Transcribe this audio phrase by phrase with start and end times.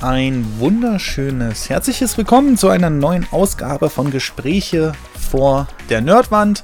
[0.00, 6.62] ein wunderschönes, herzliches Willkommen zu einer neuen Ausgabe von Gespräche vor der Nerdwand.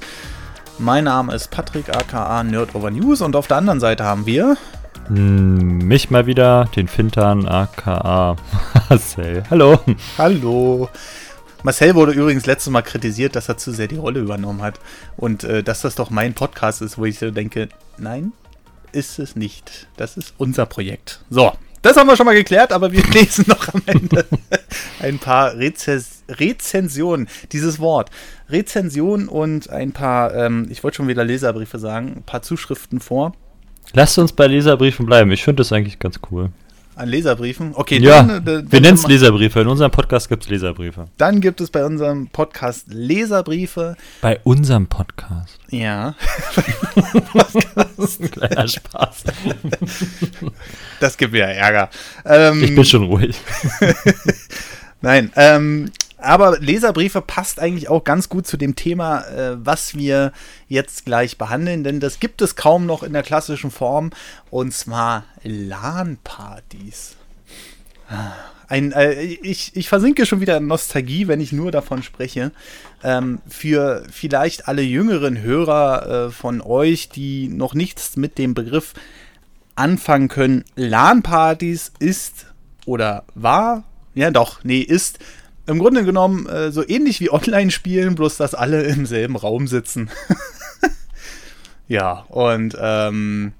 [0.79, 4.57] Mein Name ist Patrick aka Nerd Over News und auf der anderen Seite haben wir
[5.07, 8.35] Hm, Mich mal wieder, den Fintan aka
[8.89, 9.43] Marcel.
[9.49, 9.79] Hallo.
[10.17, 10.89] Hallo.
[11.63, 14.79] Marcel wurde übrigens letztes Mal kritisiert, dass er zu sehr die Rolle übernommen hat
[15.15, 18.31] und äh, dass das doch mein Podcast ist, wo ich so denke, nein,
[18.91, 19.87] ist es nicht.
[19.97, 21.19] Das ist unser Projekt.
[21.29, 24.25] So, das haben wir schon mal geklärt, aber wir lesen noch am Ende
[24.99, 27.27] ein paar Rezes Rezensionen.
[27.51, 28.09] Dieses Wort.
[28.49, 33.33] Rezensionen und ein paar, ähm, ich wollte schon wieder Leserbriefe sagen, ein paar Zuschriften vor.
[33.93, 35.31] Lasst uns bei Leserbriefen bleiben.
[35.31, 36.49] Ich finde das eigentlich ganz cool.
[36.97, 37.71] An Leserbriefen.
[37.75, 39.61] Okay, ja, dann, äh, wir dann- nennen es Leserbriefe.
[39.61, 41.05] In unserem Podcast gibt es Leserbriefe.
[41.17, 43.95] Dann gibt es bei unserem Podcast Leserbriefe.
[44.21, 45.59] Bei unserem Podcast.
[45.69, 46.15] Ja.
[48.31, 49.23] Kleiner Spaß.
[50.99, 51.89] Das gibt mir Ärger.
[52.25, 53.35] Ähm, Ich bin schon ruhig.
[55.01, 60.31] Nein, ähm, aber Leserbriefe passt eigentlich auch ganz gut zu dem Thema, äh, was wir
[60.67, 64.11] jetzt gleich behandeln, denn das gibt es kaum noch in der klassischen Form,
[64.49, 67.15] und zwar LAN-Partys.
[68.67, 72.51] Ein, äh, ich, ich versinke schon wieder in Nostalgie, wenn ich nur davon spreche.
[73.03, 78.93] Ähm, für vielleicht alle jüngeren Hörer äh, von euch, die noch nichts mit dem Begriff
[79.75, 82.47] anfangen können, LAN-Partys ist
[82.85, 83.83] oder war,
[84.15, 85.19] ja doch, nee, ist
[85.67, 90.09] im Grunde genommen äh, so ähnlich wie Online-Spielen, bloß dass alle im selben Raum sitzen.
[91.87, 93.53] ja, und ähm,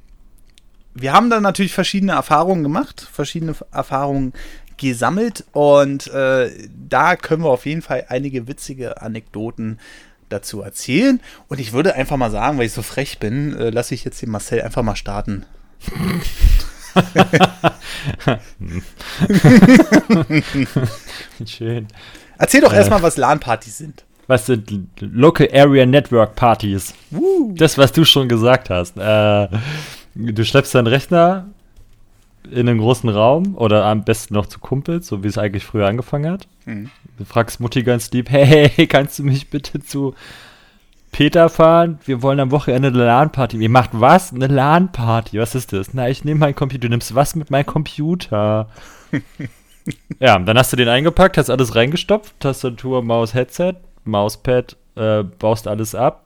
[0.94, 4.34] wir haben dann natürlich verschiedene Erfahrungen gemacht, verschiedene Erfahrungen
[4.78, 6.52] gesammelt und äh,
[6.90, 9.80] da können wir auf jeden Fall einige witzige Anekdoten
[10.30, 11.20] dazu erzählen.
[11.48, 14.22] Und ich würde einfach mal sagen, weil ich so frech bin, äh, lasse ich jetzt
[14.22, 15.46] den Marcel einfach mal starten.
[21.46, 21.88] Schön.
[22.38, 22.78] Erzähl doch Äh.
[22.78, 24.04] erstmal, was LAN-Partys sind.
[24.28, 26.94] Was sind Local Area Network Partys?
[27.56, 28.98] Das, was du schon gesagt hast.
[28.98, 29.48] Äh,
[30.16, 31.46] du schleppst deinen Rechner
[32.52, 35.88] in einen großen Raum oder am besten noch zu Kumpels, so wie es eigentlich früher
[35.88, 36.48] angefangen hat.
[36.66, 36.90] Mhm.
[37.18, 40.14] Du fragst Mutti ganz lieb, hey, kannst du mich bitte zu
[41.12, 42.00] Peter fahren?
[42.06, 43.58] Wir wollen am Wochenende eine LAN-Party.
[43.58, 44.34] Ihr macht was?
[44.34, 45.40] Eine LAN-Party.
[45.40, 45.94] Was ist das?
[45.94, 46.82] Na, ich nehme meinen Computer.
[46.82, 48.70] Du nimmst was mit meinem Computer?
[50.20, 55.68] ja, dann hast du den eingepackt, hast alles reingestopft, Tastatur, Maus, Headset, Mauspad, äh, baust
[55.68, 56.24] alles ab.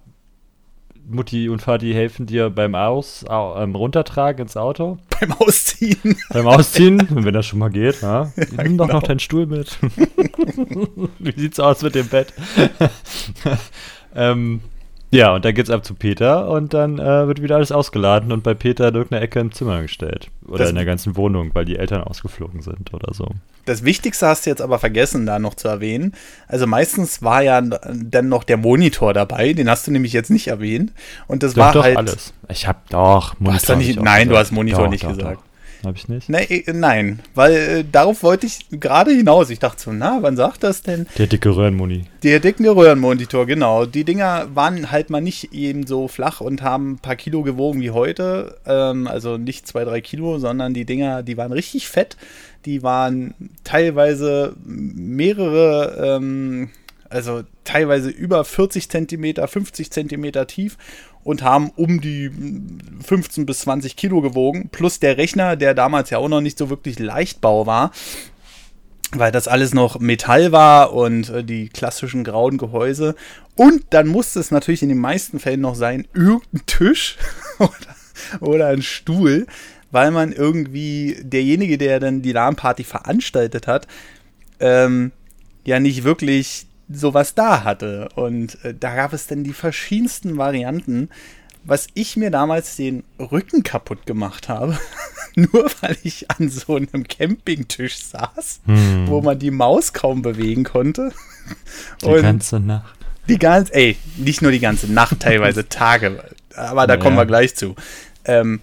[1.08, 4.98] Mutti und Vati helfen dir beim Aus, au, ähm, runtertragen ins Auto.
[5.20, 6.18] Beim Ausziehen.
[6.30, 8.32] Beim Ausziehen, wenn das schon mal geht, ja.
[8.36, 9.00] Nimm doch genau.
[9.00, 9.78] noch deinen Stuhl mit.
[11.20, 12.34] Wie sieht's aus mit dem Bett?
[14.16, 14.62] Ähm,
[15.14, 18.44] ja, und dann geht's ab zu Peter und dann äh, wird wieder alles ausgeladen und
[18.44, 20.30] bei Peter in irgendeiner Ecke im Zimmer gestellt.
[20.48, 23.28] Oder Das- in der ganzen Wohnung, weil die Eltern ausgeflogen sind oder so.
[23.66, 26.14] Das Wichtigste hast du jetzt aber vergessen, da noch zu erwähnen.
[26.48, 30.48] Also meistens war ja dann noch der Monitor dabei, den hast du nämlich jetzt nicht
[30.48, 30.94] erwähnt.
[31.28, 31.98] Und das Doch, war doch, halt.
[31.98, 32.34] alles.
[32.50, 34.48] Ich hab doch Du hast doch nicht, nein, du gesagt.
[34.48, 35.42] hast Monitor Doch, nicht doch, gesagt.
[35.82, 35.90] Doch.
[35.90, 36.30] Hab ich nicht?
[36.30, 39.50] Nee, äh, nein, weil äh, darauf wollte ich gerade hinaus.
[39.50, 41.08] Ich dachte so, na, wann sagt das denn?
[41.18, 42.06] Der dicke Röhrenmuni.
[42.24, 43.86] Der dicken Röhrenmonitor, genau.
[43.86, 47.82] Die Dinger waren halt mal nicht eben so flach und haben ein paar Kilo gewogen
[47.82, 48.58] wie heute.
[48.66, 52.18] Ähm, also nicht zwei, drei Kilo, sondern die Dinger, die waren richtig fett.
[52.66, 56.70] Die waren teilweise mehrere, ähm,
[57.10, 60.78] also teilweise über 40 Zentimeter, 50 Zentimeter tief
[61.24, 62.32] und haben um die
[63.06, 64.70] 15 bis 20 Kilo gewogen.
[64.72, 67.92] Plus der Rechner, der damals ja auch noch nicht so wirklich Leichtbau war
[69.14, 73.16] weil das alles noch Metall war und äh, die klassischen grauen Gehäuse.
[73.56, 77.18] Und dann musste es natürlich in den meisten Fällen noch sein, irgendein Tisch
[77.60, 77.70] oder,
[78.40, 79.48] oder ein Stuhl,
[79.92, 83.88] weil man irgendwie derjenige, der dann die LAN-Party veranstaltet hat,
[84.60, 85.12] ähm,
[85.66, 88.10] ja nicht wirklich sowas da hatte.
[88.16, 91.10] Und äh, da gab es dann die verschiedensten Varianten,
[91.64, 94.78] was ich mir damals den Rücken kaputt gemacht habe,
[95.36, 99.08] nur weil ich an so einem Campingtisch saß, Hm.
[99.08, 101.12] wo man die Maus kaum bewegen konnte.
[102.02, 102.96] Die Und ganze Nacht.
[103.28, 106.24] die ganze, ey, nicht nur die ganze Nacht, teilweise Tage,
[106.56, 107.00] aber da Ja.
[107.00, 107.76] kommen wir gleich zu.
[108.26, 108.60] Ähm,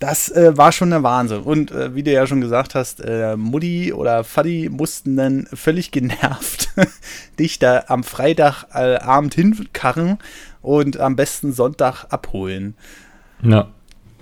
[0.00, 1.42] das äh, war schon der Wahnsinn.
[1.42, 5.90] Und äh, wie du ja schon gesagt hast, äh, Mutti oder Faddy mussten dann völlig
[5.92, 6.70] genervt
[7.38, 10.18] dich da am Freitagabend hinkarren
[10.62, 12.74] und am besten Sonntag abholen.
[13.42, 13.68] Ja,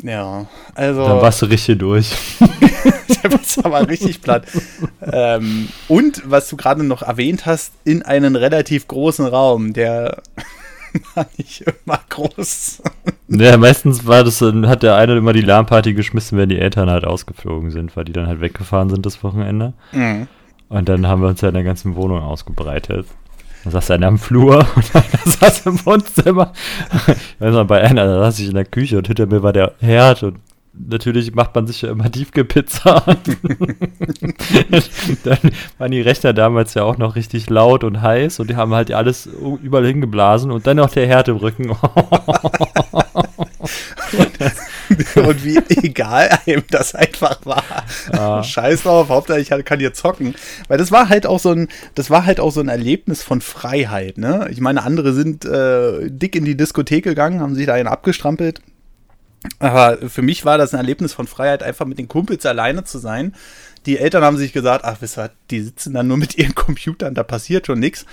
[0.02, 1.06] Ja, also.
[1.06, 2.12] dann warst du richtig durch.
[3.22, 4.46] der war aber richtig platt.
[5.00, 10.22] ähm, und was du gerade noch erwähnt hast, in einen relativ großen Raum, der
[11.14, 12.82] war nicht immer groß.
[13.28, 17.04] Ja, meistens war das, hat der eine immer die LAN-Party geschmissen, wenn die Eltern halt
[17.04, 19.74] ausgeflogen sind, weil die dann halt weggefahren sind das Wochenende.
[19.92, 20.28] Mhm.
[20.68, 23.06] Und dann haben wir uns ja in der ganzen Wohnung ausgebreitet.
[23.64, 26.52] Dann saß einer am Flur und einer saß im Wohnzimmer.
[27.06, 29.52] Ich weiß noch, bei einer da saß ich in der Küche und hinter mir war
[29.52, 30.38] der Herd und
[30.72, 33.04] natürlich macht man sich ja immer Tiefkühlpizza.
[35.24, 35.38] dann
[35.78, 38.92] waren die Rechner damals ja auch noch richtig laut und heiß und die haben halt
[38.92, 39.28] alles
[39.62, 41.70] überall hingeblasen und dann noch der Herd im Rücken.
[45.16, 47.62] und wie egal einem das einfach war.
[48.12, 48.42] Ja.
[48.42, 50.34] Scheiß drauf, Hauptsache ich kann hier zocken.
[50.68, 53.40] Weil das war halt auch so ein, das war halt auch so ein Erlebnis von
[53.40, 54.48] Freiheit, ne?
[54.50, 58.60] Ich meine, andere sind äh, dick in die Diskothek gegangen, haben sich da einen abgestrampelt.
[59.58, 62.98] Aber für mich war das ein Erlebnis von Freiheit, einfach mit den Kumpels alleine zu
[62.98, 63.34] sein.
[63.86, 67.14] Die Eltern haben sich gesagt, ach, wisst ihr, die sitzen dann nur mit ihren Computern,
[67.14, 68.06] da passiert schon nichts.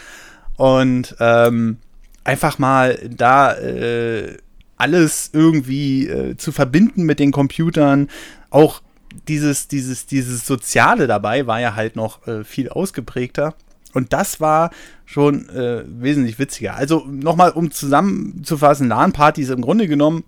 [0.57, 1.77] Und ähm,
[2.23, 4.37] einfach mal da äh,
[4.77, 8.09] alles irgendwie äh, zu verbinden mit den Computern.
[8.49, 8.81] Auch
[9.27, 13.55] dieses, dieses, dieses Soziale dabei war ja halt noch äh, viel ausgeprägter.
[13.93, 14.71] Und das war
[15.05, 16.75] schon äh, wesentlich witziger.
[16.75, 20.25] Also nochmal, um zusammenzufassen, LAN-Partys im Grunde genommen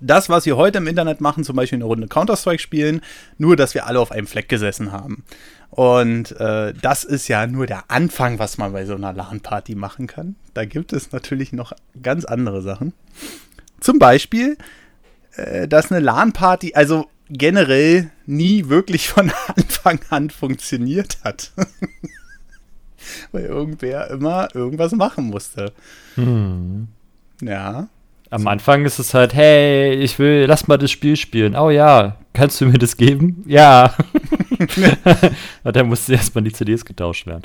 [0.00, 3.00] das, was wir heute im Internet machen, zum Beispiel eine Runde Counter-Strike spielen,
[3.38, 5.24] nur dass wir alle auf einem Fleck gesessen haben.
[5.70, 10.06] Und äh, das ist ja nur der Anfang, was man bei so einer LAN-Party machen
[10.06, 10.36] kann.
[10.54, 11.72] Da gibt es natürlich noch
[12.02, 12.92] ganz andere Sachen.
[13.80, 14.58] Zum Beispiel,
[15.36, 21.52] äh, dass eine LAN-Party, also generell nie wirklich von Anfang an funktioniert hat.
[23.32, 25.72] Weil irgendwer immer irgendwas machen musste.
[26.16, 26.88] Hm.
[27.40, 27.88] Ja.
[28.30, 31.56] Am Anfang ist es halt, hey, ich will, lass mal das Spiel spielen.
[31.56, 33.42] Oh ja, kannst du mir das geben?
[33.46, 33.94] Ja.
[35.64, 37.42] Und dann musste erstmal die CDs getauscht werden.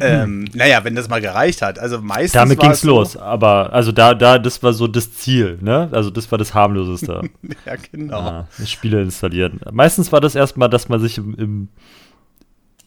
[0.00, 1.78] Ähm, naja, wenn das mal gereicht hat.
[1.78, 2.32] Also meistens.
[2.32, 5.88] Damit ging's es so- los, aber also da, da, das war so das Ziel, ne?
[5.92, 7.22] Also das war das harmloseste.
[7.64, 8.18] Ja, genau.
[8.20, 9.60] ah, Spiele installieren.
[9.72, 11.68] Meistens war das erstmal, dass man sich im, im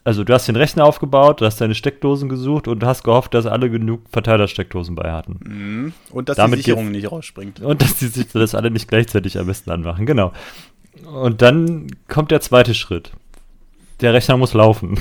[0.04, 3.34] also du hast den Rechner aufgebaut, du hast deine Steckdosen gesucht und du hast gehofft,
[3.34, 5.40] dass alle genug Verteilersteckdosen bei hatten.
[5.44, 5.94] Mhm.
[6.12, 7.60] Und dass Damit die Sicherung nicht rausspringt.
[7.60, 10.32] Und dass die sich das alle nicht gleichzeitig am besten anmachen, genau.
[11.06, 13.12] Und dann kommt der zweite Schritt.
[14.02, 15.00] Der Rechner muss laufen.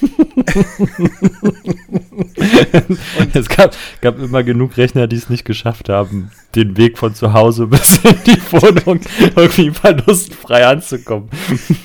[3.34, 7.32] es gab, gab immer genug Rechner, die es nicht geschafft haben, den Weg von zu
[7.32, 9.00] Hause bis in die Wohnung
[9.36, 11.30] irgendwie verlustfrei anzukommen.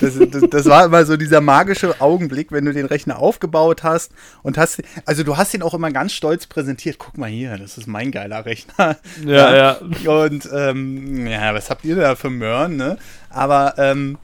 [0.01, 4.11] Das, das, das war immer so dieser magische Augenblick, wenn du den Rechner aufgebaut hast
[4.41, 6.97] und hast, also du hast ihn auch immer ganz stolz präsentiert.
[6.97, 8.97] Guck mal hier, das ist mein geiler Rechner.
[9.25, 9.77] Ja, ja.
[10.09, 12.97] Und ähm, ja, was habt ihr da für Möhren, ne?
[13.29, 14.17] Aber ähm,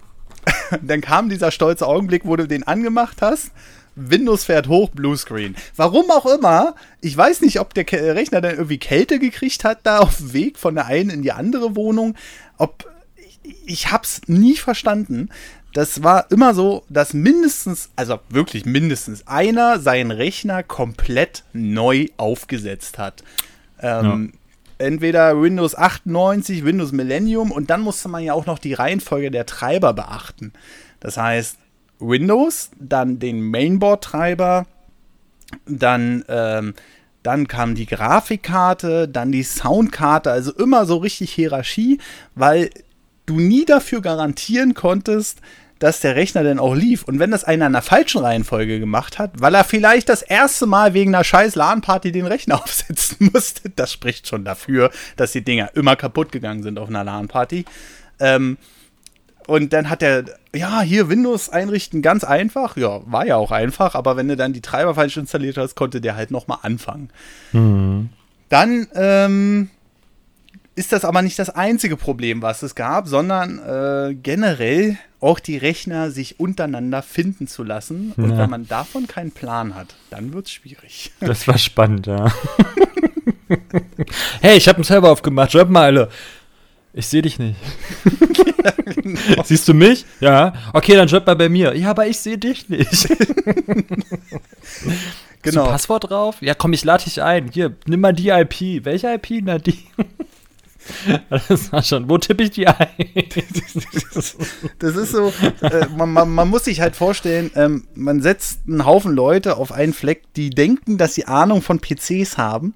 [0.81, 3.51] dann kam dieser stolze Augenblick, wo du den angemacht hast.
[3.99, 5.55] Windows fährt hoch, Bluescreen.
[5.75, 9.79] Warum auch immer, ich weiß nicht, ob der Ke- Rechner dann irgendwie Kälte gekriegt hat,
[9.83, 12.15] da auf dem Weg von der einen in die andere Wohnung.
[12.57, 12.85] Ob
[13.43, 15.29] ich, ich hab's nie verstanden.
[15.73, 22.97] Das war immer so, dass mindestens, also wirklich mindestens einer seinen Rechner komplett neu aufgesetzt
[22.97, 23.23] hat.
[23.81, 24.33] Ähm,
[24.81, 29.45] Entweder Windows 98, Windows Millennium und dann musste man ja auch noch die Reihenfolge der
[29.45, 30.53] Treiber beachten.
[31.01, 31.57] Das heißt,
[31.99, 34.65] Windows, dann den Mainboard-Treiber,
[35.65, 36.73] dann, ähm,
[37.23, 41.99] dann kam die Grafikkarte, dann die Soundkarte, also immer so richtig Hierarchie,
[42.35, 42.69] weil
[43.25, 45.39] du nie dafür garantieren konntest,
[45.79, 47.03] dass der Rechner denn auch lief.
[47.03, 50.65] Und wenn das einer in der falschen Reihenfolge gemacht hat, weil er vielleicht das erste
[50.65, 55.43] Mal wegen einer scheiß LAN-Party den Rechner aufsetzen musste, das spricht schon dafür, dass die
[55.43, 57.65] Dinger immer kaputt gegangen sind auf einer LAN-Party.
[58.19, 58.57] Ähm,
[59.49, 60.23] und dann hat er,
[60.55, 62.77] ja, hier Windows einrichten, ganz einfach.
[62.77, 65.99] Ja, war ja auch einfach, aber wenn du dann die Treiber falsch installiert hast, konnte
[66.01, 67.09] der halt nochmal anfangen.
[68.49, 69.69] Dann ähm,
[70.75, 75.57] ist das aber nicht das einzige Problem, was es gab, sondern äh, generell auch die
[75.57, 78.13] Rechner sich untereinander finden zu lassen.
[78.15, 78.37] Und Ja.
[78.37, 81.11] wenn man davon keinen Plan hat, dann wird es schwierig.
[81.19, 82.31] Das war spannend, ja.
[84.41, 86.09] hey, ich habe einen Server aufgemacht, schreib mal alle.
[86.93, 87.55] Ich sehe dich nicht.
[89.43, 90.05] Siehst du mich?
[90.19, 90.53] Ja.
[90.73, 91.75] Okay, dann schreib mal bei mir.
[91.75, 93.09] Ja, aber ich sehe dich nicht.
[95.41, 95.67] Genau.
[95.67, 96.41] Passwort drauf?
[96.41, 97.49] Ja, komm, ich lade dich ein.
[97.51, 98.83] Hier, nimm mal die IP.
[98.83, 99.41] Welche IP?
[99.43, 99.77] Na, die.
[101.29, 102.09] Das war schon.
[102.09, 102.87] Wo tippe ich die ein?
[104.79, 108.85] Das ist so, äh, man, man, man muss sich halt vorstellen, ähm, man setzt einen
[108.85, 112.73] Haufen Leute auf einen Fleck, die denken, dass sie Ahnung von PCs haben,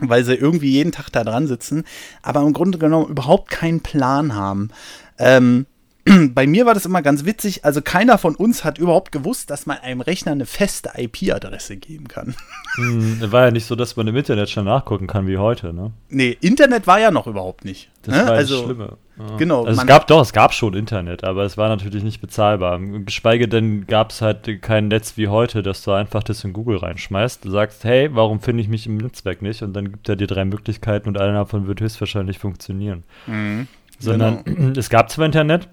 [0.00, 1.84] weil sie irgendwie jeden Tag da dran sitzen,
[2.22, 4.70] aber im Grunde genommen überhaupt keinen Plan haben.
[5.18, 5.66] Ähm,
[6.34, 7.64] bei mir war das immer ganz witzig.
[7.64, 12.08] Also keiner von uns hat überhaupt gewusst, dass man einem Rechner eine feste IP-Adresse geben
[12.08, 12.34] kann.
[12.76, 15.90] Hm, war ja nicht so, dass man im Internet schon nachgucken kann wie heute, ne?
[16.10, 17.90] Nee, Internet war ja noch überhaupt nicht.
[18.02, 18.26] Das ne?
[18.26, 18.96] war also, das Schlimme.
[19.18, 19.36] Ja.
[19.36, 19.64] Genau.
[19.64, 22.78] Also es gab doch, es gab schon Internet, aber es war natürlich nicht bezahlbar.
[23.04, 26.76] Geschweige denn gab es halt kein Netz wie heute, dass du einfach das in Google
[26.76, 27.44] reinschmeißt.
[27.44, 29.62] Du sagst, hey, warum finde ich mich im Netzwerk nicht?
[29.62, 33.02] Und dann gibt er dir drei Möglichkeiten und eine davon wird höchstwahrscheinlich funktionieren.
[33.26, 33.66] Mhm.
[33.98, 34.70] Sondern genau.
[34.78, 35.68] es gab zwar Internet,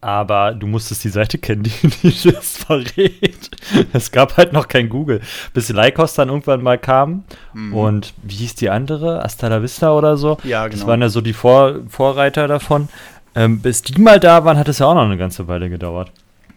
[0.00, 1.70] aber du musstest die Seite kennen, die,
[2.02, 3.50] die das verrät.
[3.92, 5.20] Es gab halt noch kein Google.
[5.54, 7.24] Bis Lycos dann irgendwann mal kam.
[7.54, 7.74] Mhm.
[7.74, 9.24] Und wie hieß die andere?
[9.24, 10.38] Asta la Vista oder so?
[10.44, 10.78] Ja, genau.
[10.78, 12.88] Das waren ja so die Vor Vorreiter davon.
[13.34, 16.10] Ähm, bis die mal da waren, hat es ja auch noch eine ganze Weile gedauert.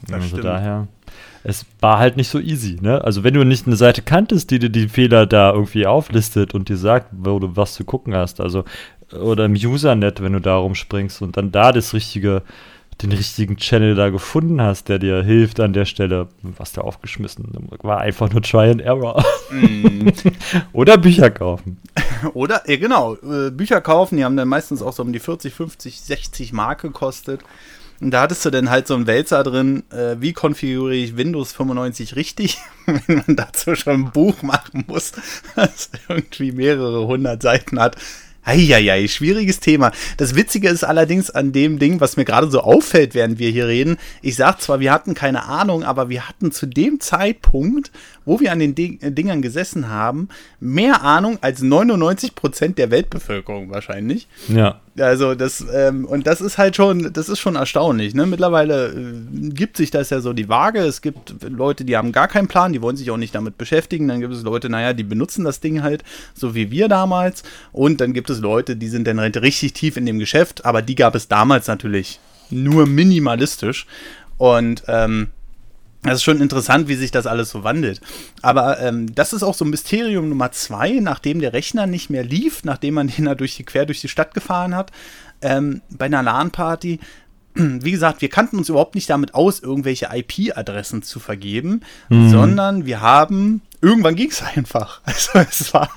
[0.03, 0.45] Das also stimmt.
[0.45, 0.87] daher.
[1.43, 3.03] Es war halt nicht so easy, ne?
[3.03, 6.69] Also wenn du nicht eine Seite kanntest, die dir die Fehler da irgendwie auflistet und
[6.69, 8.65] dir sagt, wo du was zu gucken hast, also
[9.13, 12.43] oder im Usernet, wenn du da rumspringst und dann da das richtige
[13.01, 17.45] den richtigen Channel da gefunden hast, der dir hilft an der Stelle, was da aufgeschmissen.
[17.81, 19.23] War einfach nur Try and Error.
[19.51, 20.09] Mm.
[20.73, 21.77] Oder Bücher kaufen.
[22.33, 25.53] Oder, ja, genau, äh, Bücher kaufen, die haben dann meistens auch so um die 40,
[25.53, 27.41] 50, 60 Mark gekostet.
[28.01, 31.51] Und da hattest du dann halt so einen Wälzer drin, äh, wie konfiguriere ich Windows
[31.51, 35.11] 95 richtig, wenn man dazu schon ein Buch machen muss,
[35.55, 37.97] das irgendwie mehrere hundert Seiten hat.
[38.49, 39.91] Eieiei, schwieriges Thema.
[40.17, 43.67] Das Witzige ist allerdings an dem Ding, was mir gerade so auffällt, während wir hier
[43.67, 43.97] reden.
[44.23, 47.91] Ich sag zwar, wir hatten keine Ahnung, aber wir hatten zu dem Zeitpunkt,
[48.25, 50.29] wo wir an den Ding Dingern gesessen haben,
[50.59, 54.27] mehr Ahnung als 99 Prozent der Weltbevölkerung wahrscheinlich.
[54.47, 54.79] Ja.
[54.99, 58.13] Also das, ähm, und das ist halt schon, das ist schon erstaunlich.
[58.13, 58.25] Ne?
[58.25, 60.79] Mittlerweile äh, gibt sich das ja so die Waage.
[60.79, 64.07] Es gibt Leute, die haben gar keinen Plan, die wollen sich auch nicht damit beschäftigen.
[64.07, 66.03] Dann gibt es Leute, naja, die benutzen das Ding halt,
[66.33, 67.43] so wie wir damals.
[67.71, 70.81] Und dann gibt es Leute, die sind dann halt richtig tief in dem Geschäft, aber
[70.81, 73.85] die gab es damals natürlich nur minimalistisch.
[74.37, 75.27] Und ähm,
[76.03, 77.99] das ist schon interessant, wie sich das alles so wandelt.
[78.41, 82.63] Aber ähm, das ist auch so Mysterium Nummer zwei, nachdem der Rechner nicht mehr lief,
[82.63, 84.91] nachdem man den da durch die, quer durch die Stadt gefahren hat,
[85.41, 86.99] ähm, bei einer LAN-Party.
[87.55, 92.29] Wie gesagt, wir kannten uns überhaupt nicht damit aus, irgendwelche IP-Adressen zu vergeben, Mhm.
[92.29, 95.01] sondern wir haben irgendwann ging es einfach.
[95.03, 95.89] Also es war,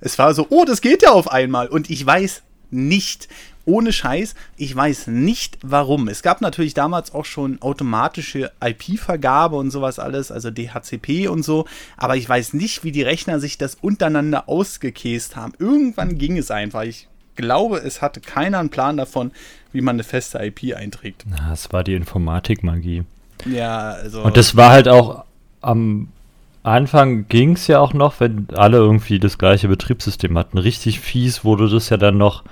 [0.00, 1.68] es war so, oh, das geht ja auf einmal.
[1.68, 3.28] Und ich weiß nicht,
[3.68, 6.08] ohne Scheiß, ich weiß nicht warum.
[6.08, 11.66] Es gab natürlich damals auch schon automatische IP-Vergabe und sowas alles, also DHCP und so,
[11.96, 15.52] aber ich weiß nicht, wie die Rechner sich das untereinander ausgekäst haben.
[15.58, 16.82] Irgendwann ging es einfach.
[16.82, 19.32] Ich glaube, es hatte keiner einen Plan davon,
[19.72, 21.24] wie man eine feste IP einträgt.
[21.28, 23.04] Na, es war die Informatikmagie.
[23.46, 24.22] Ja, also.
[24.22, 25.24] Und das war halt auch
[25.60, 26.08] am
[26.62, 30.58] Anfang ging es ja auch noch, wenn alle irgendwie das gleiche Betriebssystem hatten.
[30.58, 32.42] Richtig fies wurde das ja dann noch,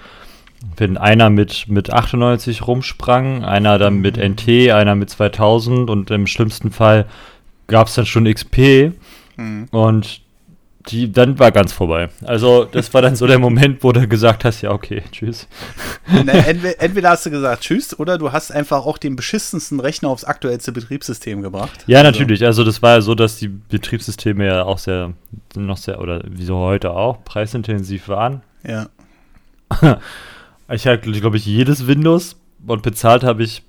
[0.76, 6.26] wenn einer mit, mit 98 rumsprang, einer dann mit NT, einer mit 2000 und im
[6.26, 7.06] schlimmsten Fall
[7.66, 8.92] gab es dann schon XP
[9.36, 9.68] hm.
[9.70, 10.20] und
[10.88, 12.08] die, dann war ganz vorbei.
[12.24, 15.48] Also das war dann so der Moment, wo du gesagt hast, ja okay, tschüss.
[16.06, 20.08] Na, entweder, entweder hast du gesagt Tschüss oder du hast einfach auch den beschissensten Rechner
[20.08, 21.84] aufs aktuellste Betriebssystem gebracht.
[21.86, 22.44] Ja, natürlich.
[22.44, 25.14] Also das war ja so, dass die Betriebssysteme ja auch sehr,
[25.56, 28.42] noch sehr, oder wie so heute auch, preisintensiv waren.
[28.64, 28.88] Ja.
[30.68, 33.62] Ich habe, glaube ich, jedes Windows und bezahlt habe ich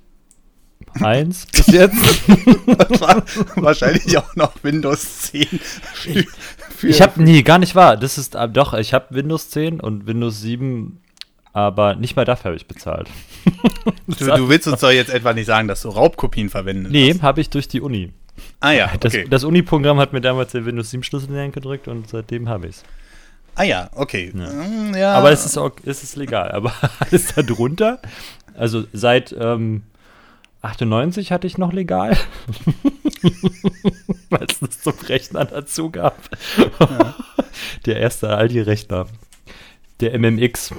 [1.00, 1.96] eins bis jetzt.
[2.66, 3.22] Das war
[3.56, 5.46] wahrscheinlich auch noch Windows 10.
[5.46, 6.24] Für,
[6.76, 7.96] für Ich habe, nee, gar nicht wahr.
[7.96, 11.00] Das ist, äh, doch, ich habe Windows 10 und Windows 7,
[11.52, 13.08] aber nicht mal dafür habe ich bezahlt.
[14.06, 16.92] du, du willst uns doch jetzt etwa nicht sagen, dass du Raubkopien verwendest.
[16.92, 18.12] Nee, habe ich durch die Uni.
[18.60, 19.26] Ah ja, Das, okay.
[19.28, 22.48] das Uni-Programm hat mir damals den Windows 7 Schlüssel in die Hand gedrückt und seitdem
[22.48, 22.84] habe ich es.
[23.58, 24.32] Ah ja, okay.
[24.34, 24.50] Ja.
[24.50, 25.14] Mm, ja.
[25.14, 26.52] Aber es ist, auch, es ist legal.
[26.52, 28.00] Aber alles darunter,
[28.54, 29.82] also seit ähm,
[30.62, 32.16] 98 hatte ich noch legal.
[34.30, 36.16] Weil es das zum Rechner dazu gab.
[37.86, 39.06] Der erste Aldi-Rechner.
[40.00, 40.74] Der MMX.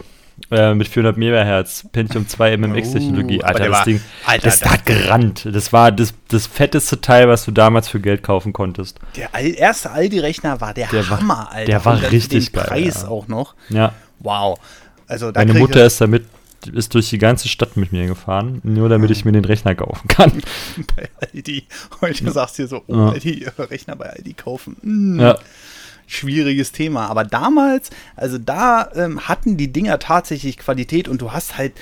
[0.52, 3.40] Äh, mit 400 MHz, Pentium 2 MMX-Technologie.
[3.44, 5.48] Aber Alter, das war- Ding, Alter, das das- hat gerannt.
[5.52, 9.00] Das war das, das fetteste Teil, was du damals für Geld kaufen konntest.
[9.16, 11.66] der erste Aldi-Rechner war der, Der war- Hammer, Alter.
[11.66, 13.08] der war Und richtig geil, Preis ja.
[13.10, 13.56] auch noch.
[13.70, 14.60] Ja, Wow.
[15.08, 16.26] Also da Meine Mutter ist damit,
[16.74, 20.08] ist durch die ganze Stadt mit mir gefahren, nur damit ich mir den Rechner kaufen
[20.10, 20.32] kann.
[20.96, 21.66] bei Aldi.
[22.02, 23.10] Heute sagst du dir so, oh, Ja.
[23.12, 24.76] Aldi, Rechner bei Aldi kaufen.
[24.82, 25.20] Mm.
[25.22, 25.38] Ja,
[26.10, 27.08] schwieriges Thema.
[27.08, 31.74] Aber damals, also da ähm, hatten die Dinger tatsächlich Qualität und du hast halt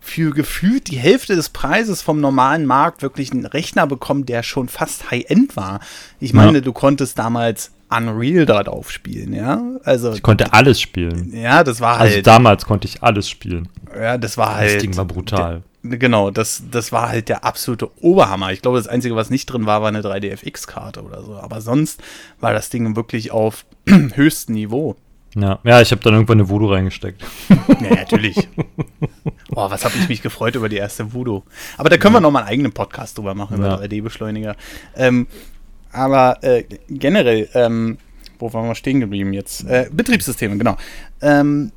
[0.00, 4.68] für gefühlt die Hälfte des Preises vom normalen Markt wirklich einen Rechner bekommen, der schon
[4.68, 5.80] fast High-End war.
[6.18, 6.60] Ich meine, Ja.
[6.60, 9.62] du konntest damals Unreal da drauf spielen, ja?
[9.84, 11.30] Also, ich konnte alles spielen.
[11.34, 13.68] ja, das war Also halt, damals konnte ich alles spielen.
[13.94, 14.74] ja, das war halt.
[14.76, 15.62] Das Ding war brutal.
[15.84, 18.52] Genau, das, das war halt der absolute Oberhammer.
[18.52, 21.34] Ich glaube, das Einzige, was nicht drin war, war eine 3DFX-Karte oder so.
[21.34, 22.00] Aber sonst
[22.38, 24.96] war das Ding wirklich auf höchstem Niveau.
[25.34, 27.24] Ja, ja ich habe dann irgendwann eine Voodoo reingesteckt.
[27.80, 28.48] Ja, natürlich.
[29.50, 31.42] Oh, was habe ich mich gefreut über die erste Voodoo.
[31.76, 33.76] Aber da können wir noch mal einen eigenen Podcast drüber machen, über Ja.
[33.76, 34.56] 3D-Beschleuniger.
[34.96, 35.26] Ähm,
[35.90, 37.98] aber äh, generell, ähm,
[38.38, 39.64] wo waren wir stehen geblieben jetzt?
[39.64, 40.76] Äh, Betriebssysteme, genau.
[41.20, 41.72] Ähm,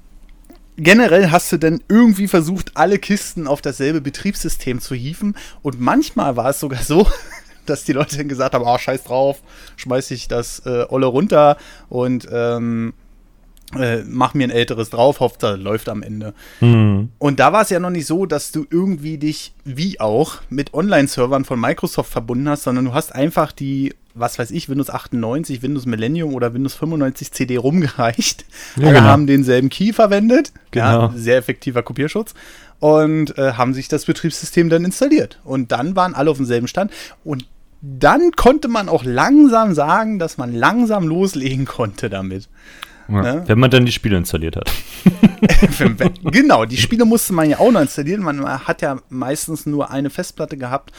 [0.77, 5.36] generell hast du denn irgendwie versucht, alle Kisten auf dasselbe Betriebssystem zu hieven.
[5.62, 7.08] Und manchmal war es sogar so,
[7.65, 9.41] dass die Leute dann gesagt haben, oh, scheiß drauf,
[9.77, 11.58] schmeiß ich das äh, Olle runter
[11.89, 12.94] und ähm,
[13.78, 16.34] äh, mach mir ein älteres drauf, Hauptsache läuft am Ende.
[16.60, 17.10] Hm.
[17.18, 20.74] Und da war es ja noch nicht so, dass du irgendwie dich, wie auch, mit
[20.74, 25.62] Online-Servern von Microsoft verbunden hast, sondern du hast einfach die, was weiß ich, Windows 98,
[25.62, 28.46] Windows Millennium oder Windows 95 CD rumgereicht.
[28.78, 29.08] Ja, Alle genau.
[29.08, 30.54] haben denselben Key verwendet.
[30.74, 31.14] Ja, Genau.
[31.18, 32.34] sehr effektiver Kopierschutz.
[32.80, 35.40] Und äh, haben sich das Betriebssystem dann installiert.
[35.44, 36.92] Und dann waren alle auf demselben Stand.
[37.24, 37.48] Und
[37.82, 42.48] dann konnte man auch langsam sagen, dass man langsam loslegen konnte damit.
[43.08, 43.22] Ja.
[43.22, 43.44] Ne?
[43.46, 44.72] Wenn man dann die Spiele installiert hat.
[46.24, 48.24] genau, die Spiele musste man ja auch noch installieren.
[48.24, 50.92] Man hat ja meistens nur eine Festplatte gehabt.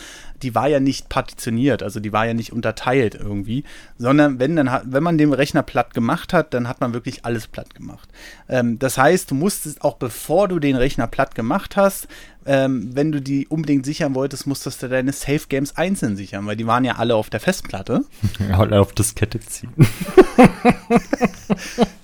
[0.42, 3.64] Die war ja nicht partitioniert, also die war ja nicht unterteilt irgendwie,
[3.96, 7.46] sondern wenn, dann, wenn man den Rechner platt gemacht hat, dann hat man wirklich alles
[7.46, 8.10] platt gemacht.
[8.46, 12.06] Ähm, das heißt, du musstest auch bevor du den Rechner platt gemacht hast,
[12.46, 16.56] ähm, wenn du die unbedingt sichern wolltest, musstest du deine Safe Games einzeln sichern, weil
[16.56, 18.04] die waren ja alle auf der Festplatte.
[18.52, 19.70] Alle auf Diskette ziehen.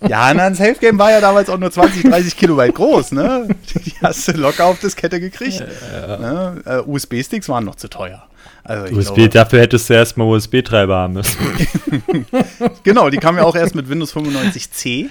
[0.09, 3.49] Ja, ein Safe Game war ja damals auch nur 20, 30 Kilobyte groß, ne?
[3.75, 5.61] Die hast du locker auf Diskette gekriegt.
[5.61, 6.61] Ne?
[6.65, 8.27] Äh, USB-Sticks waren noch zu teuer.
[8.65, 11.39] Also USB, glaube, dafür hättest du erstmal USB-Treiber haben müssen.
[12.83, 15.09] genau, die kamen ja auch erst mit Windows 95C.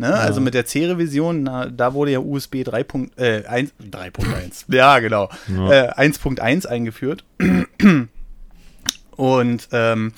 [0.00, 0.14] Ne?
[0.14, 2.86] Also mit der C-Revision, da wurde ja USB 3.
[3.16, 4.64] Äh, 1, 3.1.
[4.74, 5.28] ja, genau.
[5.46, 5.90] Ja.
[5.90, 7.22] Äh, 1.1 eingeführt.
[9.10, 10.12] Und ähm,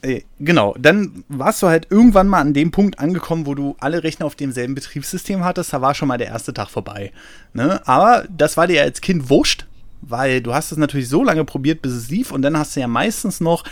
[0.00, 4.02] äh, genau, dann warst du halt irgendwann mal an dem Punkt angekommen, wo du alle
[4.02, 5.74] Rechner auf demselben Betriebssystem hattest.
[5.74, 7.12] Da war schon mal der erste Tag vorbei.
[7.52, 7.86] Ne?
[7.86, 9.66] Aber das war dir als Kind wurscht,
[10.00, 12.32] weil du hast es natürlich so lange probiert, bis es lief.
[12.32, 13.64] Und dann hast du ja meistens noch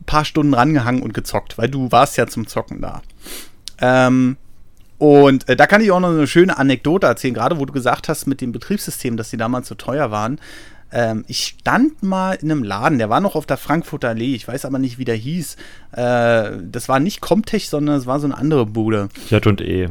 [0.00, 3.02] ein paar Stunden rangehangen und gezockt, weil du warst ja zum Zocken da.
[3.78, 4.36] Ähm,
[4.98, 8.08] und äh, da kann ich auch noch eine schöne Anekdote erzählen, gerade wo du gesagt
[8.08, 10.40] hast mit dem Betriebssystem, dass die damals so teuer waren.
[10.92, 14.46] Ähm, ich stand mal in einem Laden, der war noch auf der Frankfurter Allee, ich
[14.46, 15.56] weiß aber nicht, wie der hieß.
[15.92, 19.08] Äh, das war nicht Comtech, sondern es war so eine andere Bude.
[19.28, 19.88] J und E.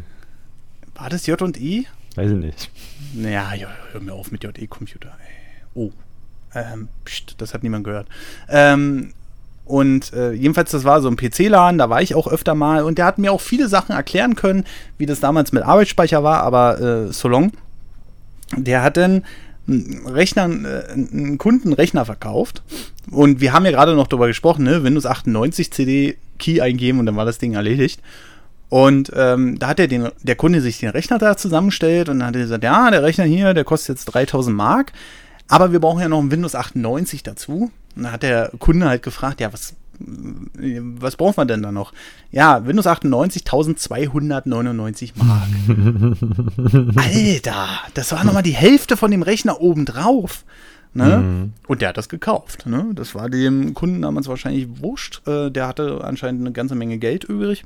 [0.96, 1.88] War das J&I?
[2.16, 2.72] Weiß ich nicht.
[3.14, 5.18] Naja, ja, hör mir auf mit JE-Computer.
[5.20, 5.64] ey.
[5.74, 5.92] Oh.
[6.56, 8.08] Ähm, pst, das hat niemand gehört.
[8.48, 9.14] Ähm,
[9.66, 12.98] und äh, jedenfalls, das war so ein PC-Laden, da war ich auch öfter mal und
[12.98, 14.66] der hat mir auch viele Sachen erklären können,
[14.98, 17.52] wie das damals mit Arbeitsspeicher war, aber äh, Solong,
[18.58, 19.24] der hat dann
[19.68, 22.62] einen Rechner, äh, einen Kunden einen Rechner verkauft
[23.10, 24.84] und wir haben ja gerade noch darüber gesprochen, ne?
[24.84, 28.02] Windows 98 CD Key eingeben und dann war das Ding erledigt.
[28.70, 32.30] Und ähm, da hat er den, der Kunde sich den Rechner da zusammengestellt und dann
[32.30, 34.94] hat er gesagt, ja, der Rechner hier, der kostet jetzt 3000 Mark,
[35.48, 37.72] aber wir brauchen ja noch ein Windows 98 dazu.
[37.96, 41.94] Und dann hat der Kunde halt gefragt, ja, was, was brauchen wir denn da noch?
[42.32, 45.48] Ja, Windows 98 1299 Mark.
[46.96, 50.44] Alter, das war nochmal die Hälfte von dem Rechner obendrauf.
[50.96, 51.50] Ne?
[51.68, 52.68] Und der hat das gekauft.
[52.68, 52.92] Ne?
[52.94, 55.28] Das war dem Kunden damals wahrscheinlich wurscht.
[55.28, 57.66] Äh, der hatte anscheinend eine ganze Menge Geld übrig.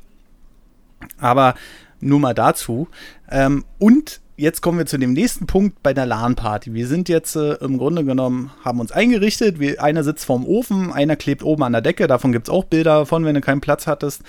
[1.19, 1.55] Aber
[1.99, 2.87] nur mal dazu.
[3.29, 6.73] Ähm, und jetzt kommen wir zu dem nächsten Punkt bei der LAN-Party.
[6.73, 9.60] Wir sind jetzt äh, im Grunde genommen, haben uns eingerichtet.
[9.60, 12.08] Wir, einer sitzt vorm Ofen, einer klebt oben an der Decke.
[12.08, 14.21] Davon gibt es auch Bilder von, wenn du keinen Platz hattest.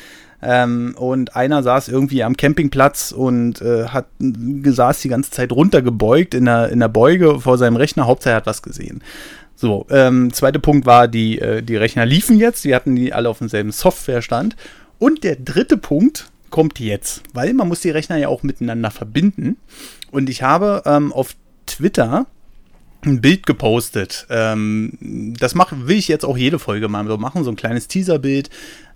[0.42, 6.34] Ähm, und einer saß irgendwie am Campingplatz und äh, hat saß die ganze Zeit runtergebeugt
[6.34, 8.06] in der, in der Beuge vor seinem Rechner.
[8.06, 9.02] Hauptsache er hat was gesehen.
[9.56, 12.64] So, ähm, zweiter Punkt war, die, äh, die Rechner liefen jetzt.
[12.64, 14.56] Die hatten die alle auf demselben Softwarestand.
[14.98, 19.56] Und der dritte Punkt kommt jetzt, weil man muss die Rechner ja auch miteinander verbinden.
[20.10, 21.34] Und ich habe ähm, auf
[21.66, 22.26] Twitter
[23.02, 24.26] ein Bild gepostet.
[24.28, 27.86] Ähm, das mach, will ich jetzt auch jede Folge mal so machen, so ein kleines
[27.86, 28.50] Teaserbild,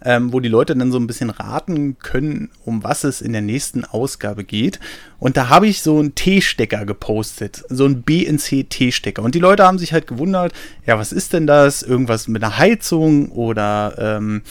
[0.04, 3.42] ähm, wo die Leute dann so ein bisschen raten können, um was es in der
[3.42, 4.80] nächsten Ausgabe geht.
[5.20, 9.22] Und da habe ich so einen T-Stecker gepostet, so einen BNC-T-Stecker.
[9.22, 10.52] Und die Leute haben sich halt gewundert,
[10.84, 11.82] ja, was ist denn das?
[11.82, 14.42] Irgendwas mit einer Heizung oder ähm,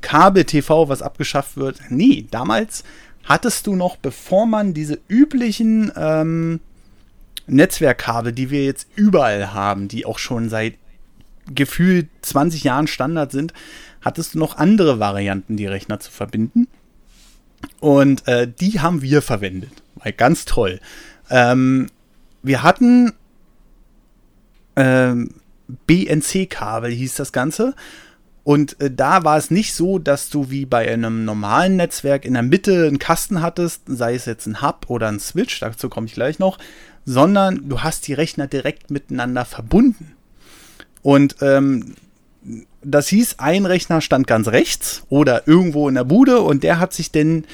[0.00, 1.80] Kabel-TV, was abgeschafft wird?
[1.88, 2.84] Nee, damals
[3.24, 6.60] hattest du noch, bevor man diese üblichen ähm,
[7.46, 10.74] Netzwerkkabel, die wir jetzt überall haben, die auch schon seit
[11.52, 13.52] gefühlt 20 Jahren Standard sind,
[14.00, 16.68] hattest du noch andere Varianten, die Rechner zu verbinden.
[17.80, 19.72] Und äh, die haben wir verwendet.
[19.96, 20.80] Weil ganz toll.
[21.30, 21.88] Ähm,
[22.42, 23.12] wir hatten
[24.76, 25.30] ähm,
[25.86, 27.74] BNC-Kabel hieß das Ganze.
[28.44, 32.34] Und äh, da war es nicht so, dass du wie bei einem normalen Netzwerk in
[32.34, 36.06] der Mitte einen Kasten hattest, sei es jetzt ein Hub oder ein Switch, dazu komme
[36.06, 36.58] ich gleich noch,
[37.06, 40.12] sondern du hast die Rechner direkt miteinander verbunden.
[41.02, 41.94] Und ähm,
[42.82, 46.92] das hieß, ein Rechner stand ganz rechts oder irgendwo in der Bude und der hat
[46.92, 47.44] sich denn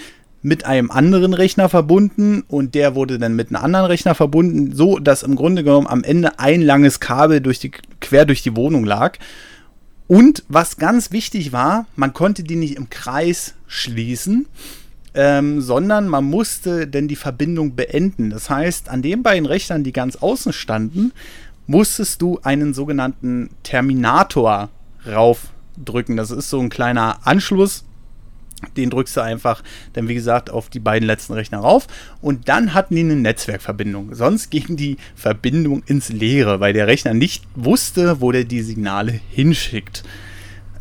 [0.42, 4.98] mit einem anderen Rechner verbunden und der wurde dann mit einem anderen Rechner verbunden, so
[4.98, 8.84] dass im Grunde genommen am Ende ein langes Kabel durch die, quer durch die Wohnung
[8.84, 9.18] lag.
[10.10, 14.46] Und was ganz wichtig war, man konnte die nicht im Kreis schließen,
[15.14, 18.30] ähm, sondern man musste denn die Verbindung beenden.
[18.30, 20.52] Das heißt, an den beiden Rechnern, die ganz außen
[21.68, 24.70] musstest du einen sogenannten Terminator
[25.06, 26.16] raufdrücken.
[26.16, 27.84] Das ist so ein kleiner Anschluss,
[28.76, 31.86] den drückst du einfach dann, wie gesagt, auf die beiden letzten Rechner rauf.
[32.20, 34.14] Und dann hatten die eine Netzwerkverbindung.
[34.14, 39.20] Sonst ging die Verbindung ins Leere, weil der Rechner nicht wusste, wo der die Signale
[39.30, 40.02] hinschickt.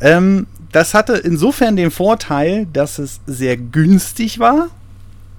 [0.00, 4.68] Ähm, das hatte insofern den Vorteil, dass es sehr günstig war.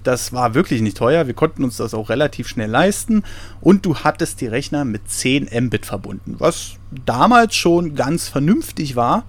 [0.02, 1.26] Das war wirklich nicht teuer.
[1.26, 3.22] Wir konnten uns das auch relativ schnell leisten.
[3.60, 6.72] Und du hattest die Rechner mit 10 Mbit verbunden, was
[7.06, 9.24] damals schon ganz vernünftig war.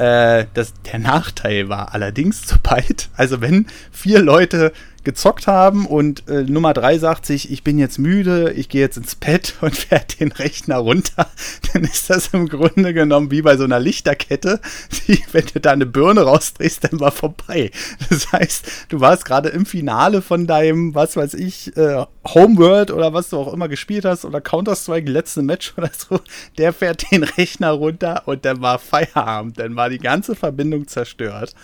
[0.00, 4.72] Äh, das, der Nachteil war allerdings, sobald, also wenn vier Leute
[5.04, 8.96] gezockt haben und äh, Nummer drei sagt sich, ich bin jetzt müde, ich gehe jetzt
[8.96, 11.28] ins Bett und fährt den Rechner runter,
[11.72, 14.60] dann ist das im Grunde genommen wie bei so einer Lichterkette,
[15.08, 17.70] die, wenn du da eine Birne rausdrehst, dann war vorbei.
[18.08, 23.12] Das heißt, du warst gerade im Finale von deinem, was weiß ich, äh, Homeworld oder
[23.12, 26.20] was du auch immer gespielt hast oder Counter-Strike, letzten Match oder so,
[26.58, 31.54] der fährt den Rechner runter und dann war Feierabend, dann war die ganze Verbindung zerstört.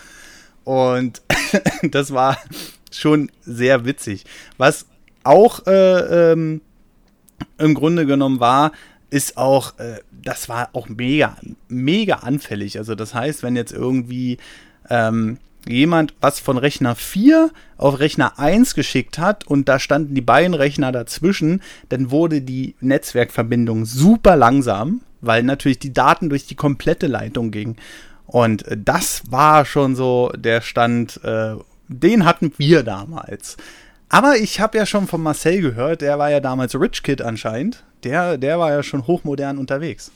[0.64, 1.22] Und
[1.83, 2.37] das war
[2.99, 4.25] schon sehr witzig.
[4.57, 4.87] Was
[5.25, 6.61] auch äh, ähm,
[7.59, 8.73] im Grunde genommen war,
[9.11, 11.37] ist auch, äh, das war auch mega,
[11.69, 12.79] mega anfällig.
[12.79, 14.39] Also das heißt, wenn jetzt irgendwie
[14.91, 20.21] ähm, jemand was von Rechner 4 auf Rechner 1 geschickt hat und da standen die
[20.21, 26.55] beiden Rechner dazwischen, dann wurde die Netzwerkverbindung super langsam, weil natürlich die Daten durch die
[26.55, 27.77] komplette Leitung gingen.
[28.27, 31.55] Und äh, das war schon so der Stand, äh,
[31.88, 33.57] den hatten wir damals.
[34.09, 37.85] Aber ich habe ja schon von Marcel gehört, der war ja damals Rich Kid anscheinend.
[38.05, 40.11] Der, der war ja schon hochmodern unterwegs.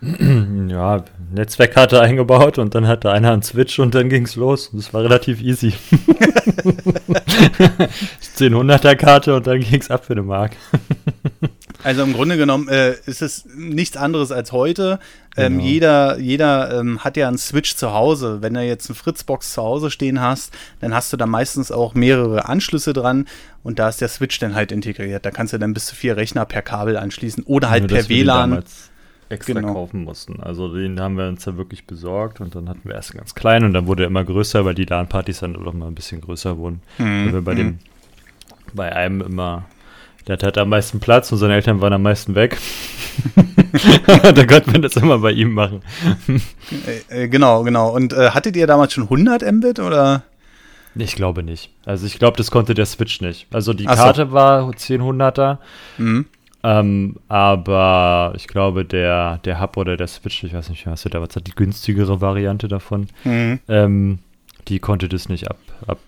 [0.68, 4.70] Ja, Netzwerkkarte eingebaut und dann hatte einer einen Switch und dann ging's los.
[4.72, 5.74] Das war relativ easy.
[8.38, 10.52] 1000er Karte und dann ging's ab für eine Mark.
[11.84, 15.00] Also im Grunde genommen äh, ist es nichts anderes als heute.
[15.36, 15.64] Ähm, genau.
[15.64, 18.38] Jeder, jeder ähm, hat ja einen Switch zu Hause.
[18.40, 21.94] Wenn du jetzt eine Fritzbox zu Hause stehen hast, dann hast du da meistens auch
[21.94, 23.26] mehrere Anschlüsse dran
[23.62, 25.26] und da ist der Switch dann halt integriert.
[25.26, 28.08] Da kannst du dann bis zu vier Rechner per Kabel anschließen oder halt Nur, per
[28.08, 28.62] WLAN
[29.28, 29.72] extra genau.
[29.72, 30.40] kaufen mussten.
[30.40, 33.64] Also den haben wir uns dann wirklich besorgt und dann hatten wir erst ganz klein
[33.64, 36.58] und dann wurde er immer größer, weil die LAN-Partys dann doch mal ein bisschen größer
[36.58, 36.82] wurden.
[36.98, 37.26] Mhm.
[37.26, 37.78] Weil wir bei dem mhm.
[38.74, 39.64] bei einem immer
[40.26, 42.56] der hat am meisten Platz und seine Eltern waren am meisten weg.
[44.22, 45.80] da konnte man das immer bei ihm machen.
[47.08, 47.90] äh, äh, genau, genau.
[47.90, 50.22] Und äh, hattet ihr damals schon 100 Mbit oder?
[50.94, 51.70] Ich glaube nicht.
[51.84, 53.46] Also ich glaube, das konnte der Switch nicht.
[53.52, 54.32] Also die Ach Karte so.
[54.32, 55.58] war 1000er.
[55.98, 56.26] Mhm.
[56.64, 61.20] Ähm, aber ich glaube, der, der Hub oder der Switch, ich weiß nicht, was da
[61.20, 63.58] was hat, die günstigere Variante davon, mhm.
[63.68, 64.18] ähm,
[64.68, 65.58] die konnte das nicht ab,
[65.88, 65.98] ab,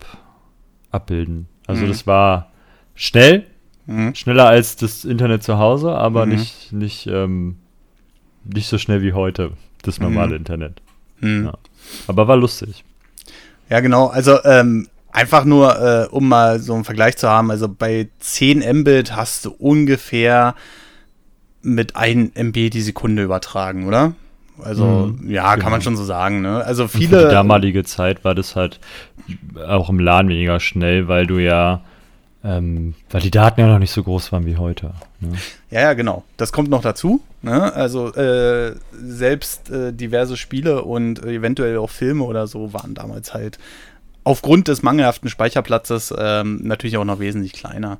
[0.93, 1.49] abbilden.
[1.67, 1.89] Also mhm.
[1.89, 2.53] das war
[2.95, 3.47] schnell,
[3.87, 4.15] Mhm.
[4.15, 6.33] Schneller als das Internet zu Hause, aber mhm.
[6.33, 7.57] nicht, nicht, ähm,
[8.45, 10.37] nicht so schnell wie heute, das normale mhm.
[10.37, 10.83] Internet.
[11.21, 11.47] Mhm.
[11.47, 11.55] Ja.
[12.07, 12.85] Aber war lustig.
[13.69, 14.09] Ja, genau.
[14.09, 18.61] Also ähm, einfach nur, äh, um mal so einen Vergleich zu haben, also bei 10
[18.81, 20.55] Mbit hast du ungefähr
[21.63, 24.15] mit 1 MB die Sekunde übertragen, oder?
[24.63, 24.85] Also,
[25.19, 25.63] mhm, ja, genau.
[25.63, 25.91] kann man genau.
[25.91, 26.65] schon so sagen, ne?
[26.65, 27.09] Also viele.
[27.09, 28.79] für die damalige Zeit war das halt
[29.67, 31.83] auch im LAN weniger schnell, weil du ja
[32.45, 34.93] ähm, weil die Daten ja noch nicht so groß waren wie heute.
[35.21, 35.33] Ne?
[35.71, 36.25] Ja, ja, genau.
[36.37, 37.23] Das kommt noch dazu.
[37.41, 37.73] Ne?
[37.75, 43.59] Also äh, selbst äh, diverse Spiele und eventuell auch Filme oder so waren damals halt
[44.25, 47.99] aufgrund des mangelhaften Speicherplatzes ähm, natürlich auch noch wesentlich kleiner.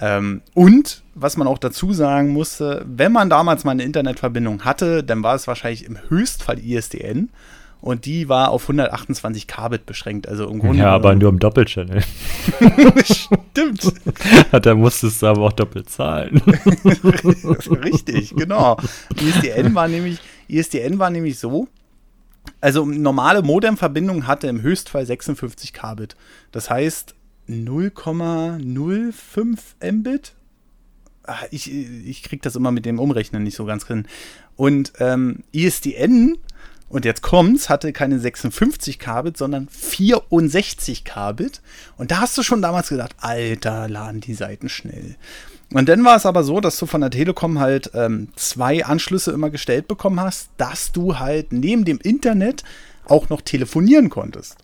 [0.00, 5.04] Ähm, und was man auch dazu sagen musste, wenn man damals mal eine Internetverbindung hatte,
[5.04, 7.30] dann war es wahrscheinlich im Höchstfall ISDN
[7.80, 10.26] und die war auf 128 Kbit beschränkt.
[10.28, 12.02] Also im Grunde ja, aber nur im Doppelchannel.
[13.04, 13.92] Stimmt.
[14.50, 16.38] da musstest du aber auch doppelt zahlen.
[17.84, 18.78] Richtig, genau.
[19.20, 21.68] ISDN war nämlich, ISDN war nämlich so,
[22.60, 26.16] also normale Modemverbindung hatte im Höchstfall 56 Kbit.
[26.50, 27.14] Das heißt
[27.48, 30.34] 0,05 Mbit
[31.28, 34.06] ah, ich, ich krieg das immer mit dem Umrechnen nicht so ganz hin.
[34.56, 36.38] Und ähm, ISDN,
[36.88, 41.60] und jetzt kommt's, hatte keine 56 Kbit, sondern 64 Kbit.
[41.96, 45.16] Und da hast du schon damals gedacht, Alter, laden die Seiten schnell.
[45.72, 49.32] Und dann war es aber so, dass du von der Telekom halt ähm, zwei Anschlüsse
[49.32, 52.64] immer gestellt bekommen hast, dass du halt neben dem Internet
[53.06, 54.56] auch noch telefonieren konntest.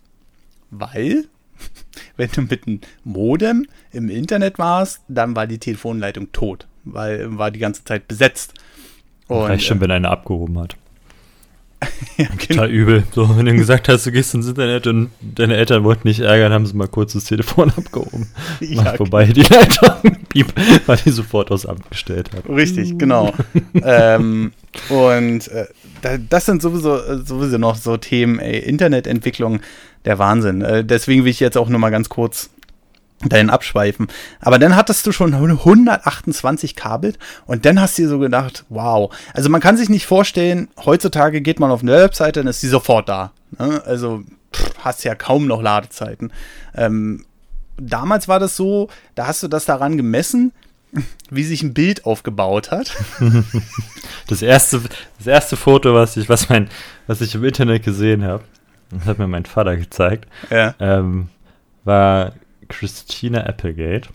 [0.71, 1.25] Weil,
[2.17, 7.51] wenn du mit einem Modem im Internet warst, dann war die Telefonleitung tot, weil war
[7.51, 8.55] die ganze Zeit besetzt.
[9.27, 10.75] Und, Reicht schon, äh, wenn einer abgehoben hat.
[12.17, 12.37] ja, genau.
[12.47, 13.03] Total übel.
[13.13, 16.53] So, wenn du gesagt hast, du gehst ins Internet und deine Eltern wollten nicht ärgern,
[16.53, 18.27] haben sie mal kurz das Telefon abgehoben.
[18.59, 20.53] Ja, mal vorbei, die Leitung, piep,
[20.85, 22.47] weil die sofort aus Amt gestellt hat.
[22.49, 23.33] Richtig, genau.
[23.83, 24.51] ähm,
[24.89, 25.67] und äh,
[26.29, 29.61] das sind sowieso, äh, sowieso noch so Themen, ey, Internetentwicklung,
[30.05, 30.61] der Wahnsinn.
[30.61, 32.49] Äh, deswegen will ich jetzt auch nur mal ganz kurz
[33.23, 34.07] dahin abschweifen.
[34.39, 37.13] Aber dann hattest du schon 128 Kabel
[37.45, 39.13] und dann hast du dir so gedacht, wow.
[39.33, 42.67] Also man kann sich nicht vorstellen, heutzutage geht man auf eine Webseite, dann ist sie
[42.67, 43.31] sofort da.
[43.57, 43.81] Ne?
[43.85, 44.23] Also
[44.53, 46.31] pff, hast ja kaum noch Ladezeiten.
[46.75, 47.25] Ähm,
[47.77, 50.51] damals war das so, da hast du das daran gemessen,
[51.29, 52.95] wie sich ein Bild aufgebaut hat.
[54.27, 54.81] Das erste,
[55.19, 56.67] das erste Foto, was ich, was mein,
[57.05, 58.43] was ich im Internet gesehen habe,
[58.89, 60.73] das hat mir mein Vater gezeigt, ja.
[60.79, 61.29] ähm,
[61.83, 62.33] war
[62.67, 64.09] Christina Applegate.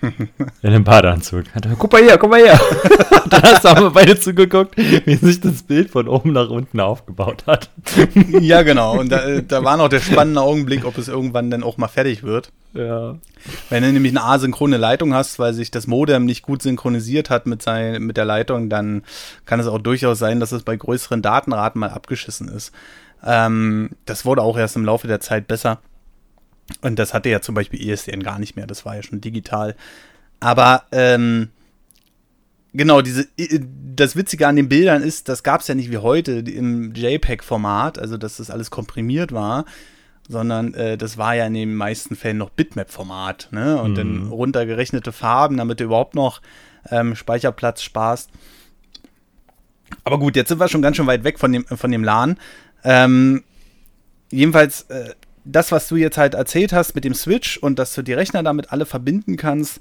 [0.00, 1.44] In einem Badeanzug.
[1.76, 2.60] Guck mal hier, guck mal hier.
[3.30, 7.44] Dann hast du aber beide zugeguckt, wie sich das Bild von oben nach unten aufgebaut
[7.46, 7.70] hat.
[8.40, 8.98] Ja, genau.
[8.98, 12.22] Und da, da war noch der spannende Augenblick, ob es irgendwann dann auch mal fertig
[12.22, 12.52] wird.
[12.74, 13.16] Ja.
[13.70, 17.46] Wenn du nämlich eine asynchrone Leitung hast, weil sich das Modem nicht gut synchronisiert hat
[17.46, 19.02] mit, sein, mit der Leitung, dann
[19.46, 22.72] kann es auch durchaus sein, dass es bei größeren Datenraten mal abgeschissen ist.
[23.24, 25.80] Ähm, das wurde auch erst im Laufe der Zeit besser.
[26.82, 29.74] Und das hatte ja zum Beispiel ESDN gar nicht mehr, das war ja schon digital.
[30.40, 31.48] Aber ähm,
[32.72, 33.26] genau, diese,
[33.96, 37.98] das Witzige an den Bildern ist, das gab es ja nicht wie heute im JPEG-Format,
[37.98, 39.64] also dass das alles komprimiert war,
[40.28, 43.80] sondern äh, das war ja in den meisten Fällen noch Bitmap-Format, ne?
[43.80, 43.96] Und mhm.
[43.96, 46.42] dann runtergerechnete Farben, damit du überhaupt noch
[46.90, 48.30] ähm, Speicherplatz sparst.
[50.04, 52.36] Aber gut, jetzt sind wir schon ganz schön weit weg von dem, von dem LAN.
[52.84, 53.42] Ähm,
[54.30, 55.14] jedenfalls, äh,
[55.50, 58.42] das, was du jetzt halt erzählt hast mit dem Switch und dass du die Rechner
[58.42, 59.80] damit alle verbinden kannst,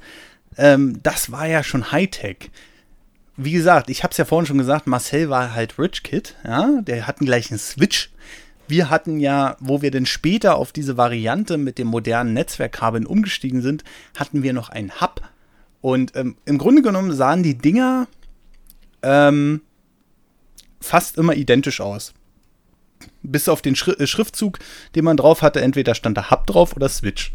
[0.58, 2.50] ähm, das war ja schon Hightech.
[3.36, 6.82] Wie gesagt, ich habe es ja vorhin schon gesagt, Marcel war halt Rich Kid, ja,
[6.82, 8.12] der gleich einen Switch.
[8.68, 13.62] Wir hatten ja, wo wir denn später auf diese Variante mit dem modernen Netzwerkkabeln umgestiegen
[13.62, 13.84] sind,
[14.18, 15.22] hatten wir noch einen Hub.
[15.82, 18.08] Und ähm, im Grunde genommen sahen die Dinger
[19.04, 19.62] ähm,
[20.82, 22.14] fast immer identisch aus
[23.32, 24.60] bis auf den Schri äh, Schriftzug,
[24.96, 25.62] den man drauf hatte.
[25.62, 27.34] Entweder stand da Hub drauf oder Switch.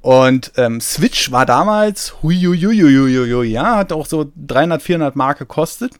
[0.00, 5.92] Und ähm, Switch war damals, huiuiuiuiui, ja, hat auch so 300, 400 Mark gekostet.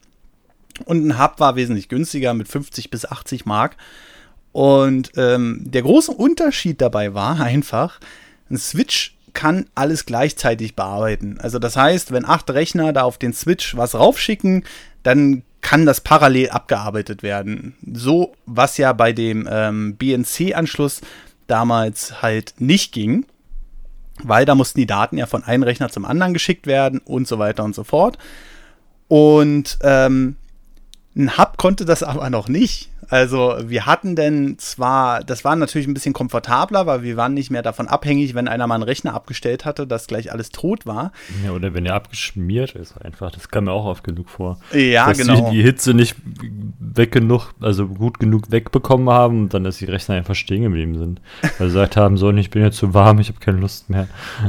[0.85, 3.77] Und ein Hub war wesentlich günstiger mit 50 bis 80 Mark.
[4.51, 7.99] Und ähm, der große Unterschied dabei war einfach,
[8.49, 11.39] ein Switch kann alles gleichzeitig bearbeiten.
[11.39, 14.63] Also das heißt, wenn acht Rechner da auf den Switch was raufschicken,
[15.01, 17.75] dann kann das parallel abgearbeitet werden.
[17.91, 21.01] So, was ja bei dem ähm, BNC-Anschluss
[21.47, 23.25] damals halt nicht ging,
[24.21, 27.39] weil da mussten die Daten ja von einem Rechner zum anderen geschickt werden und so
[27.39, 28.19] weiter und so fort.
[29.07, 30.35] Und ähm,
[31.15, 32.91] ein Hub konnte das aber noch nicht.
[33.13, 37.51] Also wir hatten denn zwar, das war natürlich ein bisschen komfortabler, weil wir waren nicht
[37.51, 41.11] mehr davon abhängig, wenn einer mal einen Rechner abgestellt hatte, dass gleich alles tot war.
[41.45, 43.29] Ja, oder wenn er abgeschmiert ist einfach.
[43.29, 44.57] Das kam mir auch oft genug vor.
[44.73, 45.41] Ja, dass genau.
[45.41, 46.15] Dass die, die Hitze nicht
[46.79, 50.97] weg genug, also gut genug wegbekommen haben und dann, dass die Rechner einfach stehen geblieben
[50.97, 51.21] sind.
[51.59, 54.07] Weil sie gesagt haben, so, ich bin jetzt zu warm, ich habe keine Lust mehr.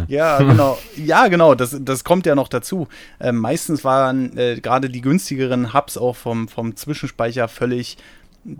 [0.09, 0.79] Ja, genau.
[0.97, 2.89] Ja, genau, das, das kommt ja noch dazu.
[3.21, 7.99] Ähm, meistens waren äh, gerade die günstigeren Hubs auch vom, vom Zwischenspeicher völlig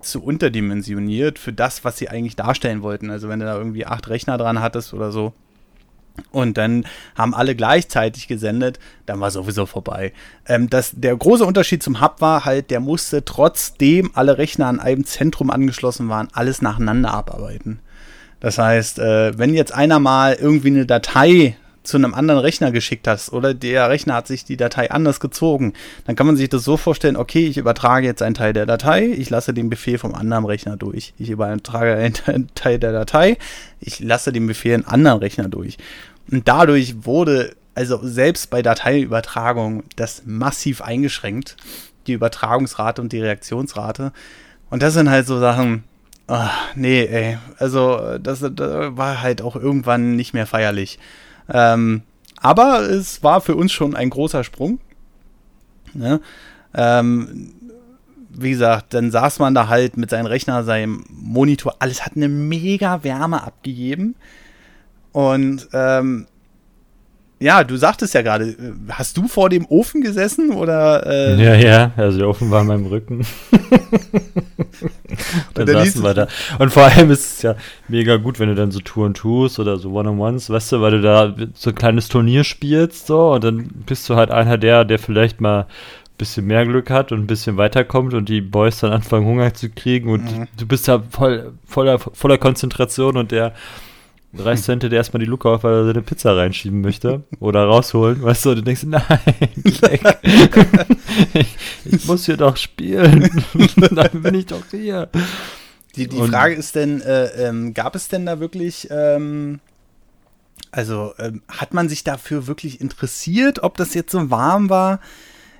[0.01, 3.11] zu unterdimensioniert für das, was sie eigentlich darstellen wollten.
[3.11, 5.33] Also wenn du da irgendwie acht Rechner dran hattest oder so.
[6.31, 10.13] Und dann haben alle gleichzeitig gesendet, dann war sowieso vorbei.
[10.47, 14.79] Ähm, das, der große Unterschied zum Hub war halt, der musste trotzdem alle Rechner an
[14.79, 17.81] einem Zentrum angeschlossen waren, alles nacheinander abarbeiten.
[18.39, 23.07] Das heißt, äh, wenn jetzt einer mal irgendwie eine Datei zu einem anderen Rechner geschickt
[23.07, 25.75] hast oder der Rechner hat sich die Datei anders gezogen,
[26.07, 29.07] dann kann man sich das so vorstellen, okay, ich übertrage jetzt einen Teil der Datei,
[29.07, 31.13] ich lasse den Befehl vom anderen Rechner durch.
[31.19, 33.37] Ich übertrage einen Teil der Datei,
[33.81, 35.77] ich lasse den Befehl einen anderen Rechner durch.
[36.31, 41.57] Und dadurch wurde also selbst bei Dateiübertragung das massiv eingeschränkt,
[42.07, 44.13] die Übertragungsrate und die Reaktionsrate.
[44.71, 45.85] Und das sind halt so Sachen,
[46.29, 50.99] oh, nee, ey, also das, das war halt auch irgendwann nicht mehr feierlich.
[51.49, 52.03] Ähm,
[52.41, 54.79] aber es war für uns schon ein großer Sprung.
[55.95, 56.21] Ne?
[56.75, 57.55] Ähm,
[58.31, 62.29] wie gesagt, dann saß man da halt mit seinem Rechner, seinem Monitor, alles hat eine
[62.29, 64.17] mega Wärme abgegeben.
[65.13, 66.27] Und ähm,
[67.41, 71.07] ja, du sagtest ja gerade, äh, hast du vor dem Ofen gesessen oder?
[71.07, 73.27] Äh ja, ja, also der Ofen war in meinem Rücken.
[75.55, 76.29] dann saßen wir da.
[76.59, 77.57] Und vor allem ist es ja
[77.89, 81.01] mega gut, wenn du dann so Touren tust oder so One-on-Ones, weißt du, weil du
[81.01, 84.99] da so ein kleines Turnier spielst, so, und dann bist du halt einer der, der
[84.99, 85.67] vielleicht mal
[86.17, 89.69] bisschen mehr Glück hat und ein bisschen weiterkommt und die Boys dann anfangen Hunger zu
[89.69, 90.49] kriegen und mhm.
[90.57, 93.53] du bist da voll, voller, voller Konzentration und der
[94.37, 98.23] reißt hinter der erstmal die Luke auf, weil er seine Pizza reinschieben möchte oder rausholen,
[98.23, 99.05] weißt du, und du denkst, nein,
[99.63, 99.81] ich,
[101.85, 103.45] ich, muss hier doch spielen.
[103.77, 105.09] dann bin ich doch hier.
[105.97, 109.61] Die, die Frage ist denn, äh, ähm, gab es denn da wirklich, ähm,
[110.73, 115.01] also ähm, hat man sich dafür wirklich interessiert, ob das jetzt so warm war?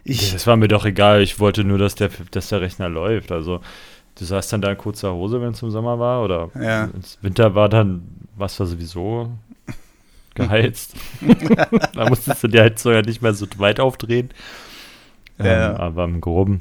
[0.03, 1.23] Ich, das war mir doch egal.
[1.23, 3.33] Ich wollte nur, dass der, dass der Rechner läuft.
[3.33, 3.61] Also,
[4.19, 6.91] du saßt dann da in kurzer Hose, wenn es im Sommer war, oder ja.
[7.23, 8.03] Winter war, dann
[8.37, 9.31] was war sowieso
[10.35, 10.95] geheizt.
[11.95, 14.31] da musstest du die Heizung ja nicht mehr so weit aufdrehen.
[15.39, 15.71] Ja.
[15.71, 16.61] Ähm, aber im Groben.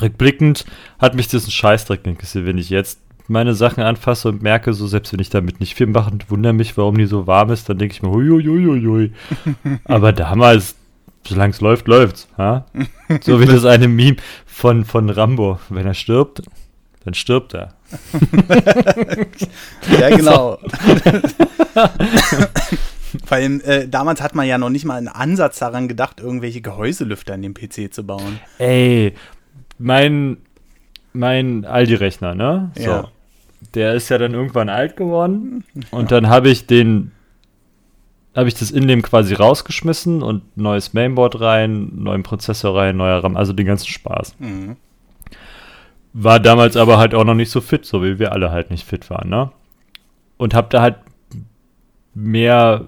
[0.00, 0.64] Rückblickend
[0.98, 4.86] hat mich das ein Scheißdreck interessiert, wenn ich jetzt meine Sachen anfasse und merke, so
[4.86, 7.68] selbst wenn ich damit nicht viel mache und wundere mich, warum die so warm ist,
[7.68, 9.12] dann denke ich mir, huiuiuiui.
[9.84, 10.76] Aber damals,
[11.26, 12.28] solange es läuft, läuft's.
[12.36, 12.66] Ha?
[13.22, 15.58] So wie das eine Meme von, von Rambo.
[15.70, 16.42] Wenn er stirbt,
[17.04, 17.73] dann stirbt er.
[20.00, 20.58] Ja, genau.
[23.24, 26.60] Vor allem, äh, damals hat man ja noch nicht mal einen Ansatz daran gedacht, irgendwelche
[26.60, 28.40] Gehäuselüfter in den PC zu bauen.
[28.58, 29.14] Ey,
[29.78, 30.38] mein,
[31.12, 32.70] mein Aldi-Rechner, ne?
[32.76, 32.82] So.
[32.82, 33.08] Ja.
[33.74, 37.12] Der ist ja dann irgendwann alt geworden und dann habe ich den
[38.34, 43.22] habe ich das in dem quasi rausgeschmissen und neues Mainboard rein, neuen Prozessor rein, neuer
[43.22, 44.36] RAM, also den ganzen Spaß.
[44.38, 44.76] Mhm.
[46.16, 48.86] War damals aber halt auch noch nicht so fit, so wie wir alle halt nicht
[48.86, 49.50] fit waren, ne?
[50.36, 50.96] Und hab da halt
[52.14, 52.84] mehr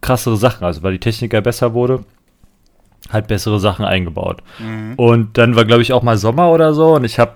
[0.00, 2.04] krassere Sachen, also weil die Technik ja besser wurde,
[3.10, 4.42] halt bessere Sachen eingebaut.
[4.60, 4.94] Mhm.
[4.96, 7.32] Und dann war, glaube ich, auch mal Sommer oder so und ich habe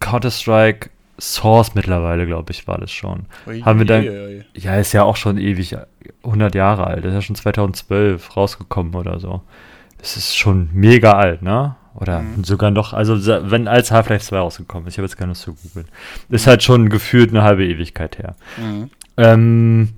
[0.00, 3.26] Counter-Strike Source mittlerweile, glaube ich, war das schon.
[3.46, 4.44] Ui, Haben wir dann, ui.
[4.54, 5.76] ja, ist ja auch schon ewig,
[6.24, 9.42] 100 Jahre alt, ist ja schon 2012 rausgekommen oder so.
[9.98, 11.74] Das ist schon mega alt, ne?
[12.00, 12.44] Oder mhm.
[12.44, 13.16] sogar noch, also
[13.50, 15.88] wenn als Half-Life 2 rausgekommen ist, ich habe jetzt keine Lust zu googeln.
[16.28, 18.36] Ist halt schon gefühlt eine halbe Ewigkeit her.
[18.56, 18.90] Mhm.
[19.16, 19.88] Ähm,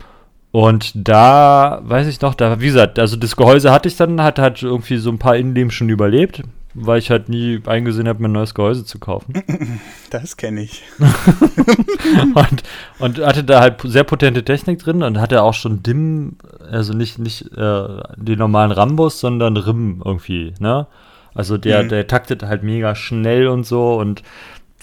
[0.53, 4.39] und da, weiß ich noch, da, wie gesagt, also das Gehäuse hatte ich dann, hat
[4.39, 6.43] halt irgendwie so ein paar Innenleben schon überlebt
[6.75, 9.35] weil ich halt nie eingesehen habe, mir ein neues Gehäuse zu kaufen.
[10.11, 10.83] Das kenne ich.
[12.35, 12.63] und,
[12.99, 16.37] und hatte da halt sehr potente Technik drin und hatte auch schon DIM,
[16.69, 20.89] also nicht, nicht äh, die normalen Rambus, sondern RIM irgendwie, ne?
[21.35, 21.89] Also der, mhm.
[21.89, 24.23] der taktet halt mega schnell und so und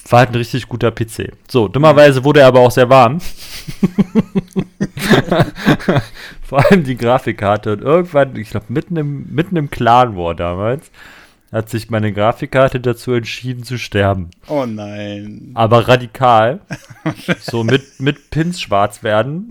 [0.10, 1.34] war halt ein richtig guter PC.
[1.48, 3.20] So, dummerweise wurde er aber auch sehr warm.
[6.42, 7.74] Vor allem die Grafikkarte.
[7.74, 10.92] Und irgendwann, ich glaube, mitten im, mitten im Clan War damals,
[11.52, 14.30] hat sich meine Grafikkarte dazu entschieden zu sterben.
[14.48, 15.52] Oh nein.
[15.56, 16.62] Aber radikal.
[17.40, 19.50] so mit, mit Pins schwarz werden.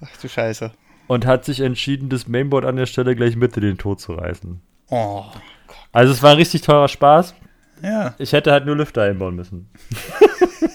[0.00, 0.72] Ach du Scheiße.
[1.06, 4.14] Und hat sich entschieden, das Mainboard an der Stelle gleich mit in den Tod zu
[4.14, 4.60] reißen.
[4.90, 5.24] Oh.
[5.96, 7.34] Also es war ein richtig teurer Spaß.
[7.82, 8.14] Ja.
[8.18, 9.70] Ich hätte halt nur Lüfter einbauen müssen.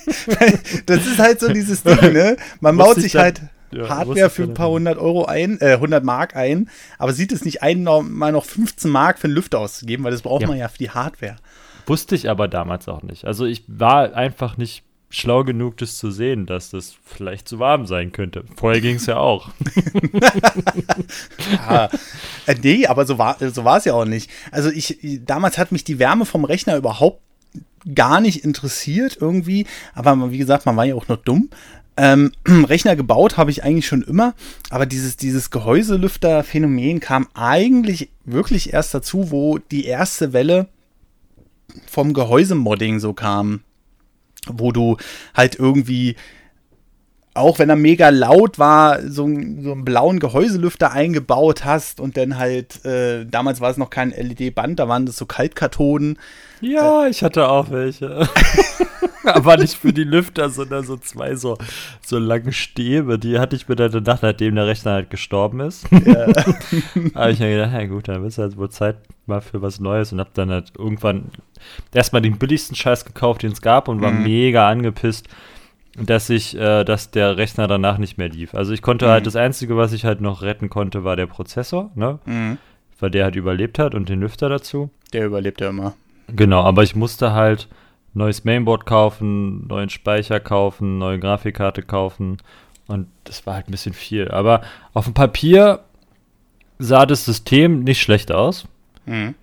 [0.87, 2.37] das ist halt so dieses Ding, ne?
[2.59, 6.35] Man baut sich halt ja, Hardware für ein paar hundert Euro ein, äh, 100 Mark
[6.35, 10.03] ein, aber sieht es nicht ein, noch, mal noch 15 Mark für einen Lüfter auszugeben,
[10.03, 10.47] weil das braucht ja.
[10.47, 11.35] man ja für die Hardware.
[11.85, 13.25] Wusste ich aber damals auch nicht.
[13.25, 17.85] Also ich war einfach nicht schlau genug, das zu sehen, dass das vielleicht zu warm
[17.85, 18.45] sein könnte.
[18.55, 19.49] Vorher ging es ja auch.
[21.51, 21.89] ja,
[22.47, 24.31] äh, nee, aber so war, so war es ja auch nicht.
[24.51, 27.21] Also ich, damals hat mich die Wärme vom Rechner überhaupt
[27.93, 29.67] gar nicht interessiert irgendwie.
[29.93, 31.49] Aber wie gesagt, man war ja auch noch dumm.
[31.97, 34.33] Ähm, Rechner gebaut habe ich eigentlich schon immer,
[34.69, 40.69] aber dieses, dieses Gehäuselüfter-Phänomen kam eigentlich wirklich erst dazu, wo die erste Welle
[41.85, 43.61] vom Gehäusemodding so kam.
[44.47, 44.97] Wo du
[45.35, 46.15] halt irgendwie,
[47.33, 52.37] auch wenn er mega laut war, so, so einen blauen Gehäuselüfter eingebaut hast und dann
[52.37, 56.17] halt, äh, damals war es noch kein LED-Band, da waren das so Kaltkathoden.
[56.59, 58.27] Ja, ich hatte auch welche.
[59.33, 61.57] Aber nicht für die Lüfter, sondern so zwei so,
[62.01, 63.19] so lange Stäbe.
[63.19, 65.85] Die hatte ich mir dann gedacht, nachdem der Rechner halt gestorben ist.
[65.91, 66.27] Ja.
[67.15, 70.11] habe ich mir gedacht, ja gut, dann ist halt wohl Zeit mal für was Neues
[70.11, 71.25] und hab dann halt irgendwann
[71.93, 74.23] erstmal den billigsten Scheiß gekauft, den es gab und war mhm.
[74.23, 75.27] mega angepisst,
[75.95, 78.55] dass ich, äh, dass der Rechner danach nicht mehr lief.
[78.55, 79.09] Also ich konnte Mhm.
[79.09, 82.19] halt, das Einzige, was ich halt noch retten konnte, war der Prozessor, ne?
[82.25, 82.57] Mhm.
[82.99, 84.89] Weil der halt überlebt hat und den Lüfter dazu.
[85.11, 85.93] Der überlebt ja immer.
[86.27, 87.67] Genau, aber ich musste halt
[88.13, 92.37] neues Mainboard kaufen, neuen Speicher kaufen, neue Grafikkarte kaufen
[92.87, 94.29] und das war halt ein bisschen viel.
[94.29, 94.61] Aber
[94.93, 95.79] auf dem Papier
[96.77, 98.67] sah das System nicht schlecht aus.
[99.05, 99.35] Mhm.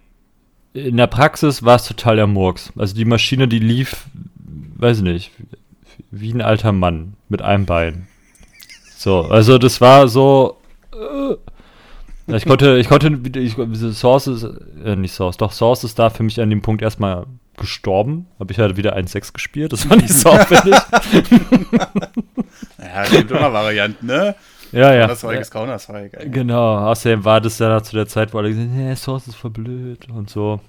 [0.74, 2.72] In der Praxis war es total der Murks.
[2.76, 4.06] Also die Maschine, die lief,
[4.76, 5.30] weiß ich nicht,
[6.10, 8.06] wie ein alter Mann mit einem Bein.
[8.96, 10.58] So, also das war so.
[10.92, 13.56] Äh, ich konnte, ich konnte, ich,
[13.96, 14.46] Source ist,
[14.84, 17.26] äh, nicht Source, doch Source ist da für mich an dem Punkt erstmal
[17.58, 18.26] gestorben.
[18.38, 20.74] Habe ich halt wieder 1.6 gespielt, das war nicht so aufwendig.
[22.78, 24.34] Ja, gibt immer Varianten, ne?
[24.72, 25.00] ja, ja.
[25.06, 26.30] Counter-Strike ist Counter-Strike.
[26.30, 29.36] Genau, außerdem war das ja zu der Zeit, wo alle gesagt haben, nee, Source ist
[29.36, 30.60] voll blöd und so.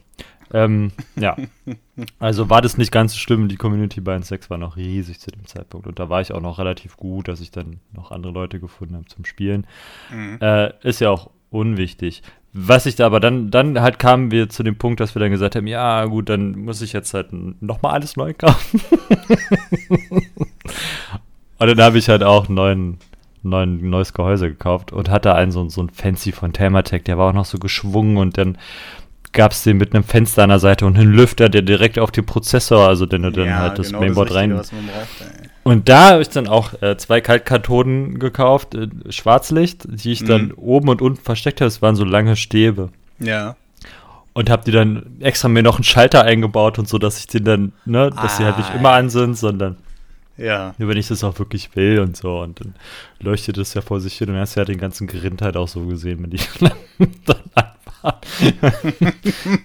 [0.53, 1.35] Ähm, ja.
[2.17, 3.49] Also war das nicht ganz so schlimm.
[3.49, 5.85] Die Community bei 1.6 war noch riesig zu dem Zeitpunkt.
[5.85, 8.95] Und da war ich auch noch relativ gut, dass ich dann noch andere Leute gefunden
[8.95, 9.67] habe zum Spielen.
[10.09, 10.37] Mhm.
[10.39, 12.23] Äh, ist ja auch unwichtig.
[12.51, 15.29] Was ich da aber dann, dann halt kamen wir zu dem Punkt, dass wir dann
[15.29, 17.27] gesagt haben, ja gut, dann muss ich jetzt halt
[17.61, 18.81] nochmal alles neu kaufen.
[21.59, 22.97] und dann habe ich halt auch einen neuen,
[23.43, 27.29] neuen, neues Gehäuse gekauft und hatte einen so, so einen fancy von Thermatec, der war
[27.29, 28.57] auch noch so geschwungen und dann
[29.31, 32.09] gab es den mit einem Fenster an der Seite und einen Lüfter, der direkt auf
[32.09, 34.87] den Prozessor, also den du dann Ja, halt das genau Mainboard Richtige, rein was man
[34.87, 35.49] braucht, ey.
[35.69, 40.47] Und da habe ich dann auch äh, zwei Kaltkathoden gekauft, äh, Schwarzlicht, die ich dann
[40.47, 40.53] Mhm.
[40.57, 41.67] oben und unten versteckt habe.
[41.67, 42.89] Es waren so lange Stäbe.
[43.19, 43.55] Ja.
[44.33, 47.43] Und habe die dann extra mir noch einen Schalter eingebaut und so, dass ich den
[47.43, 48.75] dann, ne, dass sie halt nicht Ah.
[48.75, 49.75] immer an sind, sondern
[50.37, 50.73] Ja.
[50.77, 52.39] wenn ich das auch wirklich will und so.
[52.39, 52.75] Und dann
[53.19, 55.67] leuchtet es ja vor sich hin und dann hast ja den ganzen Grind halt auch
[55.67, 56.39] so gesehen, wenn die
[57.25, 57.65] dann an
[58.03, 58.19] waren.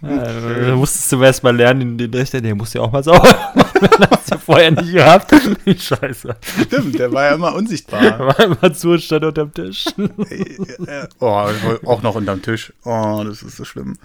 [0.03, 3.23] äh, da musstest du erst mal lernen, den, den musst du ja auch mal sauber
[3.55, 3.61] machen.
[3.85, 5.31] Das hast du ja vorher nicht gehabt.
[5.67, 6.37] Scheiße.
[6.63, 8.19] Stimmt, der war ja immer unsichtbar.
[8.19, 9.87] War immer zu und stand unterm Tisch.
[9.97, 11.51] Äh, oh,
[11.85, 12.73] auch noch unterm Tisch.
[12.85, 13.99] Oh, das ist so schlimm.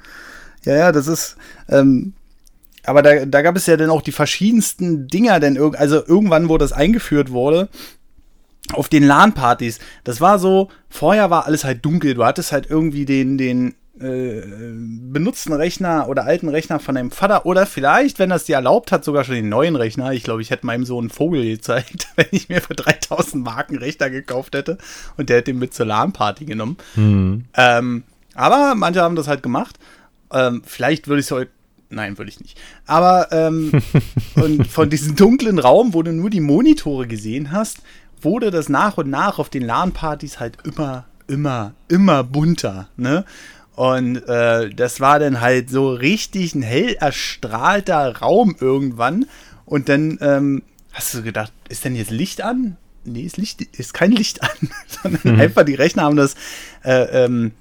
[0.66, 1.38] Ja, ja, das ist.
[1.70, 2.14] Ähm,
[2.84, 6.50] aber da, da gab es ja dann auch die verschiedensten Dinger, denn irg also irgendwann,
[6.50, 7.70] wo das eingeführt wurde,
[8.74, 13.06] auf den LAN-Partys, das war so, vorher war alles halt dunkel, du hattest halt irgendwie
[13.06, 14.42] den, den äh,
[14.74, 19.04] benutzten Rechner oder alten Rechner von deinem Vater oder vielleicht, wenn das dir erlaubt hat,
[19.04, 20.14] sogar schon den neuen Rechner.
[20.14, 23.78] Ich glaube, ich hätte meinem Sohn einen Vogel gezeigt, wenn ich mir für 3000 Marken
[23.78, 24.78] Rechner gekauft hätte
[25.18, 26.78] und der hätte ihn mit zur LAN-Party genommen.
[26.96, 27.46] Hm.
[27.56, 28.04] Ähm,
[28.36, 29.78] aber manche haben das halt gemacht.
[30.32, 31.52] Ähm, vielleicht würde ich es heute.
[31.90, 32.58] Nein, würde ich nicht.
[32.86, 33.72] Aber ähm,
[34.36, 37.80] und von diesem dunklen Raum, wo du nur die Monitore gesehen hast,
[38.22, 42.90] wurde das nach und nach auf den LAN-Partys halt immer, immer, immer bunter.
[42.96, 43.26] Ne?
[43.80, 49.26] Und äh, das war dann halt so richtig ein hell erstrahlter Raum irgendwann.
[49.66, 52.76] Und dann ähm, hast du gedacht, ist denn jetzt Licht an?
[53.06, 54.50] Nee, ist, Licht, ist kein Licht an,
[55.02, 56.36] sondern einfach die Rechner haben das
[56.84, 57.54] äh, ähm,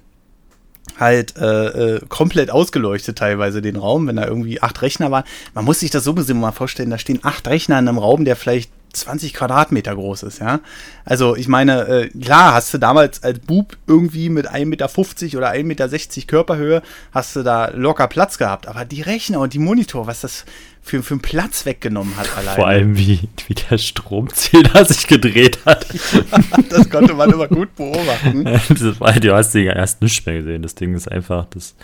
[0.97, 5.23] halt äh, äh, komplett ausgeleuchtet teilweise den Raum, wenn da irgendwie acht Rechner waren.
[5.53, 8.25] Man muss sich das so gesehen mal vorstellen, da stehen acht Rechner in einem Raum,
[8.25, 10.59] der vielleicht 20 Quadratmeter groß ist, ja.
[11.05, 14.89] Also ich meine, äh, klar, hast du damals als Bub irgendwie mit 1,50 Meter
[15.37, 16.81] oder 1,60 Meter Körperhöhe,
[17.11, 18.67] hast du da locker Platz gehabt.
[18.67, 20.45] Aber die Rechner und die Monitor, was das
[20.81, 22.55] für, für einen Platz weggenommen hat alleine.
[22.55, 25.85] Vor allem, wie, wie der Stromzähler sich gedreht hat.
[26.69, 28.43] das konnte man immer gut beobachten.
[28.69, 30.61] das war, du hast den erst nicht mehr gesehen.
[30.61, 31.75] Das Ding ist einfach das.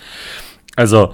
[0.75, 1.13] Also,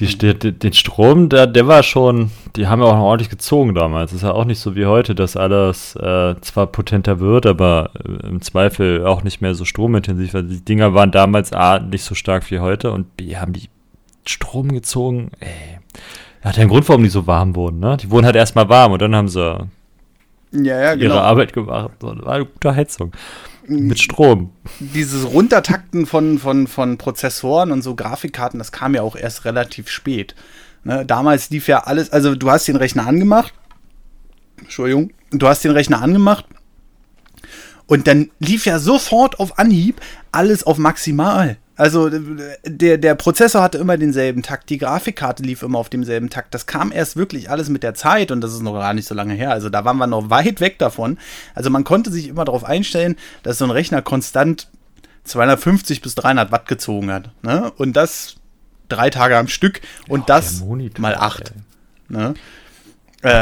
[0.00, 3.74] die, die, den Strom, der, der war schon, die haben ja auch noch ordentlich gezogen
[3.74, 4.12] damals.
[4.12, 8.26] ist ja auch nicht so wie heute, dass alles äh, zwar potenter wird, aber äh,
[8.26, 10.34] im Zweifel auch nicht mehr so stromintensiv.
[10.34, 13.68] Also die Dinger waren damals A, nicht so stark wie heute und B, haben die
[14.26, 15.32] Strom gezogen.
[15.40, 15.78] Ey.
[16.42, 17.98] Hat ja einen Grund, warum die so warm wurden, ne?
[17.98, 19.68] Die wurden halt erstmal warm und dann haben sie
[20.52, 21.16] Ja, ja, ihre genau.
[21.16, 21.90] Arbeit gemacht.
[22.00, 23.12] So, das war eine gute Heizung.
[23.70, 24.50] Mit Strom.
[24.80, 29.88] dieses Runtertakten von, von, von Prozessoren und so Grafikkarten, das kam ja auch erst relativ
[29.88, 30.34] spät.
[30.82, 33.54] Ne, damals lief ja alles, also du hast den Rechner angemacht,
[34.58, 36.46] Entschuldigung, du hast den Rechner angemacht
[37.86, 40.00] und dann lief ja sofort auf Anhieb
[40.32, 41.56] alles auf maximal.
[41.80, 42.10] Also
[42.66, 46.52] der, der Prozessor hatte immer denselben Takt, die Grafikkarte lief immer auf demselben Takt.
[46.52, 49.14] Das kam erst wirklich alles mit der Zeit und das ist noch gar nicht so
[49.14, 49.50] lange her.
[49.50, 51.16] Also da waren wir noch weit weg davon.
[51.54, 54.68] Also man konnte sich immer darauf einstellen, dass so ein Rechner konstant
[55.24, 57.30] 250 bis 300 Watt gezogen hat.
[57.42, 57.72] Ne?
[57.78, 58.36] Und das
[58.90, 61.54] drei Tage am Stück und das der Monitor, mal acht.
[62.10, 62.34] Ne?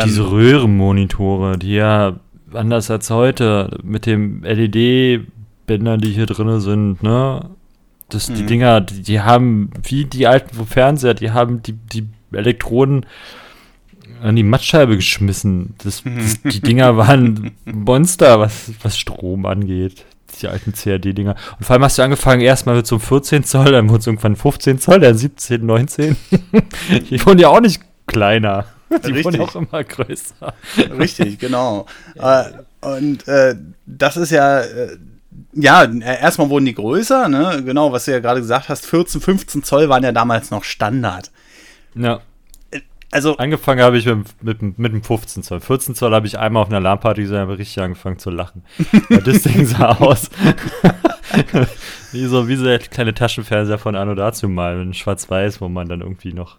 [0.05, 2.21] Diese Ähm, Röhrenmonitore, die ja
[2.53, 7.51] anders als heute mit dem LED-Bändern, die hier drin sind, ne?
[8.09, 8.47] Das, Die Mhm.
[8.47, 13.07] Dinger, die, die haben, wie die alten Fernseher, die haben die, die Elektroden
[14.23, 15.75] an die Mattscheibe geschmissen.
[15.83, 20.05] Das, das, die Dinger waren Monster, was, was Strom angeht.
[20.41, 21.35] Die alten CAD-Dinger.
[21.59, 24.07] Und vor allem hast du angefangen erstmal mit so einem 14 Zoll, dann wurde es
[24.07, 26.17] irgendwann 15 Zoll, dann 17, 19.
[27.11, 28.67] die wurden ja auch nicht kleiner.
[28.91, 29.25] Die Richtig.
[29.25, 30.55] wurden auch immer größer.
[30.99, 31.87] Richtig, genau.
[32.15, 32.45] äh,
[32.81, 33.57] und äh,
[33.87, 34.97] das ist ja, äh,
[35.53, 37.63] ja, äh, erstmal wurden die größer, ne?
[37.65, 41.31] Genau, was du ja gerade gesagt hast, 14, 15 Zoll waren ja damals noch Standard.
[41.95, 42.21] Ja.
[43.11, 45.61] Also, Angefangen habe ich mit, mit, mit dem 15 Zoll.
[45.61, 48.65] 14 Zoll habe ich einmal auf einer LAN-Party gesehen, habe richtig angefangen zu lachen.
[49.09, 50.29] Weil das Ding sah aus
[52.13, 55.89] wie so, wie so der kleine Taschenfernseher von Anno dazu mal, in schwarz-weiß, wo man
[55.89, 56.59] dann irgendwie noch,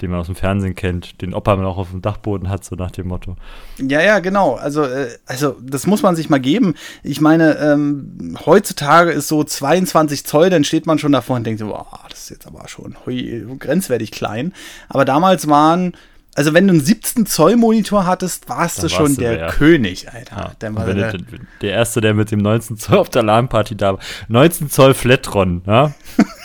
[0.00, 2.90] den man aus dem Fernsehen kennt, den Opa noch auf dem Dachboden hat, so nach
[2.90, 3.36] dem Motto.
[3.78, 4.54] ja, ja, genau.
[4.54, 6.74] Also, äh, also, das muss man sich mal geben.
[7.02, 11.60] Ich meine, ähm, heutzutage ist so 22 Zoll, dann steht man schon davor und denkt
[11.60, 14.52] so, boah, das ist jetzt aber schon hui, grenzwertig klein.
[14.88, 15.94] Aber damals waren,
[16.34, 19.48] also wenn du einen 17 Zoll Monitor hattest, warst Dann du schon warst der wer.
[19.48, 20.54] König, Alter.
[20.62, 21.20] Ja, war der, der,
[21.60, 24.00] der Erste, der mit dem 19 Zoll auf der LAN-Party da war.
[24.28, 25.92] 19 Zoll Flatron, ja?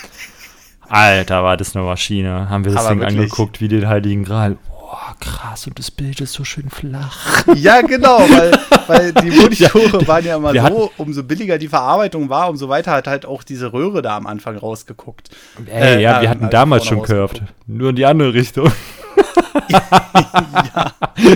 [0.89, 2.49] Alter, war das eine Maschine.
[2.49, 3.19] Haben wir das Aber Ding wirklich.
[3.19, 4.57] angeguckt, wie den Heiligen Gral.
[4.69, 7.43] Boah, krass, und das Bild ist so schön flach.
[7.55, 8.51] Ja, genau, weil,
[8.87, 12.91] weil die Monitore Ja, waren ja immer so, umso billiger die Verarbeitung war, umso weiter
[12.91, 15.29] hat halt auch diese Röhre da am Anfang rausgeguckt.
[15.65, 17.41] Ey, Äh, ja, wir ja, hatten also damals schon curved.
[17.67, 18.71] Nur in die andere Richtung.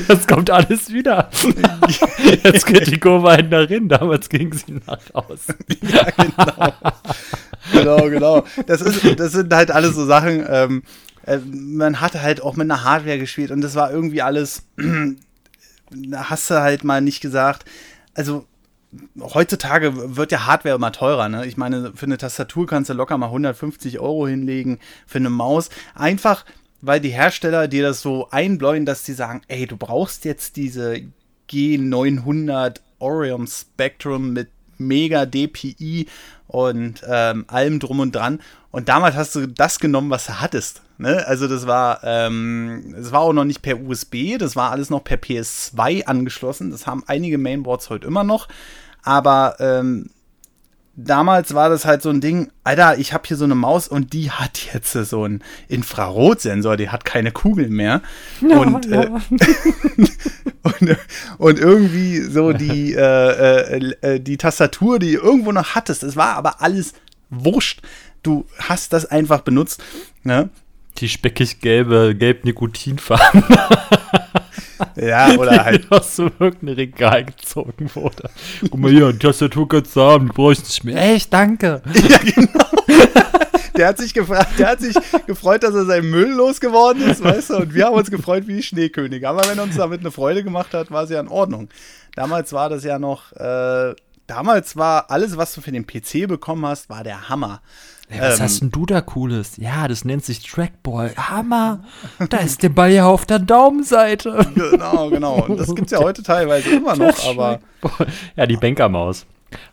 [0.07, 1.29] Das kommt alles wieder.
[2.43, 5.55] Jetzt geht die Kurve halt nach innen, damals ging sie nach außen.
[5.81, 6.73] Ja, genau.
[7.71, 8.43] Genau, genau.
[8.67, 10.83] Das, ist, das sind halt alles so Sachen, ähm,
[11.25, 14.63] äh, man hatte halt auch mit einer Hardware gespielt und das war irgendwie alles,
[16.13, 17.65] hast du halt mal nicht gesagt,
[18.13, 18.45] also
[19.19, 21.45] heutzutage wird ja Hardware immer teurer, ne?
[21.45, 25.69] Ich meine, für eine Tastatur kannst du locker mal 150 Euro hinlegen, für eine Maus.
[25.93, 26.45] Einfach,
[26.81, 31.01] weil die Hersteller dir das so einbläuen, dass die sagen, ey, du brauchst jetzt diese
[31.49, 36.07] G900 Orion Spectrum mit mega DPI
[36.49, 38.41] und ähm, allem drum und dran.
[38.71, 40.81] Und damals hast du das genommen, was du hattest.
[40.97, 41.25] Ne?
[41.27, 45.03] Also das war, ähm, das war auch noch nicht per USB, das war alles noch
[45.03, 46.71] per PS2 angeschlossen.
[46.71, 48.47] Das haben einige Mainboards heute immer noch.
[49.03, 50.09] Aber ähm,
[51.05, 54.13] damals war das halt so ein Ding, Alter, ich habe hier so eine Maus und
[54.13, 58.01] die hat jetzt so einen Infrarotsensor, die hat keine Kugeln mehr.
[58.41, 59.09] und, Äh,
[60.63, 60.97] und,
[61.37, 66.15] und irgendwie so die, äh, äh, äh, die Tastatur, die du irgendwo noch hattest, es
[66.15, 66.93] war aber alles
[67.29, 67.81] wurscht.
[68.23, 69.81] Du hast das einfach benutzt.
[70.23, 70.49] Ne?
[70.97, 73.43] Die speckig gelbe, gelb-Nikotinfarben,
[74.95, 75.91] Ja, oder halt.
[75.91, 78.29] aus so irgendeinem Regal gezogen wurde.
[78.61, 81.13] Guck mal hier, die Tastatur kannst du haben, die brauche ich nicht mehr.
[81.13, 81.81] Echt, danke.
[81.93, 82.65] Ja, genau.
[83.77, 84.93] Der hat sich gefragt, der hat sich
[85.25, 88.57] gefreut, dass er seinen Müll losgeworden ist, weißt du, und wir haben uns gefreut wie
[88.57, 89.29] die Schneekönige.
[89.29, 91.69] Aber wenn uns damit eine Freude gemacht hat, war es ja in Ordnung.
[92.13, 93.95] Damals war das ja noch, äh,
[94.27, 97.61] damals war alles, was du für den PC bekommen hast, war der Hammer.
[98.09, 99.57] Ey, was Ähm, hast denn du da Cooles?
[99.57, 101.13] Ja, das nennt sich Trackball.
[101.15, 101.83] Hammer.
[102.29, 104.45] Da ist der Ball ja auf der Daumenseite.
[104.55, 105.45] Genau, genau.
[105.45, 108.07] Und das gibt's ja heute teilweise immer noch, aber Trackball.
[108.35, 109.25] Ja, die Bankermaus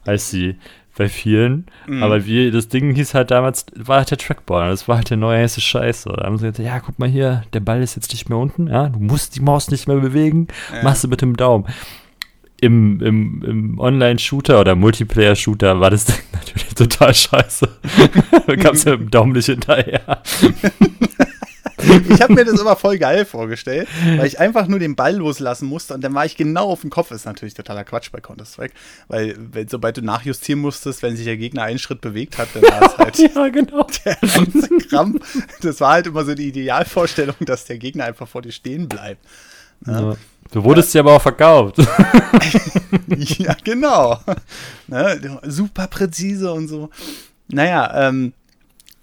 [0.06, 0.56] heißt sie
[0.96, 1.66] bei vielen.
[1.86, 2.02] Mhm.
[2.02, 4.70] Aber wie, das Ding hieß halt damals, war halt der Trackball.
[4.70, 6.08] Das war halt der neue heiße Scheiße.
[6.10, 8.66] Da haben sie gesagt, ja, guck mal hier, der Ball ist jetzt nicht mehr unten.
[8.68, 10.48] Ja, du musst die Maus nicht mehr bewegen.
[10.82, 11.66] Machst du mit dem Daumen.
[12.60, 17.68] Im, im, im Online-Shooter oder Multiplayer-Shooter war das Ding natürlich total scheiße.
[18.46, 20.22] da kam es ja dem Daumen nicht hinterher.
[22.08, 25.68] ich habe mir das immer voll geil vorgestellt, weil ich einfach nur den Ball loslassen
[25.68, 27.10] musste und dann war ich genau auf dem Kopf.
[27.10, 28.74] Ist natürlich totaler Quatsch bei Counter-Strike,
[29.08, 32.62] weil wenn, sobald du nachjustieren musstest, wenn sich der Gegner einen Schritt bewegt hat, dann
[32.62, 33.86] war es halt ja, genau.
[34.04, 35.44] der ganze Krampf.
[35.60, 39.24] Das war halt immer so die Idealvorstellung, dass der Gegner einfach vor dir stehen bleibt.
[39.86, 40.16] Ja.
[40.56, 41.76] Du wurdest ja aber auch verkauft.
[43.08, 44.18] ja, genau.
[44.86, 46.88] Ne, super präzise und so.
[47.48, 48.32] Naja, ähm,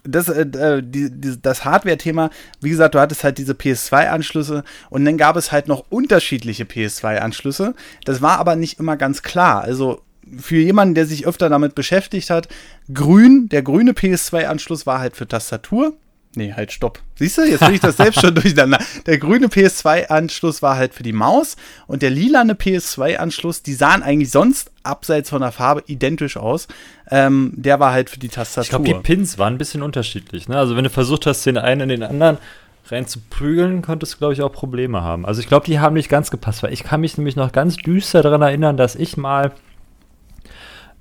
[0.03, 5.05] das, äh, äh, die, die, das Hardware-Thema, wie gesagt, du hattest halt diese PS2-Anschlüsse und
[5.05, 7.75] dann gab es halt noch unterschiedliche PS2-Anschlüsse.
[8.03, 9.61] Das war aber nicht immer ganz klar.
[9.61, 10.01] Also
[10.39, 12.47] für jemanden, der sich öfter damit beschäftigt hat,
[12.91, 15.93] grün, der grüne PS2-Anschluss war halt für Tastatur.
[16.35, 16.99] Nee, halt, stopp.
[17.15, 18.79] Siehst du, jetzt bin ich das selbst schon durcheinander.
[19.05, 21.55] Der grüne PS2-Anschluss war halt für die Maus
[21.85, 26.67] und der lilane PS2-Anschluss, die sahen eigentlich sonst abseits von der Farbe identisch aus.
[27.11, 28.63] Ähm, der war halt für die Tastatur.
[28.63, 30.47] Ich glaube, die Pins waren ein bisschen unterschiedlich.
[30.47, 30.57] Ne?
[30.57, 32.39] Also wenn du versucht hast, den einen in den anderen
[32.87, 35.25] rein zu prügeln, konntest du, glaube ich, auch Probleme haben.
[35.25, 37.77] Also ich glaube, die haben nicht ganz gepasst, weil ich kann mich nämlich noch ganz
[37.77, 39.51] düster daran erinnern, dass ich mal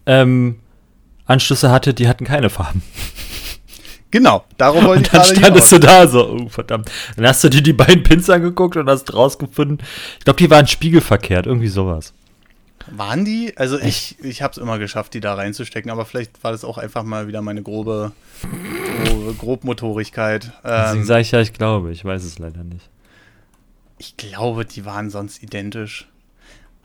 [0.05, 0.59] ähm,
[1.25, 2.83] Anschlüsse hatte, die hatten keine Farben.
[4.13, 6.91] Genau, darum wollte ich Und dann standest du da so, oh verdammt.
[7.17, 9.79] Dann hast du dir die beiden Pins angeguckt und hast rausgefunden,
[10.19, 12.13] ich glaube, die waren spiegelverkehrt, irgendwie sowas.
[12.91, 13.57] Waren die?
[13.57, 16.77] Also ich, ich habe es immer geschafft, die da reinzustecken, aber vielleicht war das auch
[16.77, 18.13] einfach mal wieder meine grobe,
[19.07, 20.53] grobe Grobmotorigkeit.
[20.63, 22.91] Deswegen ähm, sage ich ja, ich glaube, ich weiß es leider nicht.
[23.97, 26.09] Ich glaube, die waren sonst identisch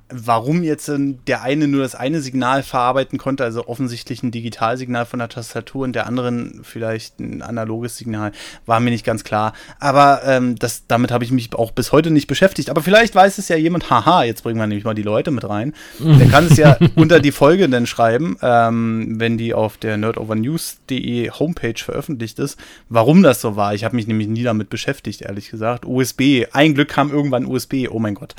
[0.09, 0.91] warum jetzt
[1.27, 5.83] der eine nur das eine Signal verarbeiten konnte, also offensichtlich ein Digitalsignal von der Tastatur
[5.83, 8.31] und der anderen vielleicht ein analoges Signal,
[8.65, 9.53] war mir nicht ganz klar.
[9.79, 12.69] Aber ähm, das, damit habe ich mich auch bis heute nicht beschäftigt.
[12.69, 15.47] Aber vielleicht weiß es ja jemand, haha, jetzt bringen wir nämlich mal die Leute mit
[15.47, 15.73] rein.
[15.99, 21.31] Der kann es ja unter die Folge dann schreiben, ähm, wenn die auf der nerdovernews.de
[21.31, 22.57] Homepage veröffentlicht ist,
[22.89, 23.73] warum das so war.
[23.73, 25.85] Ich habe mich nämlich nie damit beschäftigt, ehrlich gesagt.
[25.85, 28.35] USB, ein Glück kam irgendwann USB, oh mein Gott.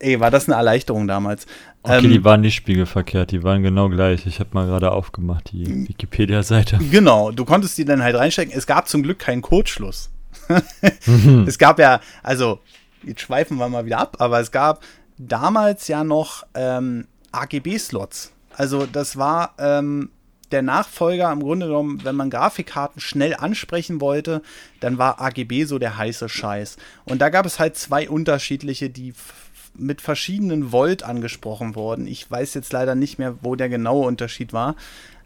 [0.00, 1.46] Ey, war das eine Erleichterung damals.
[1.82, 4.26] Okay, ähm, die waren nicht spiegelverkehrt, die waren genau gleich.
[4.26, 6.78] Ich habe mal gerade aufgemacht, die Wikipedia-Seite.
[6.90, 8.52] Genau, du konntest die dann halt reinstecken.
[8.56, 10.10] Es gab zum Glück keinen Kurzschluss.
[11.46, 12.60] Es gab ja, also,
[13.02, 14.82] jetzt schweifen wir mal wieder ab, aber es gab
[15.18, 18.32] damals ja noch ähm, AGB-Slots.
[18.56, 20.10] Also, das war ähm,
[20.50, 24.42] der Nachfolger im Grunde genommen, wenn man Grafikkarten schnell ansprechen wollte,
[24.80, 26.76] dann war AGB so der heiße Scheiß.
[27.04, 29.12] Und da gab es halt zwei unterschiedliche, die
[29.78, 32.06] mit verschiedenen Volt angesprochen worden.
[32.06, 34.76] Ich weiß jetzt leider nicht mehr, wo der genaue Unterschied war.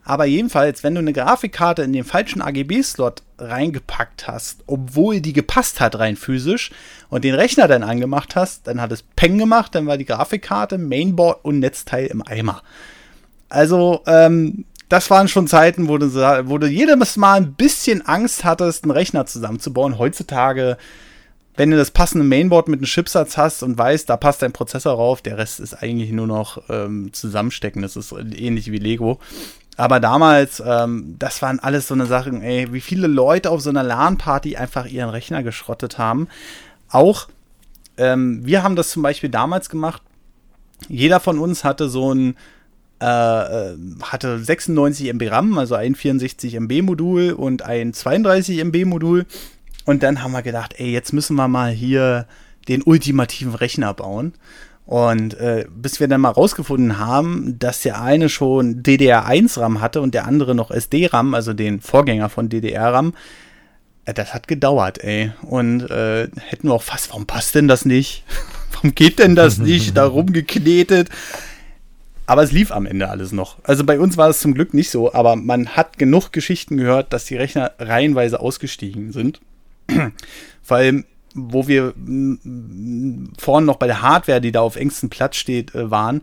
[0.04, 5.80] Aber jedenfalls, wenn du eine Grafikkarte in den falschen AGB-Slot reingepackt hast, obwohl die gepasst
[5.80, 6.72] hat rein physisch
[7.08, 10.78] und den Rechner dann angemacht hast, dann hat es Peng gemacht, dann war die Grafikkarte,
[10.78, 12.62] Mainboard und Netzteil im Eimer.
[13.48, 16.12] Also, ähm, das waren schon Zeiten, wo du,
[16.48, 19.98] wo du jedes Mal ein bisschen Angst hattest, einen Rechner zusammenzubauen.
[19.98, 20.76] Heutzutage
[21.56, 24.94] wenn du das passende Mainboard mit einem Chipsatz hast und weißt, da passt dein Prozessor
[24.94, 27.82] rauf, der Rest ist eigentlich nur noch ähm, zusammenstecken.
[27.82, 29.18] Das ist ähnlich wie Lego.
[29.76, 33.70] Aber damals, ähm, das waren alles so eine Sachen, ey, wie viele Leute auf so
[33.70, 36.28] einer LAN-Party einfach ihren Rechner geschrottet haben.
[36.90, 37.28] Auch,
[37.96, 40.02] ähm, wir haben das zum Beispiel damals gemacht.
[40.88, 42.36] Jeder von uns hatte so ein,
[43.00, 48.84] äh, äh hatte 96 MB RAM, also ein 64 MB Modul und ein 32 MB
[48.84, 49.26] Modul.
[49.84, 52.26] Und dann haben wir gedacht, ey, jetzt müssen wir mal hier
[52.68, 54.34] den ultimativen Rechner bauen.
[54.84, 60.12] Und äh, bis wir dann mal rausgefunden haben, dass der eine schon DDR1-RAM hatte und
[60.14, 63.14] der andere noch SD-RAM, also den Vorgänger von DDR-RAM,
[64.04, 65.32] äh, das hat gedauert, ey.
[65.42, 68.24] Und äh, hätten wir auch fast, warum passt denn das nicht?
[68.72, 69.96] warum geht denn das nicht?
[69.96, 71.08] Da rumgeknetet.
[72.26, 73.58] Aber es lief am Ende alles noch.
[73.64, 77.12] Also bei uns war es zum Glück nicht so, aber man hat genug Geschichten gehört,
[77.12, 79.40] dass die Rechner reihenweise ausgestiegen sind.
[80.62, 81.94] Vor allem, wo wir
[83.38, 86.20] vorhin noch bei der Hardware, die da auf engstem Platz steht, äh, waren,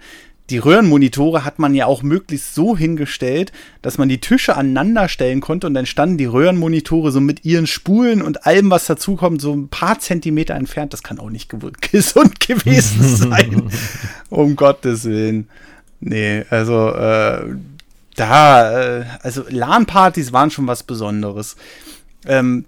[0.49, 3.51] die Röhrenmonitore hat man ja auch möglichst so hingestellt,
[3.81, 7.67] dass man die Tische aneinander stellen konnte und dann standen die Röhrenmonitore so mit ihren
[7.67, 10.93] Spulen und allem, was dazukommt, so ein paar Zentimeter entfernt.
[10.93, 11.51] Das kann auch nicht
[11.91, 13.69] gesund gewesen sein.
[14.29, 15.47] um Gottes Willen.
[15.99, 17.55] Nee, also äh,
[18.15, 21.57] da, äh, also LAN-Partys waren schon was Besonderes.
[22.25, 22.65] Ähm,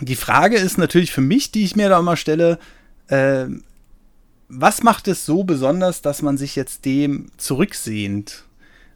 [0.00, 2.58] die Frage ist natürlich für mich, die ich mir da immer stelle,
[3.08, 3.46] äh,
[4.48, 8.44] was macht es so besonders, dass man sich jetzt dem zurücksehnt?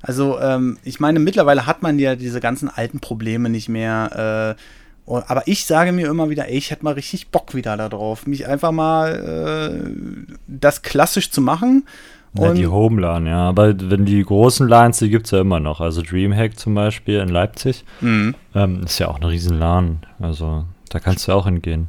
[0.01, 4.57] Also, ähm, ich meine, mittlerweile hat man ja diese ganzen alten Probleme nicht mehr.
[4.57, 8.26] Äh, aber ich sage mir immer wieder, ey, ich hätte mal richtig Bock wieder darauf,
[8.26, 11.86] mich einfach mal äh, das klassisch zu machen.
[12.34, 13.49] Ja, die Homelan, ja.
[13.49, 15.80] Aber wenn die großen Lines, die gibt es ja immer noch.
[15.80, 17.84] Also Dreamhack zum Beispiel in Leipzig.
[18.01, 18.34] Mhm.
[18.55, 20.01] Ähm, ist ja auch eine riesen LAN.
[20.20, 21.89] Also da kannst du auch hingehen.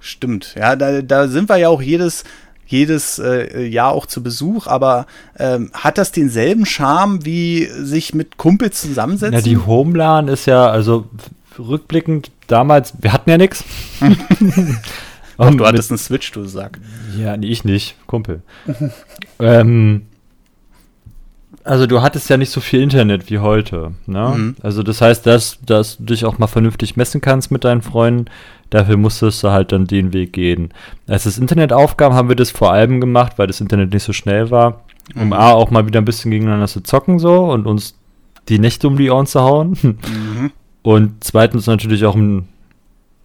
[0.00, 2.24] Stimmt, ja, da, da sind wir ja auch jedes,
[2.66, 5.06] jedes äh, Jahr auch zu Besuch, aber
[5.38, 9.34] ähm, hat das denselben Charme wie sich mit Kumpels zusammensetzen?
[9.34, 11.06] Ja, die Homelan ist ja, also
[11.58, 13.64] rückblickend damals, wir hatten ja nichts.
[15.36, 16.78] Und du hattest einen Switch, du Sack.
[17.16, 18.42] Ja, nee, ich nicht, Kumpel.
[19.38, 20.06] ähm,
[21.64, 23.92] also du hattest ja nicht so viel Internet wie heute.
[24.06, 24.34] Ne?
[24.36, 24.56] Mhm.
[24.62, 28.26] Also das heißt, dass, dass du dich auch mal vernünftig messen kannst mit deinen Freunden,
[28.70, 30.72] dafür musstest du halt dann den Weg gehen.
[31.06, 34.12] Als das Internet aufkam, haben wir das vor allem gemacht, weil das Internet nicht so
[34.12, 34.82] schnell war,
[35.14, 35.32] um mhm.
[35.32, 37.96] A, auch mal wieder ein bisschen gegeneinander zu zocken so und uns
[38.48, 39.76] die Nächte um die Ohren zu hauen.
[39.82, 40.50] Mhm.
[40.82, 42.48] Und zweitens natürlich auch um,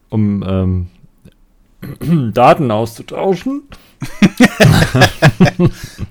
[0.10, 0.88] um ähm,
[2.34, 3.64] Daten auszutauschen.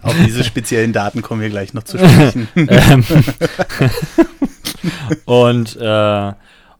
[0.02, 2.48] Auf diese speziellen Daten kommen wir gleich noch zu sprechen.
[2.56, 3.04] Ähm.
[5.24, 6.32] und, äh,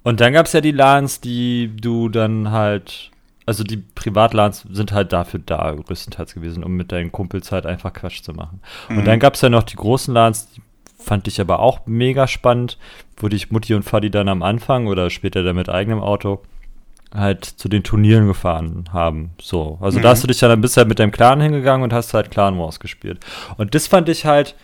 [0.03, 3.11] und dann gab es ja die LANs, die du dann halt,
[3.45, 7.93] also die Privatlans sind halt dafür da, größtenteils gewesen, um mit deinen Kumpels halt einfach
[7.93, 8.61] Quatsch zu machen.
[8.89, 8.99] Mhm.
[8.99, 10.49] Und dann gab es ja noch die großen LANs,
[10.99, 12.79] fand ich aber auch mega spannend,
[13.17, 16.43] wo dich Mutti und Fadi dann am Anfang oder später dann mit eigenem Auto
[17.17, 19.31] halt zu den Turnieren gefahren haben.
[19.41, 19.79] So.
[19.81, 20.03] Also mhm.
[20.03, 22.59] da hast du dich dann bist halt mit deinem Clan hingegangen und hast halt Clan
[22.59, 23.21] Wars gespielt.
[23.57, 24.55] Und das fand ich halt,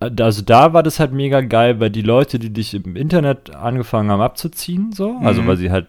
[0.00, 4.10] also da war das halt mega geil, weil die Leute, die dich im Internet angefangen
[4.10, 5.46] haben abzuziehen, so, also mhm.
[5.48, 5.86] weil sie halt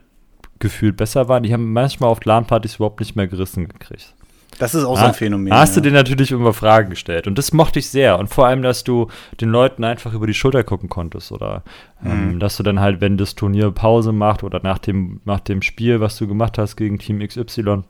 [0.59, 4.14] gefühlt besser waren, die haben manchmal auf LAN-Partys überhaupt nicht mehr gerissen gekriegt.
[4.59, 5.53] Das ist auch so ein Phänomen.
[5.53, 5.81] Hast ja.
[5.81, 7.27] du dir natürlich immer Fragen gestellt.
[7.27, 8.19] Und das mochte ich sehr.
[8.19, 9.07] Und vor allem, dass du
[9.41, 11.31] den Leuten einfach über die Schulter gucken konntest.
[11.31, 11.63] Oder
[12.05, 12.39] ähm, mhm.
[12.39, 15.99] dass du dann halt, wenn das Turnier Pause macht oder nach dem, nach dem Spiel,
[15.99, 17.83] was du gemacht hast gegen Team XY,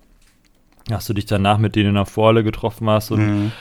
[0.88, 3.52] dass du dich danach mit denen in der Vorhalle getroffen hast und mhm.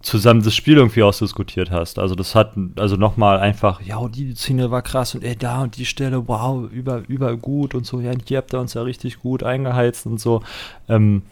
[0.00, 1.98] zusammen das Spiel irgendwie ausdiskutiert hast.
[1.98, 5.76] Also das hat, also nochmal einfach, ja, die Szene war krass und ey, da und
[5.76, 9.20] die Stelle, wow, über, über gut und so, ja, hier habt ihr uns ja richtig
[9.20, 10.42] gut eingeheizt und so.
[10.88, 11.22] Ähm,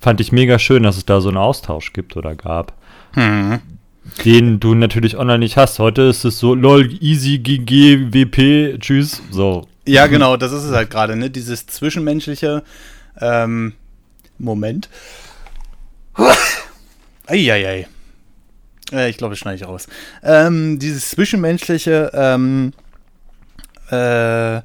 [0.00, 2.74] fand ich mega schön, dass es da so einen Austausch gibt oder gab.
[3.14, 3.60] Mhm.
[4.24, 5.78] Den du natürlich online nicht hast.
[5.78, 9.66] Heute ist es so, lol, easy, GG, WP, tschüss, so.
[9.86, 11.30] Ja, genau, das ist es halt gerade, ne?
[11.30, 12.62] Dieses zwischenmenschliche
[13.20, 13.72] ähm,
[14.38, 14.88] Moment.
[17.26, 17.88] Eieiei.
[18.92, 19.86] Äh, ich glaube, das schneide ich raus.
[20.22, 22.72] Ähm, dieses zwischenmenschliche, ähm,
[23.90, 24.60] äh,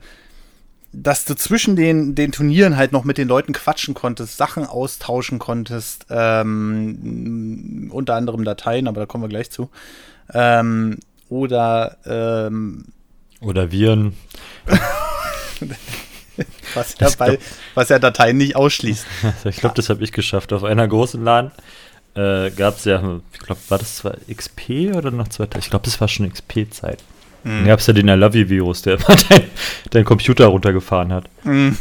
[0.94, 5.40] dass du zwischen den, den Turnieren halt noch mit den Leuten quatschen konntest, Sachen austauschen
[5.40, 9.70] konntest, ähm, unter anderem Dateien, aber da kommen wir gleich zu.
[10.34, 12.86] Ähm, oder ähm,
[13.42, 14.16] oder Viren.
[16.76, 17.40] was, ja bei,
[17.74, 19.06] was ja Dateien nicht ausschließt.
[19.46, 20.54] ich glaube, das habe ich geschafft.
[20.54, 21.52] Auf einer großen LAN
[22.14, 25.58] äh, gab es ja, ich glaube, war das zwar XP oder noch zweiter?
[25.60, 27.04] Ich glaube, das war schon XP-Zeit.
[27.44, 27.50] Mhm.
[27.50, 29.50] Dann gab es ja den I Love You-Virus, der immer deinen
[29.90, 31.26] dein Computer runtergefahren hat.
[31.44, 31.78] Mhm.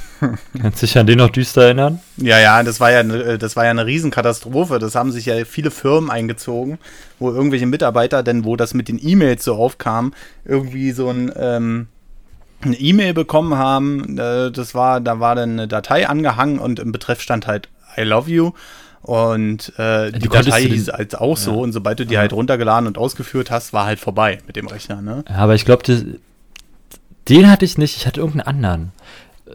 [0.61, 2.00] Kannst du dich an den noch düster erinnern?
[2.16, 4.78] Ja, ja, das war ja, äh, das war ja eine Riesenkatastrophe.
[4.78, 6.78] Das haben sich ja viele Firmen eingezogen,
[7.18, 10.12] wo irgendwelche Mitarbeiter, denn wo das mit den E-Mails so aufkam,
[10.44, 11.88] irgendwie so ein, ähm,
[12.62, 14.18] eine E-Mail bekommen haben.
[14.18, 18.02] Äh, das war, da war dann eine Datei angehangen und im Betreff stand halt I
[18.02, 18.52] love you.
[19.03, 21.53] Und äh, die Datei hieß halt auch so.
[21.53, 21.57] Ja.
[21.59, 22.20] Und sobald du die ja.
[22.20, 25.01] halt runtergeladen und ausgeführt hast, war halt vorbei mit dem Rechner.
[25.01, 25.24] Ne?
[25.28, 25.82] Ja, aber ich glaube,
[27.28, 27.96] den hatte ich nicht.
[27.96, 28.92] Ich hatte irgendeinen anderen.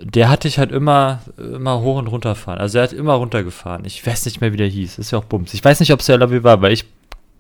[0.01, 2.57] Der hatte ich halt immer, immer hoch und runter fahren.
[2.57, 3.85] Also er hat immer runtergefahren.
[3.85, 4.97] Ich weiß nicht mehr, wie der hieß.
[4.97, 5.53] Ist ja auch Bums.
[5.53, 6.85] Ich weiß nicht, ob es der Lobby war, weil ich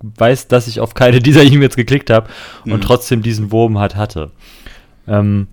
[0.01, 2.29] weiß, dass ich auf keine dieser E-Mails geklickt habe
[2.63, 2.73] mhm.
[2.73, 4.31] und trotzdem diesen Wurm halt hatte.
[5.07, 5.47] Ähm,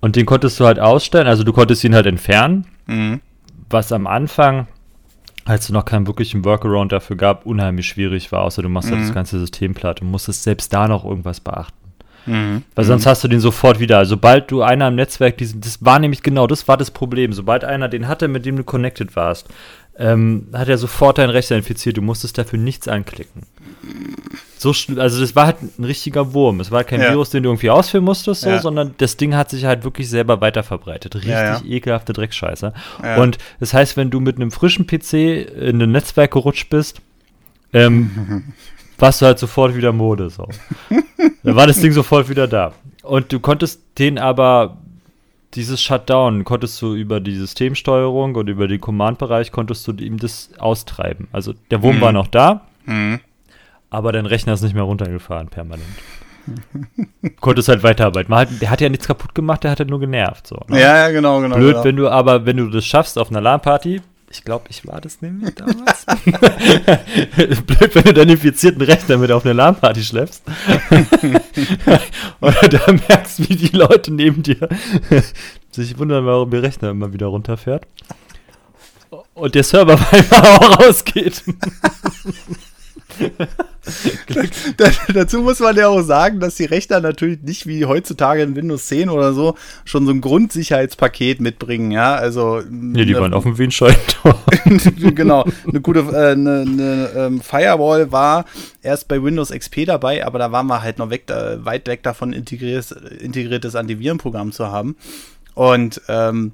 [0.00, 1.26] und den konntest du halt ausstellen.
[1.26, 2.66] Also du konntest ihn halt entfernen.
[2.86, 3.20] Mhm.
[3.68, 4.66] Was am Anfang
[5.50, 8.94] als es noch keinen wirklichen Workaround dafür gab, unheimlich schwierig war, außer du machst mhm.
[8.94, 9.14] halt das mhm.
[9.14, 11.76] ganze System platt und musstest selbst da noch irgendwas beachten.
[12.26, 12.62] Mhm.
[12.74, 13.10] Weil sonst mhm.
[13.10, 14.04] hast du den sofort wieder.
[14.04, 17.32] Sobald du einer im Netzwerk, diesen, das war nämlich genau, das war das Problem.
[17.32, 19.48] Sobald einer den hatte, mit dem du connected warst,
[20.00, 21.98] ähm, hat er sofort deinen Rechner infiziert.
[21.98, 23.42] Du musstest dafür nichts anklicken.
[24.56, 26.60] So, also das war halt ein richtiger Wurm.
[26.60, 27.10] Es war kein ja.
[27.10, 28.60] Virus, den du irgendwie ausführen musstest, so, ja.
[28.60, 31.14] sondern das Ding hat sich halt wirklich selber weiterverbreitet.
[31.14, 32.72] Richtig ja, ekelhafte Dreckscheiße.
[33.18, 37.02] Und das heißt, wenn du mit einem frischen PC in ein Netzwerk gerutscht bist,
[37.74, 38.44] ähm,
[38.98, 40.30] warst du halt sofort wieder Mode.
[40.30, 40.48] So.
[41.42, 42.72] Dann war das Ding sofort wieder da.
[43.02, 44.78] Und du konntest den aber
[45.54, 50.50] dieses Shutdown konntest du über die Systemsteuerung und über den Command-Bereich konntest du ihm das
[50.58, 51.28] austreiben.
[51.32, 52.00] Also der Wurm mhm.
[52.00, 53.20] war noch da, mhm.
[53.90, 55.86] aber dein Rechner ist nicht mehr runtergefahren permanent.
[57.40, 58.34] konntest halt weiterarbeiten.
[58.34, 60.46] Hat, der hat ja nichts kaputt gemacht, der hat ja nur genervt.
[60.46, 60.80] So, ne?
[60.80, 61.56] Ja, ja, genau, genau.
[61.56, 61.84] Blöd, genau.
[61.84, 64.00] wenn du aber, wenn du das schaffst auf einer LAN-Party,
[64.30, 66.06] ich glaube, ich war das nämlich damals.
[67.66, 70.44] Blöd, wenn du deinen infizierten Rechner mit auf eine LAN-Party schleppst.
[72.40, 74.68] Oder da merkst, wie die Leute neben dir
[75.72, 77.86] sich wundern, warum der Rechner immer wieder runterfährt.
[79.34, 81.42] Und der Server einfach auch rausgeht.
[85.14, 88.86] dazu muss man ja auch sagen, dass die Rechner natürlich nicht wie heutzutage in Windows
[88.86, 92.62] 10 oder so schon so ein Grundsicherheitspaket mitbringen, ja, also.
[92.68, 94.38] Nee, die ne, waren offen wie ein Scheunentor.
[95.14, 98.44] genau, eine gute äh, eine, eine ähm, Firewall war
[98.82, 102.02] erst bei Windows XP dabei, aber da waren wir halt noch weg, da, weit weg
[102.02, 104.96] davon, integriertes, integriertes Antivirenprogramm zu haben.
[105.54, 106.52] Und ähm,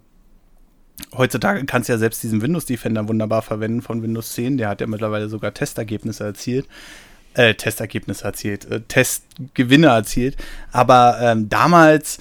[1.16, 4.58] heutzutage kannst du ja selbst diesen Windows Defender wunderbar verwenden von Windows 10.
[4.58, 6.66] Der hat ja mittlerweile sogar Testergebnisse erzielt.
[7.34, 10.36] Äh, Testergebnisse erzielt, äh, Testgewinne erzielt.
[10.72, 12.18] Aber ähm, damals,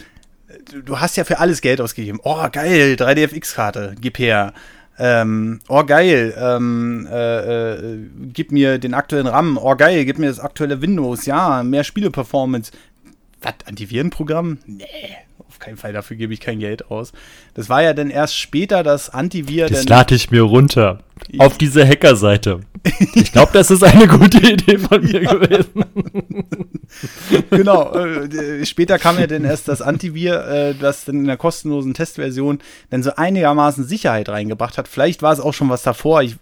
[0.69, 2.19] du, du, hast ja für alles Geld ausgegeben.
[2.23, 4.53] Oh, geil, 3DFX-Karte, gib her.
[4.97, 7.97] Ähm, oh geil, ähm, äh, äh,
[8.33, 9.57] gib mir den aktuellen RAM.
[9.57, 11.25] Oh geil, gib mir das aktuelle Windows.
[11.25, 12.71] Ja, mehr Spieleperformance.
[13.41, 14.59] Was, Antivirenprogramm?
[14.65, 15.15] Nee,
[15.55, 17.13] auf keinen Fall, dafür gebe ich kein Geld aus.
[17.53, 19.67] Das war ja dann erst später, dass Antivir.
[19.67, 20.99] Das lade ich mir runter.
[21.37, 22.59] Auf diese Hackerseite.
[23.13, 25.85] Ich glaube, das ist eine gute Idee von mir gewesen.
[27.49, 27.93] genau.
[27.93, 32.59] Äh, später kam ja dann erst das Antivir, äh, das dann in der kostenlosen Testversion
[32.89, 34.89] dann so einigermaßen Sicherheit reingebracht hat.
[34.89, 36.21] Vielleicht war es auch schon was davor.
[36.21, 36.35] Ich,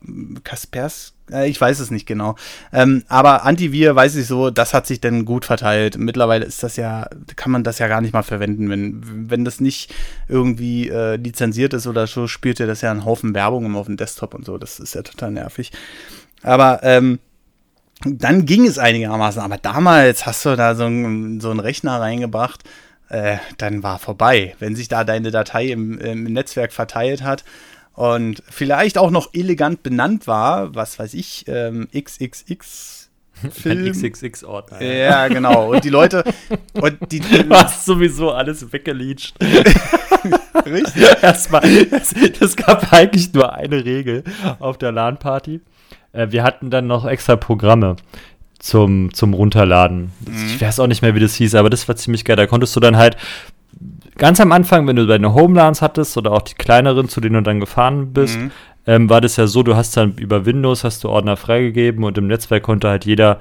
[0.44, 2.36] Kaspers äh, ich weiß es nicht genau.
[2.72, 5.98] Ähm, aber Antivir, weiß ich so, das hat sich dann gut verteilt.
[5.98, 8.70] Mittlerweile ist das ja, kann man das ja gar nicht mal verwenden.
[8.70, 9.94] Wenn, wenn das nicht
[10.28, 13.88] irgendwie äh, lizenziert ist oder so, spielt er das ja einen Haufen Werbung immer auf
[13.88, 14.58] dem Desktop und so.
[14.58, 15.72] Das ist ja total nervig.
[16.44, 17.20] Aber ähm,
[18.06, 19.42] dann ging es einigermaßen.
[19.42, 22.64] Aber damals hast du da so einen Rechner reingebracht,
[23.10, 24.56] äh, dann war vorbei.
[24.60, 27.44] Wenn sich da deine Datei im, im Netzwerk verteilt hat,
[27.94, 33.10] und vielleicht auch noch elegant benannt war, was weiß ich, ähm, XXX.
[33.52, 33.86] Film.
[33.86, 34.82] Ein XXX-Ordner.
[34.82, 35.74] Ja, genau.
[35.74, 36.24] Und die Leute.
[36.74, 39.34] Und die, du hast sowieso alles weggeleacht.
[40.66, 41.04] Richtig.
[41.22, 44.24] Erstmal, das, das gab eigentlich nur eine Regel
[44.60, 45.62] auf der LAN-Party.
[46.14, 47.98] Äh, wir hatten dann noch extra Programme
[48.60, 50.12] zum, zum Runterladen.
[50.26, 50.46] Mhm.
[50.48, 52.38] Ich weiß auch nicht mehr, wie das hieß, aber das war ziemlich geil.
[52.38, 53.18] Da konntest du dann halt
[54.18, 57.42] ganz am Anfang, wenn du deine Homelans hattest oder auch die kleineren, zu denen du
[57.42, 58.52] dann gefahren bist, mhm.
[58.88, 62.18] ähm, war das ja so, du hast dann über Windows hast du Ordner freigegeben und
[62.18, 63.40] im Netzwerk konnte halt jeder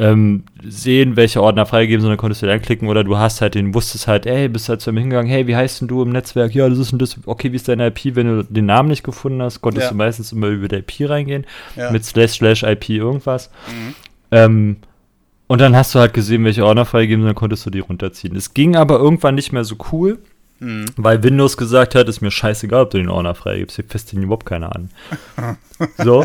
[0.00, 3.54] ähm, sehen, welche Ordner freigegeben sind, dann konntest du da anklicken oder du hast halt
[3.54, 6.08] den, wusstest halt, ey, bist halt zu ihm hingegangen, hey, wie heißt denn du im
[6.08, 6.54] Netzwerk?
[6.54, 8.16] Ja, das ist ein das, okay, wie ist deine IP?
[8.16, 9.90] Wenn du den Namen nicht gefunden hast, konntest ja.
[9.90, 11.44] du meistens immer über die IP reingehen,
[11.76, 11.90] ja.
[11.90, 13.50] mit slash slash IP irgendwas.
[13.68, 13.94] Mhm.
[14.30, 14.76] Ähm,
[15.50, 18.36] und dann hast du halt gesehen, welche Ordner freigegeben sind, dann konntest du die runterziehen.
[18.36, 20.20] Es ging aber irgendwann nicht mehr so cool,
[20.60, 20.84] mhm.
[20.96, 24.22] weil Windows gesagt hat, ist mir scheißegal, ob du den Ordner freigibst, hier fest den
[24.22, 24.90] überhaupt keiner an.
[25.98, 26.24] so.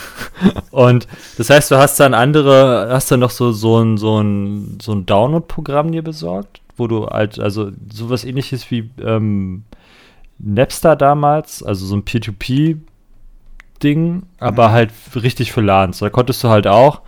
[0.70, 4.78] Und das heißt, du hast dann andere, hast dann noch so, so ein, so ein,
[4.80, 9.64] so ein Download-Programm dir besorgt, wo du halt, also sowas ähnliches wie ähm,
[10.38, 14.72] Napster damals, also so ein Peer-to-Peer-Ding, aber mhm.
[14.72, 15.98] halt richtig für LANs.
[15.98, 17.02] Da konntest du halt auch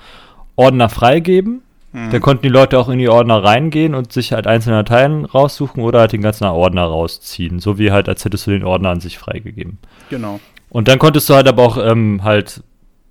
[0.60, 1.62] Ordner freigeben.
[1.92, 2.10] Mhm.
[2.10, 5.82] Da konnten die Leute auch in die Ordner reingehen und sich halt einzelne Dateien raussuchen
[5.82, 7.58] oder halt den ganzen Ordner rausziehen.
[7.58, 9.78] So wie halt, als hättest du den Ordner an sich freigegeben.
[10.10, 10.38] Genau.
[10.68, 12.62] Und dann konntest du halt aber auch ähm, halt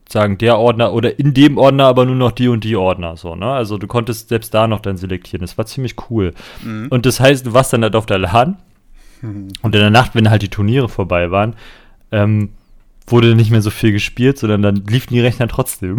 [0.07, 3.17] sagen, der Ordner oder in dem Ordner aber nur noch die und die Ordner.
[3.17, 3.47] So, ne?
[3.47, 5.41] Also du konntest selbst da noch dann selektieren.
[5.41, 6.33] Das war ziemlich cool.
[6.63, 6.87] Mhm.
[6.89, 8.57] Und das heißt, du warst dann halt auf der LAN
[9.21, 9.49] mhm.
[9.61, 11.55] und in der Nacht, wenn halt die Turniere vorbei waren,
[12.11, 12.49] ähm,
[13.11, 15.97] wurde nicht mehr so viel gespielt, sondern dann liefen die Rechner trotzdem.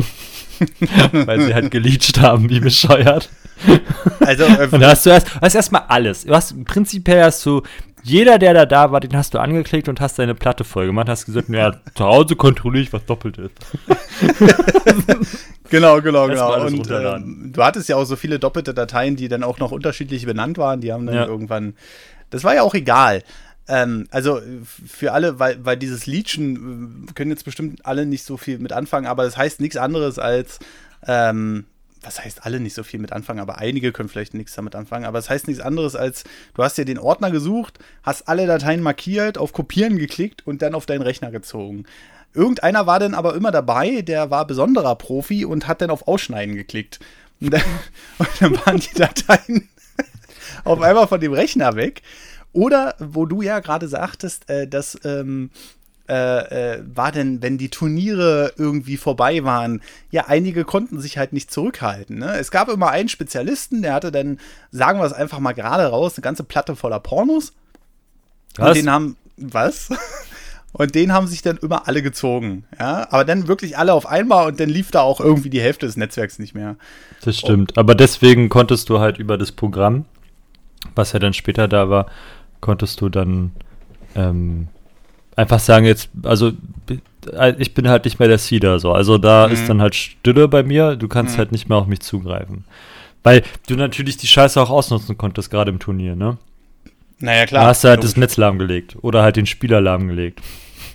[1.13, 3.31] Weil sie halt geleached haben, wie bescheuert.
[4.21, 6.25] Also, äh, und da hast du erst, hast erstmal alles.
[6.25, 7.63] Du hast, prinzipiell hast du,
[8.03, 11.09] jeder, der da da war, den hast du angeklickt und hast deine Platte voll gemacht,
[11.09, 13.53] hast gesagt, ja, zu Hause kontrolliere ich, was doppelt ist.
[15.71, 16.65] genau, genau, genau.
[16.67, 20.27] Und ähm, du hattest ja auch so viele doppelte Dateien, die dann auch noch unterschiedlich
[20.27, 20.81] benannt waren.
[20.81, 21.27] Die haben dann ja.
[21.27, 21.75] irgendwann,
[22.31, 23.23] das war ja auch egal.
[23.69, 24.41] Ähm, also
[24.87, 28.73] für alle, weil, weil dieses Leechen äh, können jetzt bestimmt alle nicht so viel mit
[28.73, 30.59] anfangen, aber das heißt nichts anderes als,
[31.07, 31.67] ähm,
[32.03, 35.05] was heißt alle nicht so viel mit anfangen, aber einige können vielleicht nichts damit anfangen,
[35.05, 38.47] aber es das heißt nichts anderes als, du hast dir den Ordner gesucht, hast alle
[38.47, 41.85] Dateien markiert, auf Kopieren geklickt und dann auf deinen Rechner gezogen.
[42.33, 46.55] Irgendeiner war dann aber immer dabei, der war besonderer Profi und hat dann auf Ausschneiden
[46.55, 47.01] geklickt.
[47.41, 47.63] Und dann,
[48.19, 49.69] und dann waren die Dateien
[50.65, 52.03] auf einmal von dem Rechner weg.
[52.53, 55.51] Oder wo du ja gerade sagtest, äh, dass ähm,
[56.11, 59.81] äh, äh, war denn, wenn die Turniere irgendwie vorbei waren,
[60.11, 62.19] ja, einige konnten sich halt nicht zurückhalten.
[62.19, 62.37] Ne?
[62.37, 64.41] Es gab immer einen Spezialisten, der hatte dann,
[64.73, 67.53] sagen wir es einfach mal gerade raus, eine ganze Platte voller Pornos.
[68.57, 68.71] Was?
[68.71, 69.91] Und den haben, was?
[70.73, 72.65] Und den haben sich dann immer alle gezogen.
[72.79, 75.87] Ja, aber dann wirklich alle auf einmal und dann lief da auch irgendwie die Hälfte
[75.87, 76.77] des Netzwerks nicht mehr.
[77.23, 77.73] Das stimmt.
[77.73, 80.05] Und, aber deswegen konntest du halt über das Programm,
[80.95, 82.07] was ja dann später da war,
[82.61, 83.53] konntest du dann
[84.15, 84.69] ähm,
[85.37, 86.53] einfach sagen, jetzt, also
[87.33, 88.93] äh, ich bin halt nicht mehr der Seeder, so.
[88.93, 89.55] Also da mhm.
[89.55, 91.39] ist dann halt Stille bei mir, du kannst mhm.
[91.39, 92.65] halt nicht mehr auf mich zugreifen.
[93.23, 96.39] Weil du natürlich die Scheiße auch ausnutzen konntest, gerade im Turnier, ne?
[97.19, 97.65] Naja, klar.
[97.65, 100.41] Da hast du halt das Netz lahmgelegt oder halt den Spieler lahmgelegt.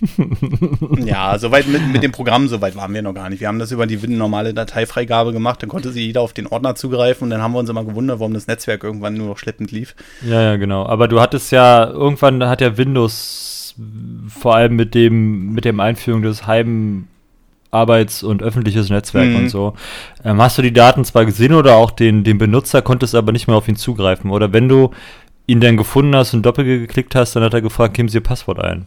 [1.04, 3.40] ja, soweit mit, mit dem Programm, soweit waren wir noch gar nicht.
[3.40, 6.74] Wir haben das über die normale Dateifreigabe gemacht, dann konnte sie jeder auf den Ordner
[6.74, 9.72] zugreifen und dann haben wir uns immer gewundert, warum das Netzwerk irgendwann nur noch schleppend
[9.72, 9.94] lief.
[10.26, 10.86] Ja, ja, genau.
[10.86, 13.74] Aber du hattest ja, irgendwann hat ja Windows
[14.28, 17.08] vor allem mit dem, mit dem Einführung des Heim
[17.70, 19.36] Arbeits- und öffentliches Netzwerk mhm.
[19.36, 19.74] und so.
[20.24, 23.48] Ähm, hast du die Daten zwar gesehen oder auch den, den Benutzer, konntest aber nicht
[23.48, 24.30] mehr auf ihn zugreifen.
[24.30, 24.90] Oder wenn du
[25.46, 28.22] ihn dann gefunden hast und doppelt geklickt hast, dann hat er gefragt, geben Sie Ihr
[28.22, 28.86] Passwort ein.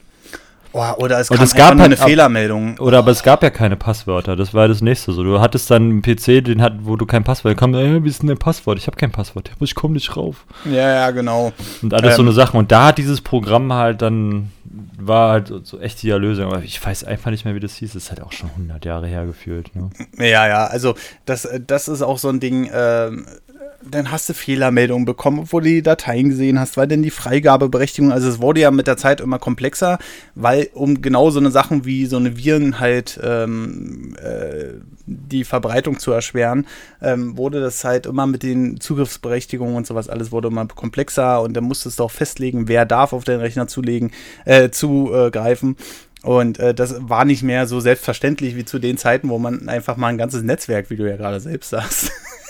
[0.71, 2.77] Oh, oder es Und es gab halt eine Fehlermeldung.
[2.77, 5.23] Oder aber es gab ja keine Passwörter, das war das nächste so.
[5.23, 8.21] Du hattest dann einen PC, den hat, wo du kein Passwort, kam, äh, wie ist
[8.21, 8.77] denn dein Passwort?
[8.77, 10.45] Ich habe kein Passwort, ich komme nicht rauf.
[10.65, 11.53] Ja, ja, genau.
[11.81, 12.27] Und alles so Ähm.
[12.27, 12.55] eine Sache.
[12.57, 14.51] Und da hat dieses Programm halt dann,
[14.99, 16.45] war halt so- so echt die Erlösung.
[16.51, 17.93] Aber ich weiß einfach nicht mehr, wie das hieß.
[17.93, 19.75] Das ist halt auch schon 100 Jahre her gefühlt.
[19.75, 19.89] Ne?
[20.19, 20.93] Ja, ja, also
[21.25, 23.25] das, äh, das ist auch so ein Ding, ähm,
[23.83, 28.11] dann hast du Fehlermeldungen bekommen, obwohl du die Dateien gesehen hast, weil dann die Freigabeberechtigung,
[28.11, 29.99] also es wurde ja mit der Zeit immer komplexer,
[30.35, 35.99] weil um genau so eine Sachen wie so eine Viren halt ähm, äh, die Verbreitung
[35.99, 36.67] zu erschweren,
[37.01, 41.53] ähm, wurde das halt immer mit den Zugriffsberechtigungen und sowas alles wurde immer komplexer und
[41.53, 44.11] dann musstest du auch festlegen, wer darf auf den Rechner zulegen,
[44.45, 45.77] äh, zugreifen.
[46.21, 49.95] Und äh, das war nicht mehr so selbstverständlich wie zu den Zeiten, wo man einfach
[49.95, 52.11] mal ein ganzes Netzwerk, wie du ja gerade selbst sagst,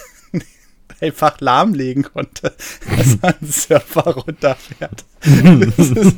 [1.01, 2.53] einfach lahmlegen konnte,
[2.97, 5.05] dass man einen Server runterfährt.
[5.21, 6.15] Das ist,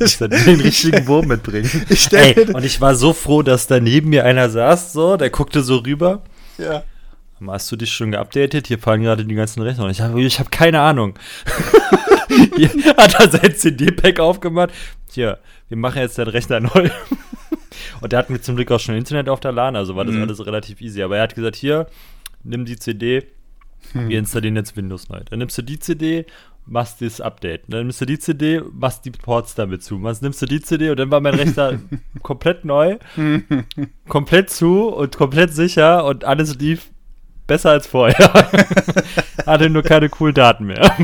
[0.00, 1.70] Ich werde den richtigen Wurm mitbringen.
[1.88, 5.16] Ich Ey, mir- und ich war so froh, dass da neben mir einer saß, so,
[5.16, 6.22] der guckte so rüber.
[6.58, 6.82] ja.
[7.46, 8.66] Hast du dich schon geupdatet?
[8.66, 9.84] Hier fallen gerade die ganzen Rechner.
[9.86, 11.14] Und ich habe ich hab keine Ahnung.
[12.98, 14.70] Hat er sein CD-Pack aufgemacht.
[15.10, 15.38] Hier,
[15.68, 16.90] wir machen jetzt den Rechner neu.
[18.02, 20.14] Und der hatten wir zum Glück auch schon Internet auf der LAN, also war das
[20.14, 20.22] Mhm.
[20.24, 21.02] alles relativ easy.
[21.02, 21.86] Aber er hat gesagt, hier,
[22.44, 23.26] nimm die CD,
[23.94, 25.20] wir installieren jetzt Windows neu.
[25.28, 26.26] Dann nimmst du die CD,
[26.66, 27.62] machst das Update.
[27.68, 29.98] Dann nimmst du die CD, machst die Ports damit zu.
[29.98, 31.78] Dann nimmst du die CD und dann war mein Rechner
[32.22, 32.98] komplett neu,
[34.08, 36.90] komplett zu und komplett sicher und alles lief
[37.46, 38.32] besser als vorher.
[39.46, 40.96] Hatte nur keine coolen Daten mehr.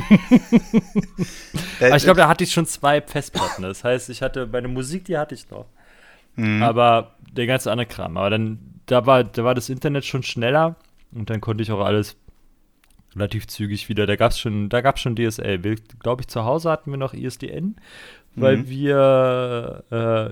[1.81, 3.63] Aber ich glaube, da hatte ich schon zwei Festplatten.
[3.63, 5.67] Das heißt, ich hatte meine Musik, die hatte ich noch.
[6.37, 6.63] Mhm.
[6.63, 8.17] Aber der ganze andere Kram.
[8.17, 10.77] Aber dann, da war, da war das Internet schon schneller
[11.13, 12.17] und dann konnte ich auch alles
[13.17, 14.07] relativ zügig wieder.
[14.07, 15.59] Da gab es schon, da gab's schon DSL.
[16.01, 17.77] Glaube ich, zu Hause hatten wir noch ISDN,
[18.35, 18.69] weil Mhm.
[18.69, 19.85] wir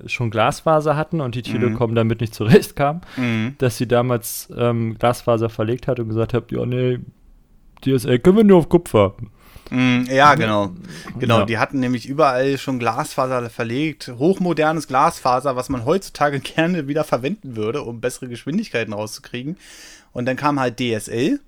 [0.05, 1.53] äh, schon Glasfaser hatten und die Mhm.
[1.61, 3.55] Telekom damit nicht zurechtkam, Mhm.
[3.59, 6.99] dass sie damals ähm, Glasfaser verlegt hat und gesagt hat, ja, nee,
[7.85, 9.15] DSL können wir nur auf Kupfer.
[9.71, 10.73] Mm, Ja, genau.
[11.19, 11.45] Genau, Ja.
[11.47, 17.57] die hatten nämlich überall schon Glasfaser verlegt, hochmodernes Glasfaser, was man heutzutage gerne wieder verwenden
[17.57, 19.57] würde, um bessere Geschwindigkeiten rauszukriegen.
[20.13, 21.41] Und dann kam halt DSL.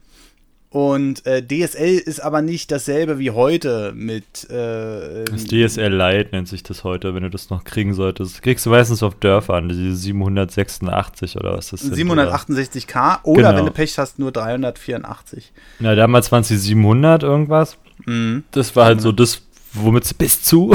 [0.76, 6.48] Und äh, DSL ist aber nicht dasselbe wie heute mit äh, Das DSL Lite nennt
[6.48, 8.42] sich das heute, wenn du das noch kriegen solltest.
[8.42, 11.94] Kriegst du meistens auf Dörfern, diese 786 oder was das sind.
[11.96, 13.56] 768K oder Genau.
[13.56, 15.50] wenn du Pech hast, nur 384.
[15.80, 17.78] Oder, ja, damals waren es die 700 irgendwas.
[18.04, 18.44] Mhm.
[18.50, 19.45] Das war halt so das,
[19.82, 20.74] womit sie bis zu.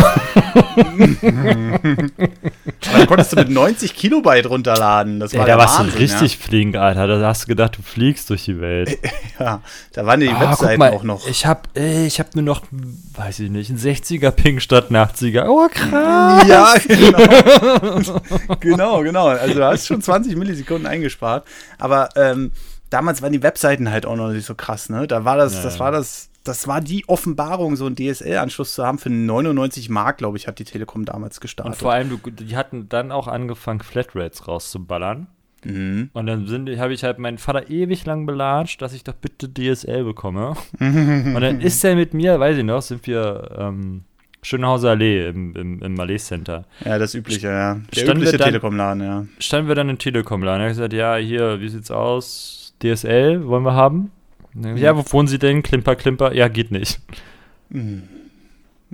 [2.81, 5.19] Da konntest du mit 90 Kilobyte runterladen.
[5.19, 7.07] Das war der da warst du Wahnsinn, richtig flink, Alter.
[7.07, 8.97] Da hast du gedacht, du fliegst durch die Welt.
[9.39, 9.45] Ja.
[9.45, 9.61] ja,
[9.93, 11.27] da waren die Ah, Webseiten mal, auch noch.
[11.27, 14.95] Ich hab, ey, ich hab nur noch, weiß ich nicht, ein 60er Ping statt ein
[14.95, 15.45] 80er.
[15.47, 16.47] Oh, krass.
[16.47, 18.17] Ja, genau.
[18.59, 19.27] genau, genau.
[19.27, 21.45] Also du hast schon 20 Millisekunden eingespart.
[21.77, 22.51] Aber ähm,
[22.89, 25.07] damals waren die Webseiten halt auch noch nicht so krass, ne?
[25.07, 25.79] Da war das, Ja, das ja.
[25.79, 30.37] war das, das war die Offenbarung, so einen DSL-Anschluss zu haben für 99 Mark, glaube
[30.37, 31.75] ich, hat die Telekom damals Und gestartet.
[31.75, 35.27] vor allem, die hatten dann auch angefangen, Flatrates rauszuballern.
[35.63, 36.09] Mhm.
[36.13, 40.03] Und dann habe ich halt meinen Vater ewig lang belatscht, dass ich doch bitte DSL
[40.03, 40.55] bekomme.
[40.79, 44.03] Und dann ist er mit mir, weiß ich noch, sind wir ähm,
[44.41, 46.65] Schönhauser Allee im, im, im Malais Center.
[46.83, 47.79] Ja, das übliche, ja.
[47.93, 49.25] Der Standen übliche Telekom-Laden, ja.
[49.37, 50.61] Standen wir dann im Telekom-Laden.
[50.61, 52.73] Er hat gesagt, ja, hier, wie sieht's aus?
[52.81, 54.11] DSL wollen wir haben?
[54.53, 55.63] Dann, Ja, wo wohnen Sie denn?
[55.63, 56.33] Klimper, Klimper?
[56.33, 56.99] Ja, geht nicht.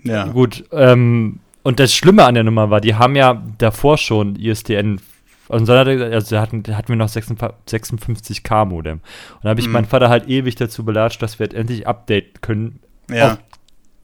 [0.04, 0.26] Ja.
[0.28, 5.02] Gut, ähm, und das Schlimme an der Nummer war, die haben ja davor schon ISDN,
[5.48, 8.94] und dann hat er also da hatten, wir noch 56k Modem.
[9.36, 9.74] Und da habe ich Mhm.
[9.74, 12.80] meinen Vater halt ewig dazu belatscht, dass wir jetzt endlich updaten können
[13.10, 13.34] Ja.
[13.34, 13.38] auf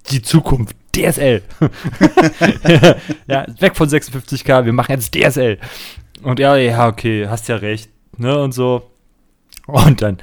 [0.09, 0.75] die Zukunft.
[0.95, 1.41] DSL.
[3.27, 5.57] ja, weg von 56k, wir machen jetzt DSL.
[6.21, 7.89] Und ja, ja, okay, hast ja recht.
[8.17, 8.89] Ne, und so.
[9.65, 10.17] Und dann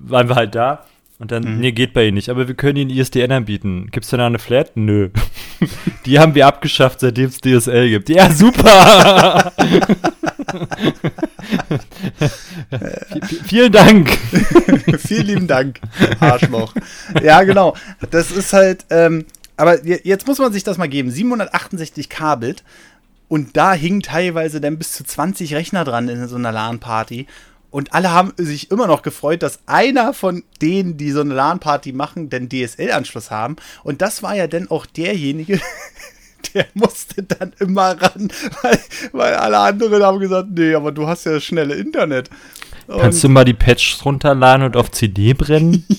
[0.00, 0.84] waren wir halt da.
[1.20, 1.58] Und dann, Mhm.
[1.60, 2.28] nee, geht bei Ihnen nicht.
[2.28, 3.88] Aber wir können Ihnen ISDN anbieten.
[3.90, 4.76] Gibt's denn da eine Flat?
[4.76, 5.08] Nö.
[6.06, 8.08] Die haben wir abgeschafft, seitdem es DSL gibt.
[8.08, 9.52] Ja, super!
[13.44, 14.10] Vielen Dank!
[14.98, 15.80] Vielen lieben Dank,
[16.20, 16.72] Arschloch.
[17.22, 17.74] ja, genau.
[18.10, 19.24] Das ist halt, ähm,
[19.56, 21.10] aber je- jetzt muss man sich das mal geben.
[21.10, 22.62] 768 Kbit
[23.28, 27.26] und da hingen teilweise dann bis zu 20 Rechner dran in so einer LAN-Party.
[27.70, 31.92] Und alle haben sich immer noch gefreut, dass einer von denen, die so eine LAN-Party
[31.92, 33.56] machen, den DSL-Anschluss haben.
[33.84, 35.60] Und das war ja dann auch derjenige,
[36.54, 38.78] der musste dann immer ran, weil,
[39.12, 42.30] weil alle anderen haben gesagt, nee, aber du hast ja das schnelle Internet.
[42.88, 45.84] Kannst du mal die Patches runterladen und auf CD brennen?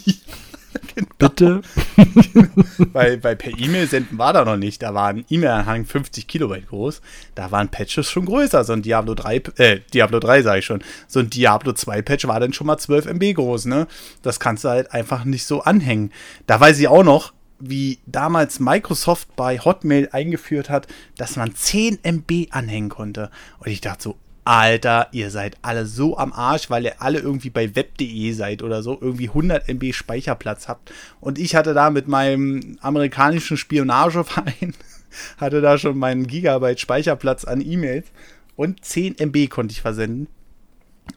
[1.17, 1.61] Bitte?
[2.93, 4.81] Weil, weil per E-Mail senden war da noch nicht.
[4.81, 7.01] Da war ein E-Mail-Anhang 50 Kilobyte groß.
[7.35, 8.63] Da waren Patches schon größer.
[8.63, 10.81] So ein Diablo 3, äh, Diablo 3 sage ich schon.
[11.07, 13.87] So ein Diablo 2 Patch war dann schon mal 12 MB groß, ne?
[14.21, 16.11] Das kannst du halt einfach nicht so anhängen.
[16.47, 20.87] Da weiß ich auch noch, wie damals Microsoft bei Hotmail eingeführt hat,
[21.17, 23.29] dass man 10 MB anhängen konnte.
[23.59, 24.17] Und ich dachte so,
[24.49, 28.81] Alter, ihr seid alle so am Arsch, weil ihr alle irgendwie bei web.de seid oder
[28.81, 30.91] so, irgendwie 100 MB Speicherplatz habt.
[31.21, 34.73] Und ich hatte da mit meinem amerikanischen Spionageverein,
[35.37, 38.07] hatte da schon meinen Gigabyte Speicherplatz an E-Mails
[38.55, 40.27] und 10 MB konnte ich versenden.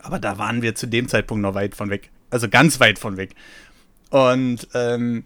[0.00, 2.10] Aber da waren wir zu dem Zeitpunkt noch weit von weg.
[2.28, 3.34] Also ganz weit von weg.
[4.10, 5.24] Und ähm,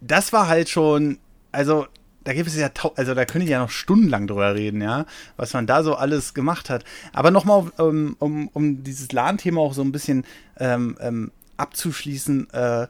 [0.00, 1.18] das war halt schon,
[1.52, 1.86] also
[2.28, 5.06] da gibt es ja, also da könnte ich ja noch stundenlang drüber reden, ja,
[5.38, 6.84] was man da so alles gemacht hat.
[7.14, 10.26] Aber nochmal, um, um, um dieses LAN-Thema auch so ein bisschen
[10.58, 12.86] ähm, ähm, abzuschließen, äh,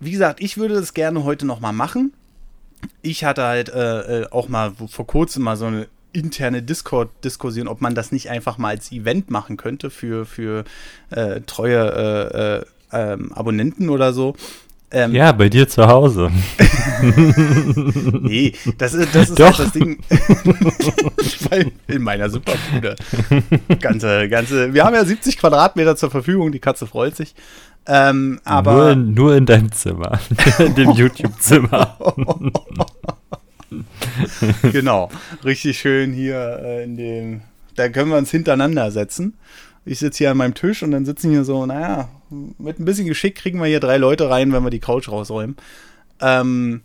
[0.00, 2.12] wie gesagt, ich würde das gerne heute nochmal machen.
[3.02, 7.80] Ich hatte halt äh, äh, auch mal vor kurzem mal so eine interne Discord-Diskussion, ob
[7.80, 10.64] man das nicht einfach mal als Event machen könnte für, für
[11.10, 14.34] äh, treue äh, äh, ähm, Abonnenten oder so.
[14.90, 16.30] Ähm, ja, bei dir zu Hause.
[18.22, 19.58] nee, das ist, das ist Doch.
[19.58, 19.98] Halt das Ding.
[21.88, 22.96] in meiner Superbude.
[23.80, 27.34] Ganze, ganze, wir haben ja 70 Quadratmeter zur Verfügung, die Katze freut sich.
[27.86, 30.20] Ähm, aber nur, in, nur in deinem Zimmer,
[30.58, 31.98] in dem YouTube-Zimmer.
[34.62, 35.10] genau,
[35.44, 37.40] richtig schön hier äh, in dem.
[37.76, 39.34] Da können wir uns hintereinander setzen.
[39.88, 42.10] Ich sitze hier an meinem Tisch und dann sitzen hier so, naja,
[42.58, 45.56] mit ein bisschen Geschick kriegen wir hier drei Leute rein, wenn wir die Couch rausräumen.
[46.20, 46.82] Ähm,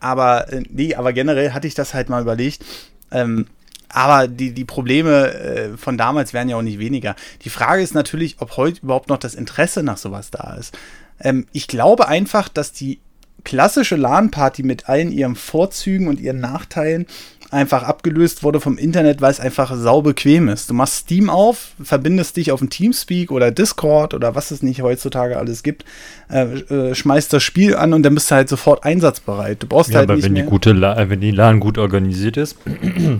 [0.00, 2.64] aber, äh, nee, aber generell hatte ich das halt mal überlegt.
[3.12, 3.46] Ähm,
[3.88, 7.14] aber die, die Probleme äh, von damals wären ja auch nicht weniger.
[7.42, 10.76] Die Frage ist natürlich, ob heute überhaupt noch das Interesse nach sowas da ist.
[11.20, 12.98] Ähm, ich glaube einfach, dass die
[13.44, 17.06] klassische LAN-Party mit allen ihren Vorzügen und ihren Nachteilen
[17.52, 20.70] einfach abgelöst wurde vom Internet, weil es einfach sau bequem ist.
[20.70, 24.82] Du machst Steam auf, verbindest dich auf ein Teamspeak oder Discord oder was es nicht
[24.82, 25.84] heutzutage alles gibt,
[26.30, 29.62] äh, äh, schmeißt das Spiel an und dann bist du halt sofort einsatzbereit.
[29.62, 30.44] Du brauchst ja, halt aber nicht wenn mehr.
[30.44, 32.56] Die gute La wenn die LAN gut organisiert ist,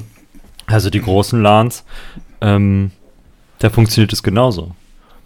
[0.66, 1.84] also die großen LANs,
[2.40, 2.90] ähm,
[3.58, 4.74] da funktioniert es genauso.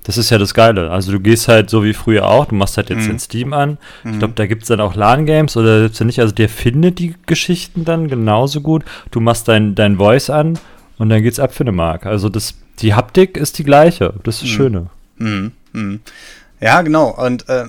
[0.06, 0.92] Das ist ja das Geile.
[0.92, 3.08] Also du gehst halt so wie früher auch, du machst halt jetzt mhm.
[3.08, 3.76] den Steam an.
[4.04, 4.12] Mhm.
[4.12, 6.20] Ich glaube, da gibt es dann auch LAN-Games oder gibt es ja nicht.
[6.20, 8.84] Also der findet die Geschichten dann genauso gut.
[9.10, 10.60] Du machst dein, dein Voice an
[10.98, 12.06] und dann geht's ab für eine Mark.
[12.06, 14.14] Also das, die Haptik ist die gleiche.
[14.22, 14.54] Das ist das mhm.
[14.54, 14.86] Schöne.
[15.16, 15.52] Mhm.
[15.72, 16.00] Mhm.
[16.60, 17.10] Ja, genau.
[17.10, 17.64] Und äh,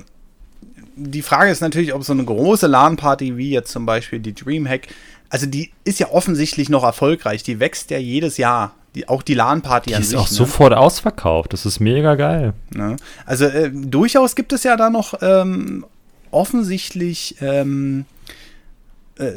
[0.96, 4.90] die Frage ist natürlich, ob so eine große LAN-Party wie jetzt zum Beispiel die Dreamhack,
[5.30, 7.42] also die ist ja offensichtlich noch erfolgreich.
[7.42, 10.12] Die wächst ja jedes Jahr die, auch die LAN-Party an sich.
[10.12, 10.36] Die ist auch ne?
[10.36, 11.54] sofort ausverkauft.
[11.54, 12.54] Das ist mega geil.
[12.74, 12.96] Ne?
[13.26, 15.86] Also äh, durchaus gibt es ja da noch ähm,
[16.32, 18.06] offensichtlich ähm,
[19.18, 19.32] äh,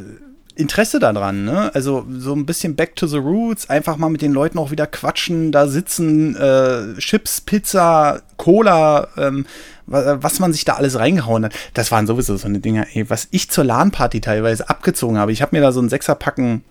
[0.56, 1.70] Interesse daran, ne?
[1.74, 4.86] Also so ein bisschen back to the roots, einfach mal mit den Leuten auch wieder
[4.86, 9.46] quatschen, da sitzen, äh, Chips, Pizza, Cola, ähm,
[9.86, 11.54] was man sich da alles reingehauen hat.
[11.74, 15.32] Das waren sowieso so eine Dinger, ey, was ich zur LAN-Party teilweise abgezogen habe.
[15.32, 16.62] Ich habe mir da so ein Sechserpacken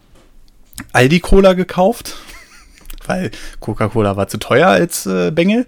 [0.93, 2.15] Aldi-Cola gekauft
[3.09, 5.65] weil Coca-Cola war zu teuer als äh, Bengel.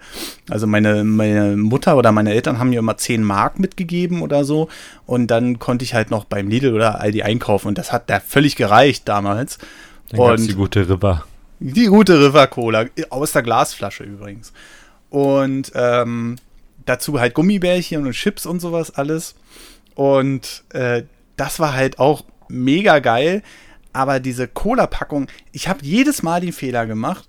[0.50, 4.70] Also meine, meine Mutter oder meine Eltern haben mir immer 10 Mark mitgegeben oder so.
[5.06, 7.68] Und dann konnte ich halt noch beim Lidl oder Aldi einkaufen.
[7.68, 9.58] Und das hat da völlig gereicht damals.
[10.10, 11.26] Dann und die gute River.
[11.60, 14.54] Die gute River Cola, aus der Glasflasche übrigens.
[15.10, 16.38] Und ähm,
[16.86, 19.36] dazu halt Gummibärchen und Chips und sowas alles.
[19.96, 21.04] Und äh,
[21.38, 23.42] das war halt auch mega geil.
[23.94, 27.28] Aber diese Cola-Packung, ich habe jedes Mal den Fehler gemacht,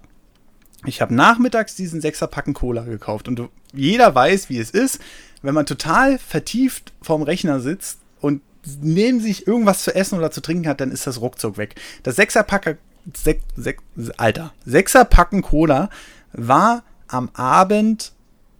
[0.84, 5.00] ich habe nachmittags diesen Sechserpacken Cola gekauft und jeder weiß, wie es ist,
[5.42, 8.42] wenn man total vertieft vorm Rechner sitzt und
[8.80, 11.74] neben sich irgendwas zu essen oder zu trinken hat, dann ist das ruckzuck weg.
[12.02, 12.76] Das Sechserpacker,
[13.14, 13.80] Sek, Sek,
[14.16, 15.90] Alter, Sechserpacken Cola
[16.32, 18.12] war am Abend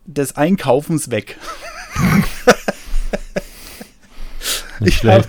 [0.06, 1.38] des Einkaufens weg.
[4.80, 5.26] ich, hab,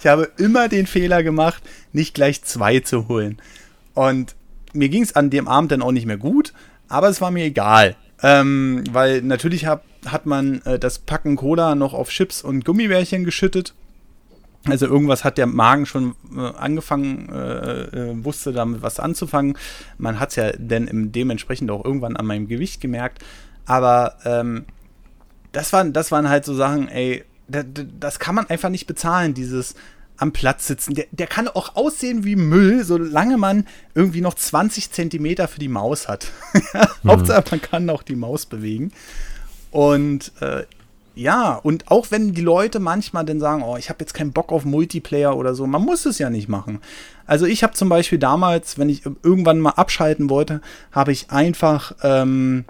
[0.00, 3.40] ich habe immer den Fehler gemacht, nicht gleich zwei zu holen.
[3.94, 4.34] Und
[4.72, 6.52] mir ging es an dem Abend dann auch nicht mehr gut,
[6.88, 7.96] aber es war mir egal.
[8.22, 13.24] Ähm, weil natürlich hab, hat man äh, das Packen Cola noch auf Chips und Gummibärchen
[13.24, 13.74] geschüttet.
[14.68, 19.58] Also irgendwas hat der Magen schon äh, angefangen, äh, äh wusste damit was anzufangen.
[19.98, 23.24] Man hat es ja dann dementsprechend auch irgendwann an meinem Gewicht gemerkt.
[23.66, 24.66] Aber ähm,
[25.50, 29.74] das, waren, das waren halt so Sachen, ey, das kann man einfach nicht bezahlen, dieses
[30.22, 30.94] am Platz sitzen.
[30.94, 35.68] Der, der kann auch aussehen wie Müll, solange man irgendwie noch 20 Zentimeter für die
[35.68, 36.28] Maus hat.
[37.02, 37.10] mhm.
[37.10, 38.92] Hauptsache, man kann auch die Maus bewegen.
[39.70, 40.64] Und äh,
[41.14, 44.50] Ja, und auch wenn die Leute manchmal dann sagen, oh, ich habe jetzt keinen Bock
[44.50, 46.80] auf Multiplayer oder so, man muss es ja nicht machen.
[47.26, 51.92] Also ich habe zum Beispiel damals, wenn ich irgendwann mal abschalten wollte, habe ich einfach,
[52.02, 52.64] ähm,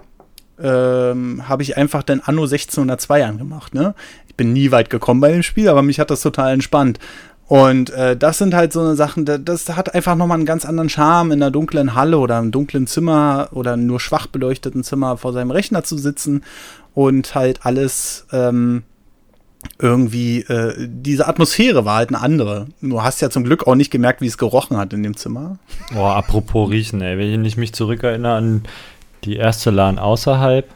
[0.60, 3.74] ähm, habe ich einfach dann Anno 1602 angemacht.
[3.74, 3.94] Ne?
[4.26, 6.98] Ich bin nie weit gekommen bei dem Spiel, aber mich hat das total entspannt.
[7.48, 10.88] Und äh, das sind halt so eine Sachen, das hat einfach nochmal einen ganz anderen
[10.88, 15.32] Charme, in einer dunklen Halle oder einem dunklen Zimmer oder nur schwach beleuchteten Zimmer vor
[15.32, 16.44] seinem Rechner zu sitzen
[16.94, 18.84] und halt alles ähm,
[19.78, 22.66] irgendwie, äh, diese Atmosphäre war halt eine andere.
[22.80, 25.58] Du hast ja zum Glück auch nicht gemerkt, wie es gerochen hat in dem Zimmer.
[25.92, 28.62] Boah, apropos Riechen, ey, wenn ich mich zurückerinnere an
[29.24, 30.68] die erste LAN außerhalb,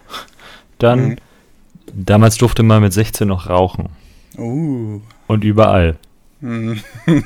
[0.79, 1.17] dann, mhm.
[1.93, 3.89] damals durfte man mit 16 noch rauchen.
[4.39, 5.01] Uh.
[5.27, 5.97] Und überall.
[6.41, 6.81] Mhm.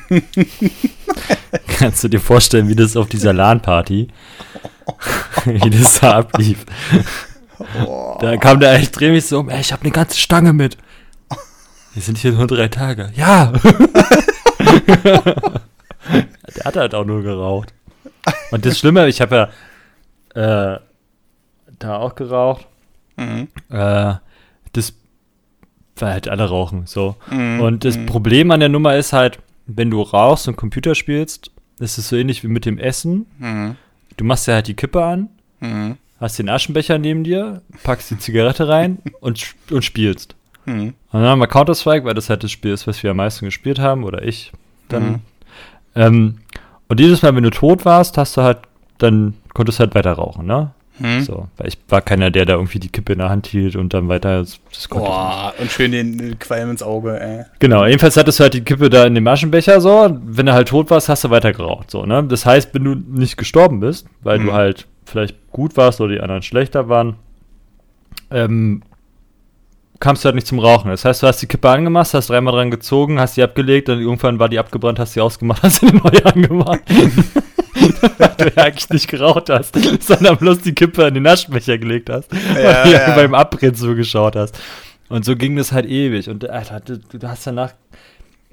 [1.77, 4.07] Kannst du dir vorstellen, wie das auf dieser LAN-Party,
[5.45, 6.65] wie das da ablief?
[8.19, 10.77] Da kam der echt dreh mich so um, ey, ich habe eine ganze Stange mit.
[11.93, 13.11] Wir sind hier nur drei Tage.
[13.15, 13.51] Ja!
[15.03, 15.35] der
[16.63, 17.73] hat halt auch nur geraucht.
[18.51, 19.51] Und das Schlimme, ich habe
[20.35, 20.79] ja äh,
[21.79, 22.65] da auch geraucht.
[23.17, 23.49] Mhm.
[23.69, 24.15] Äh,
[24.73, 24.93] das,
[26.01, 27.15] weil halt alle rauchen, so.
[27.29, 27.61] Mhm.
[27.61, 28.05] Und das mhm.
[28.05, 32.15] Problem an der Nummer ist halt, wenn du rauchst und Computer spielst, ist es so
[32.15, 33.25] ähnlich wie mit dem Essen.
[33.39, 33.75] Mhm.
[34.17, 35.29] Du machst ja halt die Kippe an
[35.59, 40.35] mhm hast den Aschenbecher neben dir, packst die Zigarette rein und, und spielst.
[40.65, 40.93] Mhm.
[41.11, 43.43] Und dann haben wir Counter-Strike, weil das halt das Spiel ist, was wir am meisten
[43.45, 44.53] gespielt haben, oder ich
[44.87, 45.03] dann.
[45.03, 45.19] Mhm.
[45.95, 46.37] Ähm,
[46.87, 48.59] und dieses Mal, wenn du tot warst, hast du halt,
[48.99, 50.71] dann konntest du halt weiter rauchen, ne?
[51.01, 51.21] Mhm.
[51.21, 53.93] So, weil ich war keiner, der da irgendwie die Kippe in der Hand hielt und
[53.93, 54.39] dann weiter.
[54.39, 57.45] Das, das Boah, und schön den Qualm ins Auge, ey.
[57.59, 60.17] Genau, jedenfalls hattest du halt die Kippe da in dem Aschenbecher so.
[60.23, 62.23] Wenn du halt tot warst, hast du weiter geraucht, so, ne?
[62.23, 64.53] Das heißt, wenn du nicht gestorben bist, weil du mhm.
[64.53, 67.15] halt vielleicht gut warst oder die anderen schlechter waren,
[68.29, 68.83] ähm,
[69.99, 70.89] kamst du halt nicht zum Rauchen.
[70.89, 73.99] Das heißt, du hast die Kippe angemacht, hast dreimal dran gezogen, hast die abgelegt und
[73.99, 76.81] irgendwann war die abgebrannt, hast sie ausgemacht, hast sie neue angemacht.
[78.17, 82.09] weil du ja eigentlich nicht geraucht hast, sondern bloß die Kippe in den Aschenbecher gelegt
[82.09, 83.15] hast, ja, weil ja.
[83.15, 84.59] beim Abbrennen zugeschaut hast.
[85.09, 86.29] Und so ging das halt ewig.
[86.29, 87.73] Und Alter, du, du hast danach,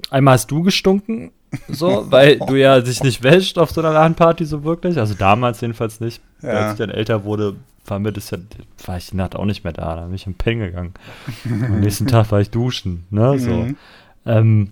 [0.09, 1.31] einmal hast du gestunken,
[1.67, 4.97] so, weil du ja dich nicht wäscht auf so einer LAN-Party so wirklich.
[4.97, 6.21] Also damals jedenfalls nicht.
[6.41, 6.49] Ja.
[6.49, 7.55] Als ich dann älter wurde,
[7.85, 8.37] war mir das ja,
[8.85, 9.95] war ich die Nacht auch nicht mehr da.
[9.95, 10.93] Da bin ich im Pen gegangen.
[11.45, 13.51] Am nächsten Tag war ich duschen, ne, so.
[13.51, 13.77] Mhm.
[14.25, 14.71] Ähm,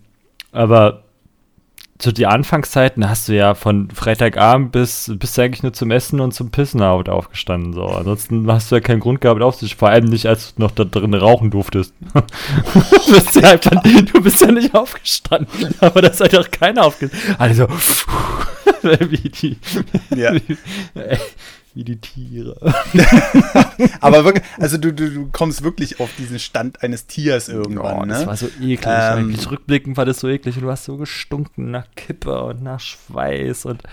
[0.52, 1.04] aber
[1.98, 6.20] zu die Anfangszeiten hast du ja von Freitagabend bis bist du eigentlich nur zum Essen
[6.20, 7.74] und zum Pissen aufgestanden.
[7.74, 7.86] So.
[7.86, 10.84] Ansonsten hast du ja keinen Grund gehabt aufzustehen, vor allem nicht, als du noch da
[10.84, 11.94] drin rauchen durftest.
[12.14, 17.36] du, bist ja einfach, du bist ja nicht aufgestanden, aber das hat doch keiner aufgestanden.
[17.40, 17.68] Also,
[18.84, 19.58] wie die.
[20.16, 20.34] Ja.
[20.34, 20.58] Wie,
[21.78, 22.58] wie die Tiere.
[24.02, 28.00] Aber wirklich, also du, du, du kommst wirklich auf diesen Stand eines Tiers irgendwann.
[28.00, 28.28] Oh, das ne?
[28.28, 28.88] war so eklig.
[28.88, 32.80] Ähm, Rückblickend war das so eklig und du hast so gestunken nach Kippe und nach
[32.80, 33.84] Schweiß und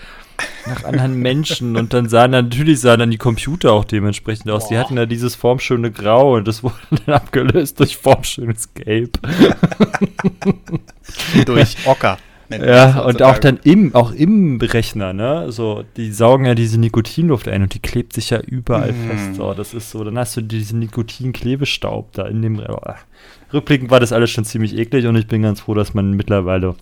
[0.65, 4.63] nach anderen Menschen und dann sahen natürlich sahen dann die Computer auch dementsprechend aus.
[4.63, 4.69] Boah.
[4.69, 6.75] Die hatten ja dieses formschöne Grau und das wurde
[7.05, 9.19] dann abgelöst durch formschönes Gelb.
[11.45, 12.17] durch Ocker.
[12.49, 15.51] Ja, und auch dann im, auch im Rechner, ne?
[15.51, 19.09] So, die saugen ja diese Nikotinluft ein und die klebt sich ja überall mm.
[19.09, 19.35] fest.
[19.35, 22.59] So, das ist so, dann hast du diesen Nikotinklebestaub da in dem.
[22.59, 22.77] Oh.
[23.51, 26.75] Rückblickend war das alles schon ziemlich eklig und ich bin ganz froh, dass man mittlerweile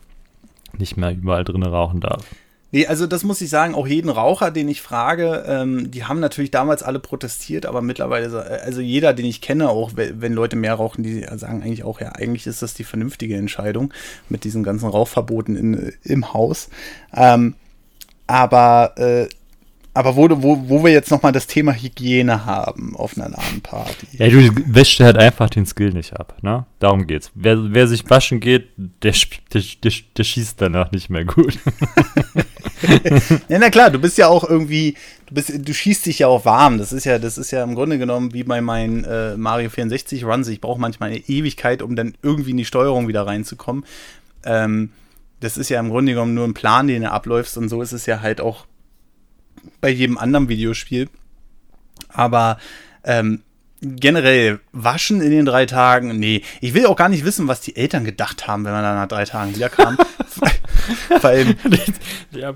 [0.77, 2.25] nicht mehr überall drin rauchen darf.
[2.73, 6.19] Nee, also das muss ich sagen, auch jeden Raucher, den ich frage, ähm, die haben
[6.19, 10.55] natürlich damals alle protestiert, aber mittlerweile, äh, also jeder, den ich kenne, auch wenn Leute
[10.55, 13.93] mehr rauchen, die sagen eigentlich auch, ja, eigentlich ist das die vernünftige Entscheidung
[14.27, 16.69] mit diesen ganzen Rauchverboten in, im Haus.
[17.15, 17.53] Ähm,
[18.25, 19.27] aber äh,
[19.95, 24.07] aber wo, wo, wo wir jetzt nochmal das Thema Hygiene haben auf einer LAN-Party.
[24.13, 26.65] Ja, du wäschst halt einfach den Skill nicht ab, ne?
[26.79, 27.31] Darum geht's.
[27.35, 29.13] Wer, wer sich waschen geht, der,
[29.53, 31.59] der, der, der schießt danach nicht mehr gut.
[33.49, 34.95] ja, na klar, du bist ja auch irgendwie,
[35.27, 36.79] du bist, du schießt dich ja auch warm.
[36.79, 40.25] Das ist ja, das ist ja im Grunde genommen wie bei meinen äh, Mario 64
[40.25, 40.47] Runs.
[40.47, 43.85] Ich brauche manchmal eine Ewigkeit, um dann irgendwie in die Steuerung wieder reinzukommen.
[44.43, 44.89] Ähm,
[45.39, 47.91] das ist ja im Grunde genommen nur ein Plan, den du abläufst und so ist
[47.91, 48.65] es ja halt auch
[49.81, 51.09] bei jedem anderen Videospiel.
[52.09, 52.57] Aber
[53.03, 53.41] ähm,
[53.81, 56.41] generell waschen in den drei Tagen, nee.
[56.61, 59.07] Ich will auch gar nicht wissen, was die Eltern gedacht haben, wenn man dann nach
[59.07, 59.97] drei Tagen wiederkam.
[61.19, 61.55] Vor allem.
[62.31, 62.53] ja.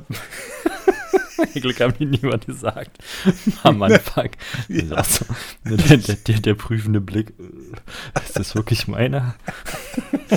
[1.56, 2.98] Glück haben die niemand gesagt.
[3.64, 4.30] Am Anfang.
[4.68, 4.96] Ja.
[4.96, 5.26] Also,
[5.64, 7.34] der, der, der, prüfende Blick.
[8.24, 9.36] Ist das wirklich meiner?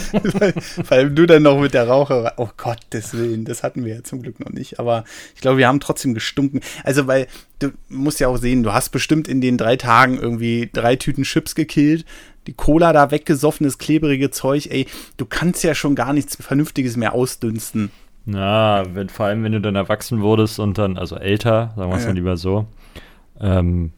[0.85, 2.35] Vor allem du dann noch mit der Raucher.
[2.37, 4.79] Oh Gottes Willen, das hatten wir ja zum Glück noch nicht.
[4.79, 5.05] Aber
[5.35, 6.61] ich glaube, wir haben trotzdem gestunken.
[6.85, 7.27] Also, weil
[7.59, 11.25] du musst ja auch sehen, du hast bestimmt in den drei Tagen irgendwie drei Tüten
[11.25, 12.05] Chips gekillt.
[12.47, 14.87] die Cola da weggesoffen, das klebrige Zeug, ey,
[15.19, 17.91] du kannst ja schon gar nichts Vernünftiges mehr ausdünsten.
[18.25, 21.97] Na, wenn, vor allem, wenn du dann erwachsen wurdest und dann, also älter, sagen wir
[21.97, 22.11] es ja.
[22.11, 22.67] mal lieber so,
[23.41, 23.93] ähm,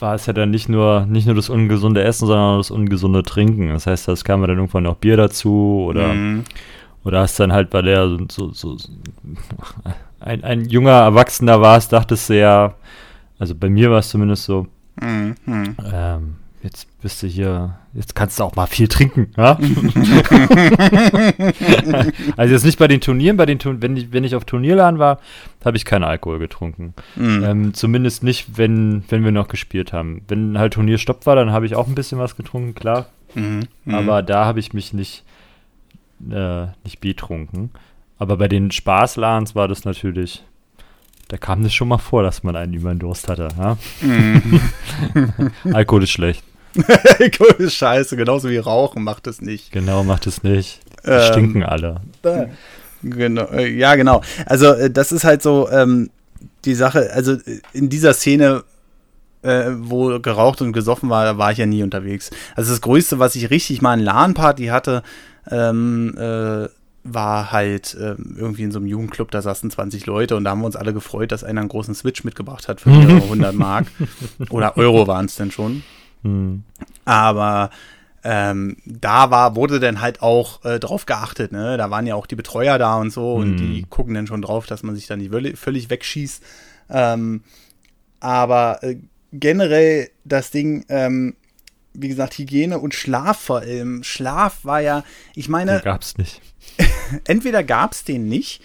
[0.00, 3.22] war es ja dann nicht nur, nicht nur das ungesunde Essen, sondern auch das ungesunde
[3.22, 3.68] Trinken.
[3.68, 6.44] Das heißt, es kam dann irgendwann noch Bier dazu oder, mhm.
[7.04, 8.90] oder hast dann halt, weil der so, so, so
[10.20, 12.74] ein, ein junger Erwachsener warst, dachtest du ja,
[13.38, 14.66] also bei mir war es zumindest so,
[15.00, 15.34] mhm.
[15.46, 19.30] ähm, jetzt bist du hier, jetzt kannst du auch mal viel trinken.
[19.36, 19.58] Ja?
[22.36, 24.98] also jetzt nicht bei den Turnieren, bei den Turn wenn, ich, wenn ich auf Turnierladen
[24.98, 25.20] war,
[25.62, 26.94] habe ich keinen Alkohol getrunken.
[27.16, 27.44] Mhm.
[27.44, 30.22] Ähm, zumindest nicht, wenn, wenn wir noch gespielt haben.
[30.26, 33.06] Wenn halt Turnierstopp war, dann habe ich auch ein bisschen was getrunken, klar.
[33.34, 33.68] Mhm.
[33.84, 33.94] Mhm.
[33.94, 35.22] Aber da habe ich mich nicht,
[36.30, 37.70] äh, nicht betrunken.
[38.18, 40.42] Aber bei den Spaßladens war das natürlich
[41.28, 43.48] da kam das schon mal vor, dass man einen über den Durst hatte.
[43.58, 43.78] Ja?
[44.02, 44.60] Mm.
[45.72, 46.44] Alkohol ist schlecht.
[47.68, 49.72] Scheiße, genauso wie Rauchen macht es nicht.
[49.72, 50.80] Genau, macht es nicht.
[51.04, 52.00] Ähm, stinken alle.
[52.22, 52.46] Äh,
[53.02, 54.22] genau, äh, ja, genau.
[54.46, 56.10] Also, äh, das ist halt so ähm,
[56.64, 57.10] die Sache.
[57.12, 57.36] Also,
[57.72, 58.64] in dieser Szene,
[59.42, 62.30] äh, wo geraucht und gesoffen war, da war ich ja nie unterwegs.
[62.56, 65.02] Also, das Größte, was ich richtig mal in LAN-Party hatte,
[65.50, 66.68] ähm, äh,
[67.04, 70.60] war halt äh, irgendwie in so einem Jugendclub, da saßen 20 Leute und da haben
[70.60, 73.86] wir uns alle gefreut, dass einer einen großen Switch mitgebracht hat für 100 Mark.
[74.48, 75.82] Oder Euro waren es denn schon.
[76.24, 76.64] Mhm.
[77.04, 77.70] Aber
[78.24, 81.76] ähm, da war, wurde dann halt auch äh, drauf geachtet, ne?
[81.76, 83.42] Da waren ja auch die Betreuer da und so mhm.
[83.42, 83.90] und die hm.
[83.90, 86.42] gucken dann schon drauf, dass man sich dann nicht völlig wegschießt.
[86.90, 87.42] Ähm,
[88.20, 88.96] aber äh,
[89.32, 91.36] generell das Ding, ähm,
[91.92, 94.02] wie gesagt, Hygiene und Schlaf vor allem.
[94.02, 95.78] Schlaf war ja, ich meine.
[95.78, 96.40] Den gab's nicht.
[97.26, 98.62] entweder gab's den nicht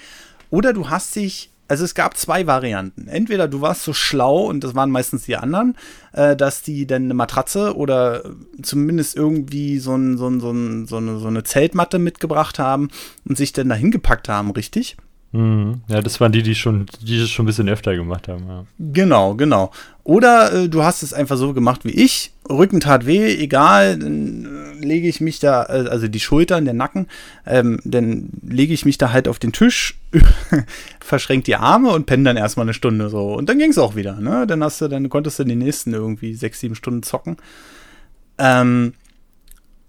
[0.49, 3.08] oder du hast dich also es gab zwei Varianten.
[3.08, 5.78] Entweder du warst so schlau, und das waren meistens die anderen,
[6.14, 8.24] äh, dass die dann eine Matratze oder
[8.62, 12.90] zumindest irgendwie so, ein, so, ein, so, ein, so, eine, so eine Zeltmatte mitgebracht haben
[13.28, 14.98] und sich dann dahin gepackt haben, richtig?
[15.31, 15.81] Mhm.
[15.88, 18.47] Ja, das waren die, die schon, die das schon ein bisschen öfter gemacht haben.
[18.47, 18.65] Ja.
[18.80, 19.72] Genau, genau.
[20.03, 22.34] Oder äh, du hast es einfach so gemacht wie ich.
[22.49, 24.45] Rücken tat weh, egal, dann
[24.81, 27.07] äh, lege ich mich da, äh, also die Schultern, der Nacken,
[27.45, 29.99] ähm, dann lege ich mich da halt auf den Tisch,
[30.99, 33.34] verschränkt die Arme und penne dann erstmal eine Stunde so.
[33.35, 34.47] Und dann ging es auch wieder, ne?
[34.47, 37.38] Dann hast du, dann konntest du die nächsten irgendwie sechs, sieben Stunden zocken.
[38.39, 38.93] Ähm,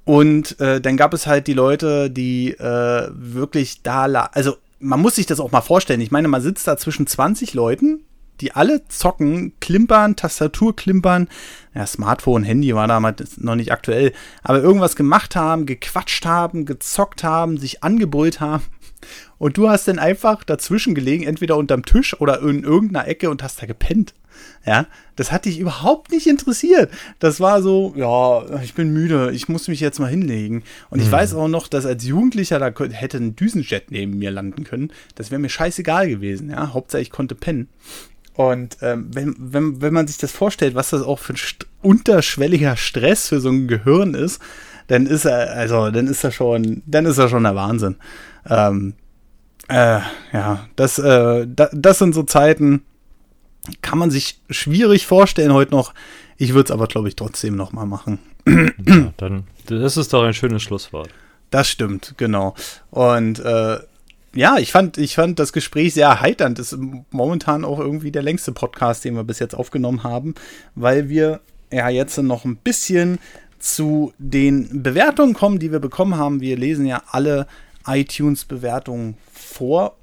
[0.04, 5.14] und äh, dann gab es halt die Leute, die äh, wirklich da, also man muss
[5.14, 6.00] sich das auch mal vorstellen.
[6.00, 8.04] Ich meine, man sitzt da zwischen 20 Leuten,
[8.40, 11.28] die alle zocken, klimpern, Tastatur klimpern.
[11.74, 14.12] Ja, Smartphone, Handy war damals noch nicht aktuell,
[14.42, 18.64] aber irgendwas gemacht haben, gequatscht haben, gezockt haben, sich angebrüllt haben.
[19.38, 23.42] Und du hast dann einfach dazwischen gelegen, entweder unterm Tisch oder in irgendeiner Ecke und
[23.42, 24.14] hast da gepennt.
[24.66, 24.86] Ja,
[25.16, 26.90] das hat dich überhaupt nicht interessiert.
[27.18, 30.62] Das war so, ja, ich bin müde, ich muss mich jetzt mal hinlegen.
[30.90, 31.12] Und ich mhm.
[31.12, 34.92] weiß auch noch, dass als Jugendlicher da hätte ein Düsenjet neben mir landen können.
[35.14, 36.72] Das wäre mir scheißegal gewesen, ja.
[36.72, 37.68] Hauptsache ich konnte pennen.
[38.34, 41.66] Und ähm, wenn, wenn, wenn man sich das vorstellt, was das auch für ein st
[41.82, 44.40] unterschwelliger Stress für so ein Gehirn ist,
[44.86, 47.96] dann ist er, also dann ist er schon, dann ist er schon der Wahnsinn.
[48.48, 48.94] Ähm,
[49.68, 50.00] äh,
[50.32, 52.82] ja, das, äh, da, das sind so Zeiten,
[53.82, 55.94] kann man sich schwierig vorstellen heute noch.
[56.36, 58.18] Ich würde es aber, glaube ich, trotzdem noch mal machen.
[58.46, 61.10] Ja, dann, das ist doch ein schönes Schlusswort.
[61.50, 62.54] Das stimmt, genau.
[62.90, 63.78] Und äh,
[64.34, 66.58] ja, ich fand, ich fand das Gespräch sehr erheiternd.
[66.58, 66.80] Das ist
[67.10, 70.34] momentan auch irgendwie der längste Podcast, den wir bis jetzt aufgenommen haben,
[70.74, 71.40] weil wir
[71.72, 73.18] ja jetzt noch ein bisschen
[73.58, 76.40] zu den Bewertungen kommen, die wir bekommen haben.
[76.40, 77.46] Wir lesen ja alle
[77.86, 79.96] iTunes-Bewertungen vor.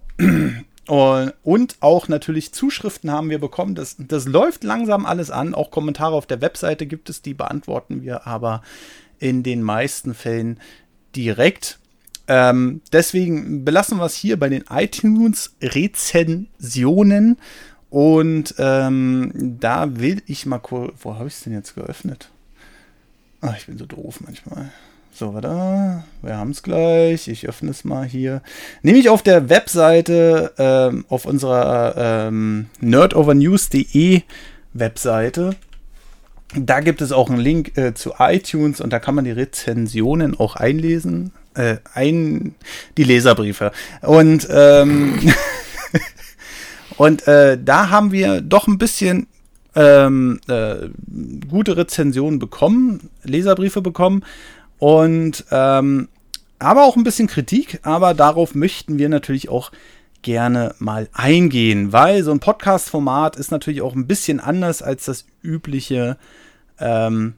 [0.88, 3.76] Und auch natürlich Zuschriften haben wir bekommen.
[3.76, 5.54] Das, das läuft langsam alles an.
[5.54, 8.62] Auch Kommentare auf der Webseite gibt es, die beantworten wir aber
[9.20, 10.62] in den meisten Fällen
[11.16, 11.80] direkt.
[12.28, 17.38] Ähm, deswegen belassen wir es hier bei den iTunes-Rezensionen.
[17.90, 20.94] Und ähm, da will ich mal kurz.
[21.00, 22.30] Wo habe ich es denn jetzt geöffnet?
[23.42, 24.72] Ach, ich bin so doof manchmal.
[25.18, 26.04] So, warte.
[26.22, 27.28] Wir haben es gleich.
[27.28, 28.44] Ich öffne es mal hier.
[28.84, 34.22] Nämlich auf der Webseite, ähm, auf unserer ähm, nerdovernews.de
[34.74, 35.56] Webseite.
[36.54, 40.40] Da gibt es auch einen Link äh, zu iTunes und da kann man die Rezensionen
[40.40, 41.32] auch einlesen.
[41.56, 42.54] Äh, ein,
[42.96, 43.72] die Leserbriefe.
[44.04, 45.18] Und, ähm,
[46.98, 49.26] und äh, da haben wir doch ein bisschen
[49.74, 50.90] ähm, äh,
[51.50, 54.24] gute Rezensionen bekommen, Leserbriefe bekommen.
[54.80, 56.10] Und ähm,
[56.60, 59.72] aber auch ein bisschen Kritik, aber darauf möchten wir natürlich auch
[60.22, 65.26] gerne mal eingehen, weil so ein Podcast-Format ist natürlich auch ein bisschen anders als das
[65.44, 66.18] übliche
[66.80, 67.36] ähm,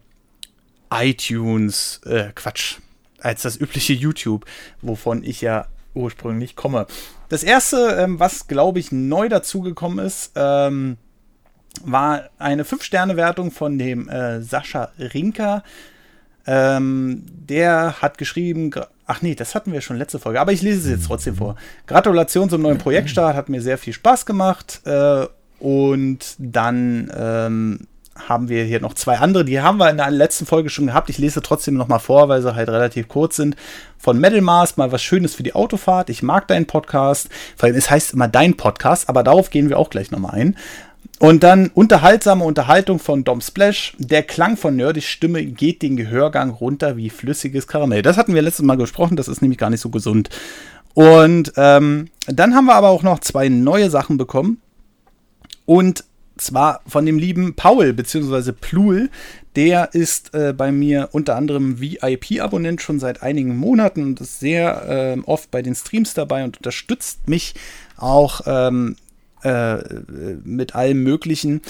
[0.91, 2.77] iTunes, äh, Quatsch,
[3.19, 4.45] als das übliche YouTube,
[4.81, 6.87] wovon ich ja ursprünglich komme.
[7.27, 10.97] Das erste, ähm, was glaube ich neu dazugekommen ist, ähm,
[11.83, 15.63] war eine 5-Sterne-Wertung von dem äh, Sascha Rinker.
[16.51, 18.71] Ähm, der hat geschrieben,
[19.05, 21.55] ach nee, das hatten wir schon letzte Folge, aber ich lese es jetzt trotzdem vor.
[21.85, 24.81] Gratulation zum neuen Projektstart, hat mir sehr viel Spaß gemacht.
[24.83, 25.27] Äh,
[25.59, 30.47] und dann ähm, haben wir hier noch zwei andere, die haben wir in der letzten
[30.47, 31.11] Folge schon gehabt.
[31.11, 33.55] Ich lese trotzdem noch mal vor, weil sie halt relativ kurz sind.
[33.99, 36.09] Von Metal Mars mal was Schönes für die Autofahrt.
[36.09, 37.29] Ich mag deinen Podcast.
[37.57, 40.31] Vor allem, es heißt immer dein Podcast, aber darauf gehen wir auch gleich noch mal
[40.31, 40.57] ein.
[41.19, 43.93] Und dann unterhaltsame Unterhaltung von Dom Splash.
[43.97, 48.01] Der Klang von Nerdys Stimme geht den Gehörgang runter wie flüssiges Karamell.
[48.01, 50.29] Das hatten wir letztes Mal gesprochen, das ist nämlich gar nicht so gesund.
[50.93, 54.61] Und ähm, dann haben wir aber auch noch zwei neue Sachen bekommen.
[55.65, 56.05] Und
[56.37, 58.53] zwar von dem lieben Paul bzw.
[58.53, 59.09] Plul.
[59.55, 65.17] Der ist äh, bei mir unter anderem VIP-Abonnent schon seit einigen Monaten und ist sehr
[65.17, 67.55] äh, oft bei den Streams dabei und unterstützt mich
[67.97, 68.95] auch ähm,
[69.43, 69.77] äh,
[70.43, 71.61] mit allem Möglichen.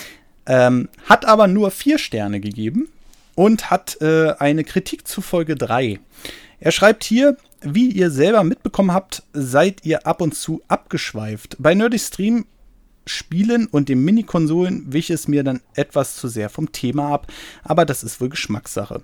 [0.46, 2.90] Ähm, hat aber nur vier Sterne gegeben
[3.36, 6.00] und hat äh, eine Kritik zu Folge 3.
[6.60, 11.58] Er schreibt hier, wie ihr selber mitbekommen habt, seid ihr ab und zu abgeschweift.
[11.60, 12.46] Bei Nerdy Stream
[13.06, 17.28] Spielen und den Mini-Konsolen wich es mir dann etwas zu sehr vom Thema ab,
[17.64, 19.02] aber das ist wohl Geschmackssache.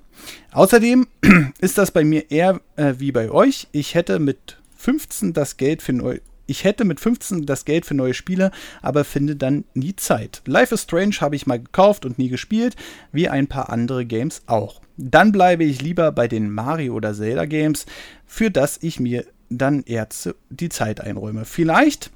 [0.51, 1.07] Außerdem
[1.59, 3.67] ist das bei mir eher äh, wie bei euch.
[3.71, 7.93] Ich hätte mit 15 das Geld für neu ich hätte mit 15 das Geld für
[7.93, 8.51] neue Spiele,
[8.81, 10.41] aber finde dann nie Zeit.
[10.45, 12.75] Life is Strange habe ich mal gekauft und nie gespielt,
[13.11, 14.81] wie ein paar andere Games auch.
[14.97, 17.85] Dann bleibe ich lieber bei den Mario oder Zelda Games,
[18.25, 20.07] für das ich mir dann eher
[20.49, 21.45] die Zeit einräume.
[21.45, 22.11] Vielleicht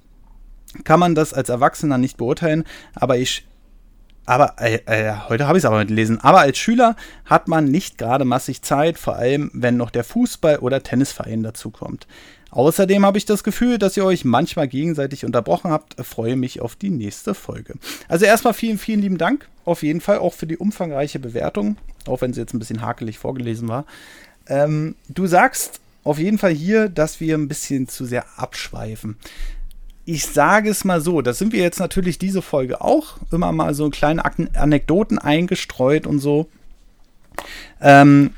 [0.84, 2.64] kann man das als Erwachsener nicht beurteilen,
[2.95, 3.45] aber ich
[4.30, 6.22] aber äh, äh, heute habe ich es aber mit lesen.
[6.22, 6.95] Aber als Schüler
[7.26, 12.06] hat man nicht gerade massig Zeit, vor allem wenn noch der Fußball- oder Tennisverein dazukommt.
[12.52, 15.96] Außerdem habe ich das Gefühl, dass ihr euch manchmal gegenseitig unterbrochen habt.
[16.06, 17.76] Freue mich auf die nächste Folge.
[18.08, 19.48] Also erstmal vielen, vielen lieben Dank.
[19.66, 21.78] Auf jeden Fall auch für die umfangreiche Bewertung,
[22.08, 23.86] auch wenn sie jetzt ein bisschen hakelig vorgelesen war.
[24.48, 29.18] Ähm, du sagst auf jeden Fall hier, dass wir ein bisschen zu sehr abschweifen
[30.10, 33.76] ich sage es mal so, das sind wir jetzt natürlich diese Folge auch, immer mal
[33.76, 34.24] so kleine
[34.56, 36.48] Anekdoten eingestreut und so.
[37.80, 38.32] Ähm,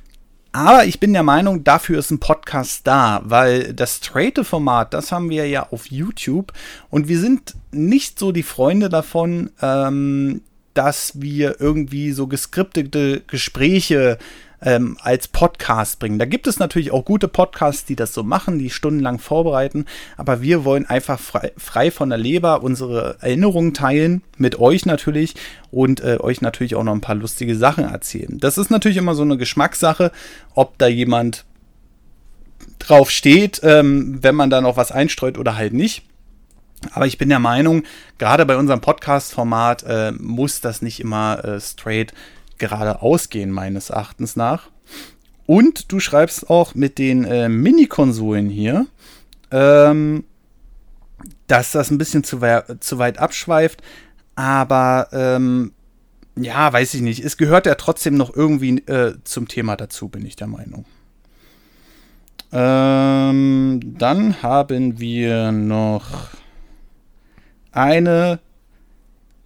[0.53, 5.30] aber ich bin der Meinung, dafür ist ein Podcast da, weil das straighte-Format, das haben
[5.30, 6.52] wir ja auf YouTube.
[6.90, 10.41] Und wir sind nicht so die Freunde davon, ähm,
[10.73, 14.18] dass wir irgendwie so geskriptete Gespräche
[14.62, 16.20] ähm, als Podcast bringen.
[16.20, 19.86] Da gibt es natürlich auch gute Podcasts, die das so machen, die stundenlang vorbereiten,
[20.18, 25.36] aber wir wollen einfach frei, frei von der Leber unsere Erinnerungen teilen, mit euch natürlich
[25.72, 28.38] und äh, euch natürlich auch noch ein paar lustige Sachen erzählen.
[28.40, 30.12] Das ist natürlich immer so eine Geschmackssache,
[30.54, 31.46] ob da jemand
[32.80, 36.04] drauf steht, ähm, wenn man da noch was einstreut oder halt nicht.
[36.94, 37.84] Aber ich bin der Meinung,
[38.18, 42.14] gerade bei unserem Podcast-Format äh, muss das nicht immer äh, straight
[42.62, 44.70] gerade ausgehen, meines Erachtens nach.
[45.46, 48.86] Und du schreibst auch mit den äh, Mini-Konsolen hier,
[49.52, 50.24] ähm,
[51.48, 53.82] dass das ein bisschen zu, we zu weit abschweift.
[54.36, 55.74] Aber ähm,
[56.38, 57.20] ja, weiß ich nicht.
[57.26, 60.86] Es gehört ja trotzdem noch irgendwie äh, zum Thema dazu, bin ich der Meinung.
[62.54, 66.30] Ähm, dann haben wir noch
[67.72, 68.40] eine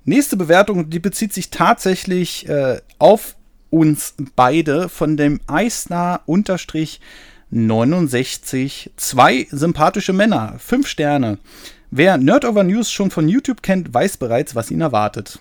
[0.08, 3.36] Nächste Bewertung, die bezieht sich tatsächlich äh, auf
[3.72, 7.02] uns beide von dem Eisner unterstrich
[7.50, 8.92] 69.
[8.98, 11.40] Zwei sympathische Männer, fünf Sterne.
[11.90, 15.40] Wer Nerd Over News schon von YouTube kennt, weiß bereits, was ihn erwartet.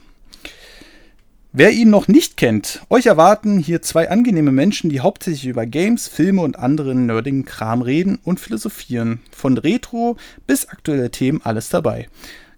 [1.53, 6.09] Wer ihn noch nicht kennt, euch erwarten hier zwei angenehme Menschen, die hauptsächlich über Games,
[6.09, 9.21] Filme und anderen nerdigen Kram reden und philosophieren.
[9.31, 10.17] Von Retro
[10.47, 12.09] bis aktuelle Themen alles dabei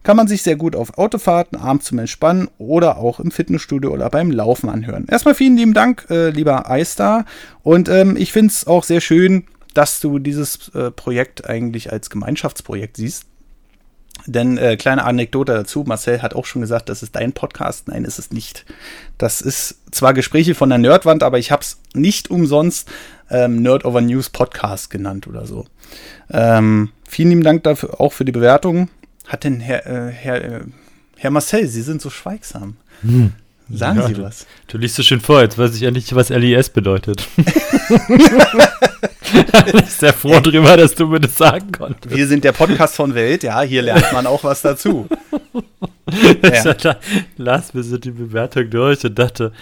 [0.07, 4.09] kann man sich sehr gut auf Autofahrten, abends zum Entspannen oder auch im Fitnessstudio oder
[4.09, 5.09] beim Laufen anhören.
[5.11, 7.25] Erstmal vielen lieben Dank, äh, lieber iStar.
[7.65, 12.09] Und ähm, ich finde es auch sehr schön, dass du dieses äh, Projekt eigentlich als
[12.09, 13.25] Gemeinschaftsprojekt siehst.
[14.27, 17.89] Denn äh, kleine Anekdote dazu, Marcel hat auch schon gesagt, das ist dein Podcast.
[17.89, 18.65] Nein, ist es nicht.
[19.19, 22.89] Das ist zwar Gespräche von der Nerdwand, aber ich habe es nicht umsonst
[23.29, 25.65] ähm, Nerd Over News Podcast genannt oder so.
[26.31, 28.89] Ähm, vielen lieben Dank dafür auch für die Bewertung
[29.27, 30.61] hat denn Herr, äh, Herr, äh,
[31.17, 32.77] Herr Marcel, Sie sind so schweigsam.
[33.03, 33.33] Hm.
[33.69, 34.47] Sagen ja, Sie was.
[34.69, 37.27] Du, du, liest so schön vor, jetzt weiß ich endlich, was LIS bedeutet.
[39.33, 42.15] ich bin sehr froh drüber, dass du mir das sagen konntest.
[42.15, 45.09] Wir sind der Podcast von Welt, ja, hier lernt man auch was dazu.
[46.43, 46.97] ja.
[47.37, 49.53] Las mir so die Bewertung durch und dachte,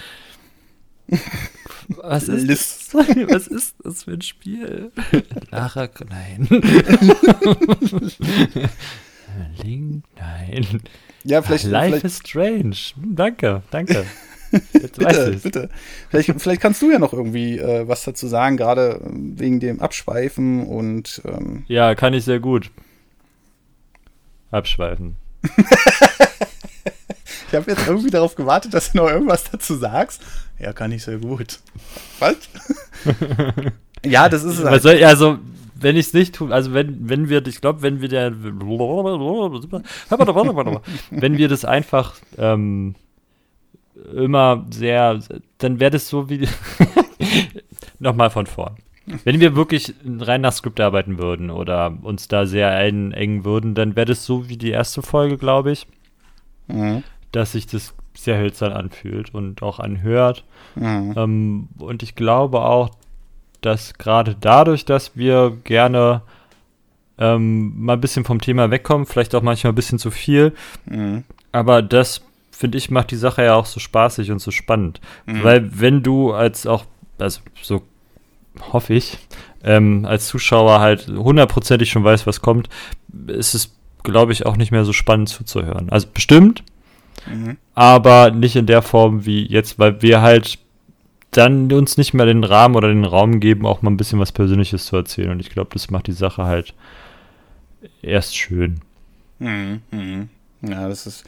[1.96, 2.94] Was ist, List.
[2.94, 4.90] was ist das für ein Spiel?
[5.50, 6.48] Lara, nein.
[9.62, 10.82] Link, nein.
[11.24, 11.64] Ja, vielleicht.
[11.64, 12.76] Life vielleicht is strange.
[13.00, 14.04] Hm, Danke, danke.
[14.72, 15.68] Jetzt bitte, bitte.
[16.10, 19.80] Vielleicht, vielleicht kannst du ja noch irgendwie äh, was dazu sagen, gerade ähm, wegen dem
[19.80, 21.22] Abschweifen und.
[21.24, 22.70] Ähm, Ja, kann ich sehr gut.
[24.52, 25.16] Abschweifen.
[27.48, 30.22] ich habe jetzt irgendwie darauf gewartet, dass du noch irgendwas dazu sagst.
[30.58, 31.58] Ja, kann ich sehr gut.
[32.20, 32.36] Was?
[34.04, 34.86] ja, das ist es halt.
[35.04, 35.38] also,
[35.84, 38.58] wenn ich es nicht tue, also wenn, wenn wir, ich glaube, wenn wir der, wenn
[41.38, 42.94] wir das einfach ähm,
[44.14, 45.20] immer sehr,
[45.58, 46.48] dann wäre das so wie,
[47.98, 48.76] nochmal von vorn.
[49.24, 53.96] Wenn wir wirklich rein nach Skript arbeiten würden oder uns da sehr einengen würden, dann
[53.96, 55.86] wäre das so wie die erste Folge, glaube ich,
[56.66, 57.02] Mhm.
[57.30, 60.44] dass sich das sehr hölzern anfühlt und auch anhört.
[60.76, 61.14] Mhm.
[61.14, 62.88] Ähm, und ich glaube auch,
[63.64, 66.22] dass gerade dadurch, dass wir gerne
[67.18, 70.52] ähm, mal ein bisschen vom Thema wegkommen, vielleicht auch manchmal ein bisschen zu viel,
[70.86, 71.24] Mhm.
[71.52, 75.00] aber das, finde ich, macht die Sache ja auch so spaßig und so spannend.
[75.26, 75.44] Mhm.
[75.44, 76.84] Weil wenn du als auch,
[77.18, 77.82] also so
[78.72, 79.18] hoffe ich,
[79.62, 82.68] ähm, als Zuschauer halt hundertprozentig schon weißt, was kommt,
[83.28, 85.90] ist es, glaube ich, auch nicht mehr so spannend zuzuhören.
[85.90, 86.62] Also bestimmt,
[87.26, 87.56] Mhm.
[87.74, 90.58] aber nicht in der Form wie jetzt, weil wir halt
[91.36, 94.32] dann uns nicht mehr den Rahmen oder den Raum geben, auch mal ein bisschen was
[94.32, 95.30] Persönliches zu erzählen.
[95.30, 96.74] Und ich glaube, das macht die Sache halt
[98.02, 98.80] erst schön.
[99.38, 99.80] Mhm.
[99.90, 100.28] Mhm.
[100.62, 101.24] Ja, das ist,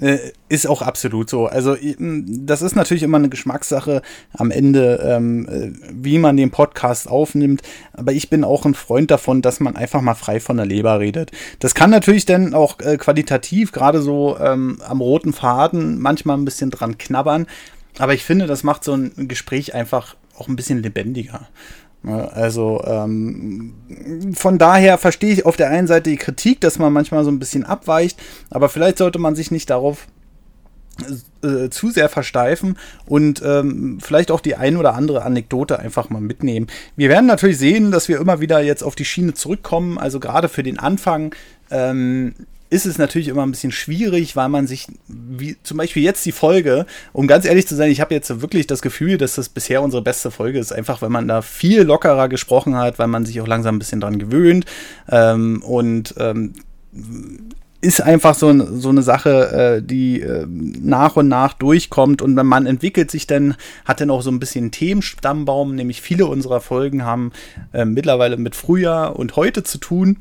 [0.00, 0.18] äh,
[0.48, 1.46] ist auch absolut so.
[1.46, 4.02] Also, das ist natürlich immer eine Geschmackssache
[4.32, 7.62] am Ende, ähm, äh, wie man den Podcast aufnimmt.
[7.92, 11.00] Aber ich bin auch ein Freund davon, dass man einfach mal frei von der Leber
[11.00, 11.32] redet.
[11.58, 16.44] Das kann natürlich dann auch äh, qualitativ, gerade so ähm, am roten Faden, manchmal ein
[16.44, 17.46] bisschen dran knabbern.
[17.98, 21.48] Aber ich finde, das macht so ein Gespräch einfach auch ein bisschen lebendiger.
[22.02, 23.74] Ne, Also ähm,
[24.34, 27.40] von daher verstehe ich auf der einen Seite die Kritik, dass man manchmal so ein
[27.40, 28.18] bisschen abweicht,
[28.50, 30.06] aber vielleicht sollte man sich nicht darauf
[31.42, 32.76] äh, zu sehr versteifen
[33.06, 36.66] und ähm, vielleicht auch die ein oder andere Anekdote einfach mal mitnehmen.
[36.96, 39.98] Wir werden natürlich sehen, dass wir immer wieder jetzt auf die Schiene zurückkommen.
[39.98, 41.34] Also gerade für den Anfang
[41.70, 42.34] ähm,
[42.70, 46.32] ist es natürlich immer ein bisschen schwierig, weil man sich, wie zum Beispiel jetzt die
[46.32, 49.82] Folge, um ganz ehrlich zu sein, ich habe jetzt wirklich das Gefühl, dass das bisher
[49.82, 53.40] unsere beste Folge ist, einfach weil man da viel lockerer gesprochen hat, weil man sich
[53.40, 54.66] auch langsam ein bisschen dran gewöhnt.
[55.08, 56.52] Ähm, und ähm,
[57.80, 62.22] ist einfach so, so eine Sache, äh, die äh, nach und nach durchkommt.
[62.22, 63.54] Und man entwickelt sich dann,
[63.84, 67.32] hat dann auch so ein bisschen Themenstammbaum, nämlich viele unserer Folgen haben
[67.72, 70.18] äh, mittlerweile mit Frühjahr und heute zu tun.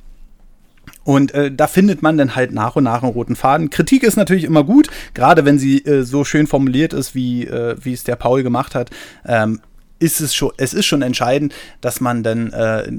[1.08, 3.70] Und äh, da findet man dann halt nach und nach einen roten Faden.
[3.70, 7.78] Kritik ist natürlich immer gut, gerade wenn sie äh, so schön formuliert ist, wie, äh,
[7.80, 8.90] wie es der Paul gemacht hat.
[9.26, 9.62] Ähm,
[10.00, 12.92] ist es schon, es ist schon entscheidend, dass man dann äh,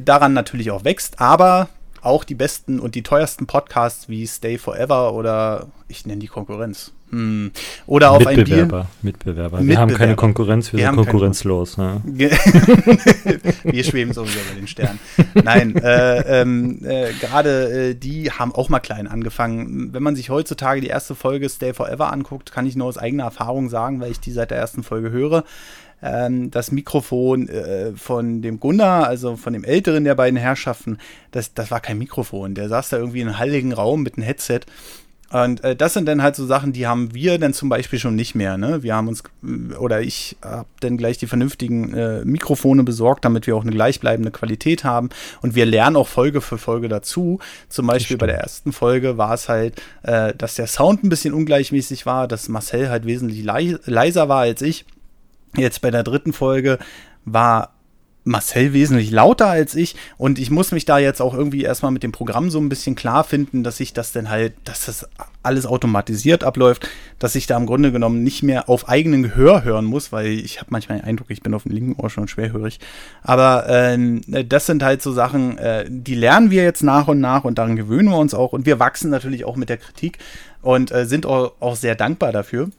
[0.00, 1.68] daran natürlich auch wächst, aber
[2.02, 6.92] auch die besten und die teuersten Podcasts wie Stay Forever oder ich nenne die Konkurrenz.
[7.12, 7.52] Hm.
[7.86, 8.56] Oder auf ein Bier.
[8.56, 9.58] Mitbewerber, Mitbewerber.
[9.58, 10.16] Wir haben keine Mitbewerber.
[10.16, 11.76] Konkurrenz, wir, Wir sind konkurrenzlos.
[11.76, 12.00] Ne?
[12.04, 14.98] Wir schweben sowieso über den Sternen.
[15.34, 19.92] Nein, äh, ähm, äh, gerade äh, die haben auch mal klein angefangen.
[19.92, 23.24] Wenn man sich heutzutage die erste Folge Stay Forever anguckt, kann ich nur aus eigener
[23.24, 25.44] Erfahrung sagen, weil ich die seit der ersten Folge höre.
[26.02, 30.98] Ähm, das Mikrofon äh, von dem Gunnar, also von dem älteren der beiden Herrschaften,
[31.30, 32.54] das, das war kein Mikrofon.
[32.54, 34.60] Der saß da irgendwie in einem halligen Raum mit einem Headset.
[35.32, 38.14] Und äh, das sind dann halt so Sachen, die haben wir dann zum Beispiel schon
[38.14, 38.58] nicht mehr.
[38.58, 38.82] Ne?
[38.82, 43.46] Wir haben uns, äh, oder ich habe dann gleich die vernünftigen äh, Mikrofone besorgt, damit
[43.46, 45.08] wir auch eine gleichbleibende Qualität haben.
[45.40, 47.38] Und wir lernen auch Folge für Folge dazu.
[47.70, 51.32] Zum Beispiel bei der ersten Folge war es halt, äh, dass der Sound ein bisschen
[51.32, 54.84] ungleichmäßig war, dass Marcel halt wesentlich lei leiser war als ich.
[55.56, 56.78] Jetzt bei der dritten Folge
[57.24, 57.72] war
[58.24, 62.02] Marcel wesentlich lauter als ich und ich muss mich da jetzt auch irgendwie erstmal mit
[62.02, 65.08] dem Programm so ein bisschen klar finden, dass ich das dann halt, dass das
[65.42, 66.88] alles automatisiert abläuft,
[67.18, 70.60] dass ich da im Grunde genommen nicht mehr auf eigenen Gehör hören muss, weil ich
[70.60, 72.78] habe manchmal den Eindruck, ich bin auf dem linken Ohr schon schwerhörig.
[73.22, 77.44] Aber ähm, das sind halt so Sachen, äh, die lernen wir jetzt nach und nach
[77.44, 80.18] und daran gewöhnen wir uns auch und wir wachsen natürlich auch mit der Kritik
[80.62, 82.70] und äh, sind auch, auch sehr dankbar dafür.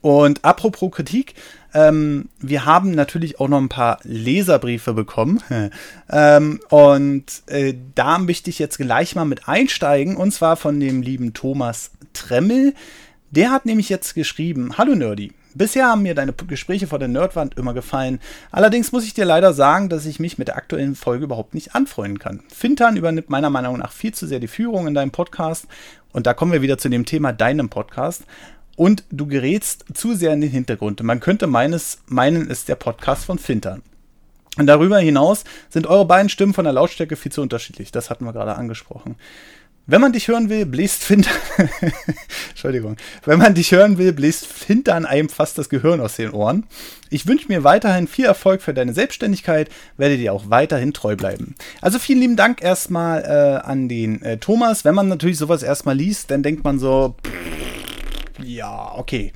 [0.00, 1.34] Und apropos Kritik,
[1.74, 5.40] ähm, wir haben natürlich auch noch ein paar Leserbriefe bekommen.
[6.10, 10.16] ähm, und äh, da möchte ich jetzt gleich mal mit einsteigen.
[10.16, 12.74] Und zwar von dem lieben Thomas Tremmel.
[13.30, 15.32] Der hat nämlich jetzt geschrieben: Hallo Nerdy.
[15.54, 18.20] Bisher haben mir deine Gespräche vor der Nerdwand immer gefallen.
[18.50, 21.74] Allerdings muss ich dir leider sagen, dass ich mich mit der aktuellen Folge überhaupt nicht
[21.74, 22.42] anfreunden kann.
[22.48, 25.66] Fintan übernimmt meiner Meinung nach viel zu sehr die Führung in deinem Podcast.
[26.12, 28.24] Und da kommen wir wieder zu dem Thema deinem Podcast.
[28.76, 31.02] Und du gerätst zu sehr in den Hintergrund.
[31.02, 33.82] Man könnte meines, meinen, ist der Podcast von Fintern.
[34.58, 37.90] Und darüber hinaus sind eure beiden Stimmen von der Lautstärke viel zu unterschiedlich.
[37.90, 39.16] Das hatten wir gerade angesprochen.
[39.84, 41.34] Wenn man dich hören will, bläst Fintern.
[42.50, 42.96] Entschuldigung.
[43.24, 46.66] Wenn man dich hören will, bläst Fintern einem fast das Gehirn aus den Ohren.
[47.10, 51.56] Ich wünsche mir weiterhin viel Erfolg für deine Selbstständigkeit, werde dir auch weiterhin treu bleiben.
[51.80, 54.84] Also vielen lieben Dank erstmal äh, an den äh, Thomas.
[54.84, 57.91] Wenn man natürlich sowas erstmal liest, dann denkt man so, pff,
[58.44, 59.32] ja, okay.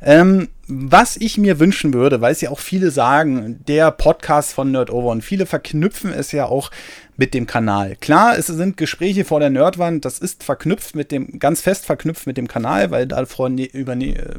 [0.00, 4.70] Ähm, was ich mir wünschen würde, weil es ja auch viele sagen, der Podcast von
[4.70, 6.70] Nerdover und viele verknüpfen es ja auch
[7.16, 7.96] mit dem Kanal.
[7.96, 12.26] Klar, es sind Gespräche vor der Nerdwand, das ist verknüpft mit dem, ganz fest verknüpft
[12.26, 14.34] mit dem Kanal, weil davor ne, überne äh,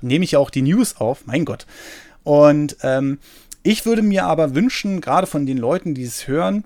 [0.00, 1.66] nehme ich ja auch die News auf, mein Gott.
[2.22, 3.18] Und ähm,
[3.62, 6.64] ich würde mir aber wünschen, gerade von den Leuten, die es hören,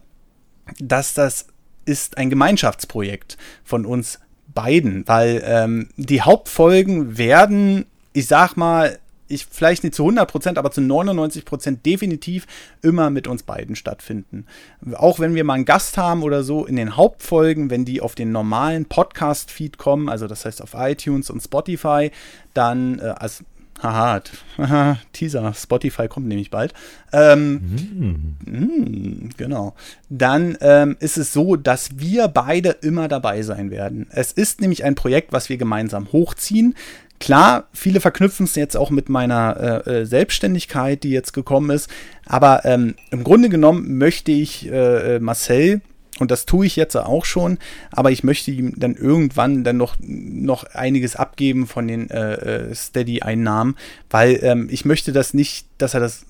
[0.78, 1.47] dass das
[1.85, 4.20] ist ein Gemeinschaftsprojekt von uns
[4.55, 8.99] beiden, weil ähm, die Hauptfolgen werden, ich sag mal,
[9.33, 12.47] ich vielleicht nicht zu 100%, aber zu 99% definitiv
[12.83, 14.47] immer mit uns beiden stattfinden.
[14.95, 18.15] Auch wenn wir mal einen Gast haben oder so in den Hauptfolgen, wenn die auf
[18.15, 22.11] den normalen Podcast-Feed kommen, also das heißt auf iTunes und Spotify,
[22.55, 23.45] dann, äh, also
[23.83, 24.23] Haha,
[24.59, 26.73] haha, Teaser, Spotify kommt nämlich bald.
[27.13, 28.51] Ähm, mm.
[28.51, 29.75] Mm, genau.
[30.09, 34.07] Dann ähm, ist es so, dass wir beide immer dabei sein werden.
[34.11, 36.77] Es ist nämlich ein Projekt, was wir gemeinsam hochziehen.
[37.19, 41.91] Klar, viele verknüpfen es jetzt auch mit meiner äh, äh, Selbstständigkeit, die jetzt gekommen ist.
[42.27, 45.81] Aber ähm, im Grunde genommen möchte ich äh, äh, Marcel,
[46.23, 47.59] und das tue ich jetzt auch schon,
[47.90, 52.35] aber ich möchte ihm dann irgendwann dann noch, noch einiges abgeben von den äh,
[52.70, 53.77] äh Steady-Einnahmen,
[54.09, 56.24] weil ähm, ich möchte das nicht, dass er das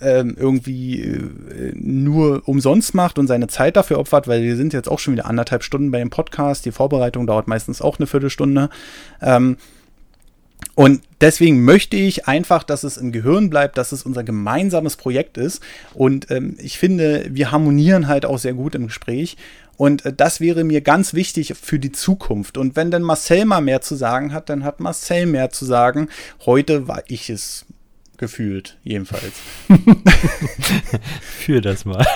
[0.00, 4.88] ähm, irgendwie äh, nur umsonst macht und seine Zeit dafür opfert, weil wir sind jetzt
[4.88, 6.66] auch schon wieder anderthalb Stunden bei dem Podcast.
[6.66, 8.70] Die Vorbereitung dauert meistens auch eine Viertelstunde.
[9.22, 9.56] Ähm,
[10.74, 15.38] und deswegen möchte ich einfach, dass es im Gehirn bleibt, dass es unser gemeinsames Projekt
[15.38, 15.62] ist.
[15.94, 19.36] Und ähm, ich finde, wir harmonieren halt auch sehr gut im Gespräch.
[19.76, 22.58] Und äh, das wäre mir ganz wichtig für die Zukunft.
[22.58, 26.08] Und wenn dann Marcel mal mehr zu sagen hat, dann hat Marcel mehr zu sagen.
[26.44, 27.66] Heute war ich es
[28.18, 29.32] gefühlt, jedenfalls.
[31.20, 32.06] Für das mal.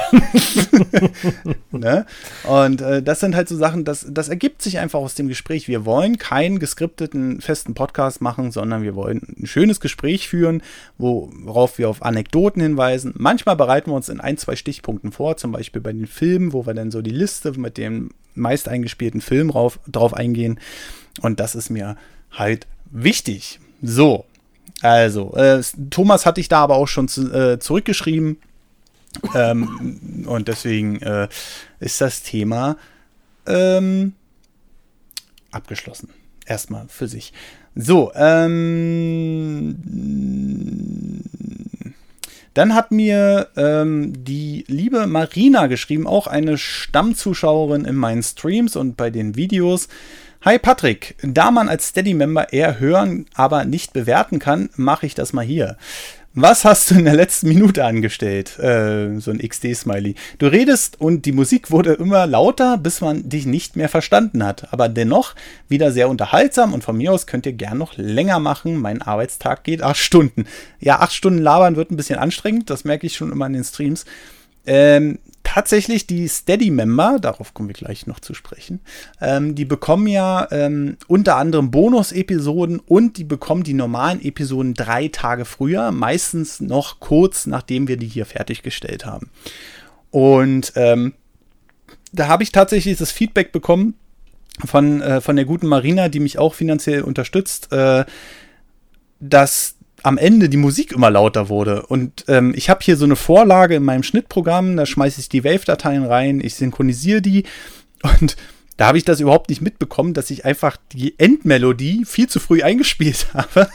[1.70, 2.06] ne?
[2.44, 5.68] Und äh, das sind halt so Sachen, das, das ergibt sich einfach aus dem Gespräch.
[5.68, 10.62] Wir wollen keinen geskripteten, festen Podcast machen, sondern wir wollen ein schönes Gespräch führen,
[10.98, 13.14] worauf wir auf Anekdoten hinweisen.
[13.16, 16.66] Manchmal bereiten wir uns in ein, zwei Stichpunkten vor, zum Beispiel bei den Filmen, wo
[16.66, 20.60] wir dann so die Liste mit dem meist eingespielten Film rauf, drauf eingehen.
[21.20, 21.96] Und das ist mir
[22.30, 23.60] halt wichtig.
[23.82, 24.24] So,
[24.80, 28.38] also, äh, Thomas hatte ich da aber auch schon zu, äh, zurückgeschrieben.
[29.34, 31.28] ähm, und deswegen äh,
[31.80, 32.76] ist das Thema
[33.46, 34.12] ähm,
[35.50, 36.10] abgeschlossen.
[36.46, 37.32] Erstmal für sich.
[37.74, 39.76] So, ähm,
[42.54, 48.96] dann hat mir ähm, die liebe Marina geschrieben, auch eine Stammzuschauerin in meinen Streams und
[48.96, 49.88] bei den Videos.
[50.42, 55.32] Hi Patrick, da man als Steady-Member eher hören, aber nicht bewerten kann, mache ich das
[55.32, 55.76] mal hier.
[56.32, 58.56] Was hast du in der letzten Minute angestellt?
[58.60, 60.14] Äh, so ein XD-Smiley.
[60.38, 64.72] Du redest und die Musik wurde immer lauter, bis man dich nicht mehr verstanden hat.
[64.72, 65.34] Aber dennoch
[65.68, 68.76] wieder sehr unterhaltsam und von mir aus könnt ihr gern noch länger machen.
[68.76, 70.46] Mein Arbeitstag geht acht Stunden.
[70.78, 73.64] Ja, acht Stunden labern wird ein bisschen anstrengend, das merke ich schon immer in den
[73.64, 74.04] Streams.
[74.66, 75.18] Ähm,
[75.54, 78.80] tatsächlich die Steady-Member, darauf kommen wir gleich noch zu sprechen,
[79.20, 85.08] ähm, die bekommen ja ähm, unter anderem Bonus-Episoden und die bekommen die normalen Episoden drei
[85.08, 89.30] Tage früher, meistens noch kurz nachdem wir die hier fertiggestellt haben.
[90.10, 91.14] Und ähm,
[92.12, 93.94] da habe ich tatsächlich das Feedback bekommen
[94.66, 98.04] von, äh, von der guten Marina, die mich auch finanziell unterstützt, äh,
[99.18, 101.86] dass am Ende die Musik immer lauter wurde.
[101.86, 105.44] Und ähm, ich habe hier so eine Vorlage in meinem Schnittprogramm, da schmeiße ich die
[105.44, 107.44] Wave-Dateien rein, ich synchronisiere die
[108.02, 108.36] und
[108.78, 112.62] da habe ich das überhaupt nicht mitbekommen, dass ich einfach die Endmelodie viel zu früh
[112.62, 113.68] eingespielt habe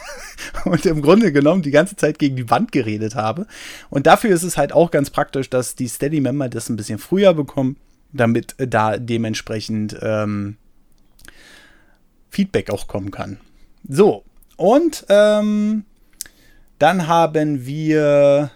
[0.64, 3.46] und im Grunde genommen die ganze Zeit gegen die Wand geredet habe.
[3.90, 7.34] Und dafür ist es halt auch ganz praktisch, dass die Steady-Member das ein bisschen früher
[7.34, 7.76] bekommen,
[8.14, 10.56] damit da dementsprechend ähm,
[12.30, 13.38] Feedback auch kommen kann.
[13.86, 14.24] So,
[14.56, 15.84] und ähm,
[16.78, 18.50] dann haben wir.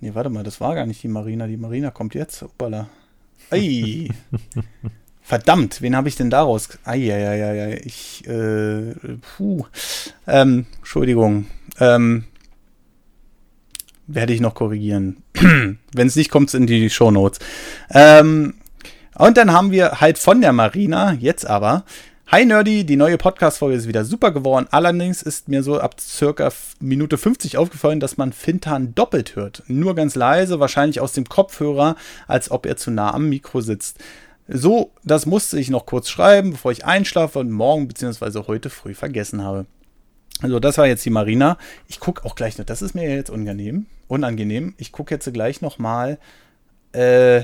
[0.00, 1.46] Nee, warte mal, das war gar nicht die Marina.
[1.46, 2.42] Die Marina kommt jetzt.
[2.42, 2.88] Hoppala.
[3.50, 4.08] Ei.
[5.24, 6.68] Verdammt, wen habe ich denn daraus?
[6.84, 8.94] Eieieiei, ich, äh,
[9.36, 9.64] puh.
[10.26, 11.46] Ähm, Entschuldigung.
[11.78, 12.24] Ähm,
[14.08, 15.22] werde ich noch korrigieren.
[15.34, 17.38] Wenn es nicht kommt, es in die Shownotes.
[17.90, 18.54] Ähm,
[19.14, 21.84] und dann haben wir halt von der Marina, jetzt aber,
[22.28, 24.66] Hi Nerdy, die neue Podcast-Folge ist wieder super geworden.
[24.70, 26.50] Allerdings ist mir so ab circa
[26.80, 29.62] Minute 50 aufgefallen, dass man Fintan doppelt hört.
[29.66, 31.94] Nur ganz leise, wahrscheinlich aus dem Kopfhörer,
[32.26, 33.98] als ob er zu nah am Mikro sitzt.
[34.48, 38.44] So, das musste ich noch kurz schreiben, bevor ich einschlafe und morgen bzw.
[38.46, 39.66] heute früh vergessen habe.
[40.40, 41.58] Also, das war jetzt die Marina.
[41.86, 43.86] Ich gucke auch gleich noch, das ist mir jetzt unangenehm.
[44.08, 44.74] unangenehm.
[44.78, 46.18] Ich gucke jetzt gleich nochmal,
[46.92, 47.42] äh,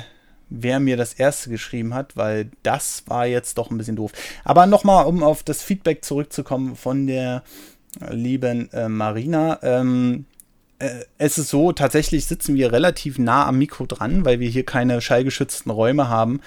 [0.50, 4.12] wer mir das erste geschrieben hat, weil das war jetzt doch ein bisschen doof.
[4.44, 7.42] Aber nochmal, um auf das Feedback zurückzukommen von der
[8.10, 9.58] lieben äh, Marina.
[9.62, 10.26] Ähm,
[10.78, 14.64] äh, es ist so, tatsächlich sitzen wir relativ nah am Mikro dran, weil wir hier
[14.64, 16.40] keine schallgeschützten Räume haben.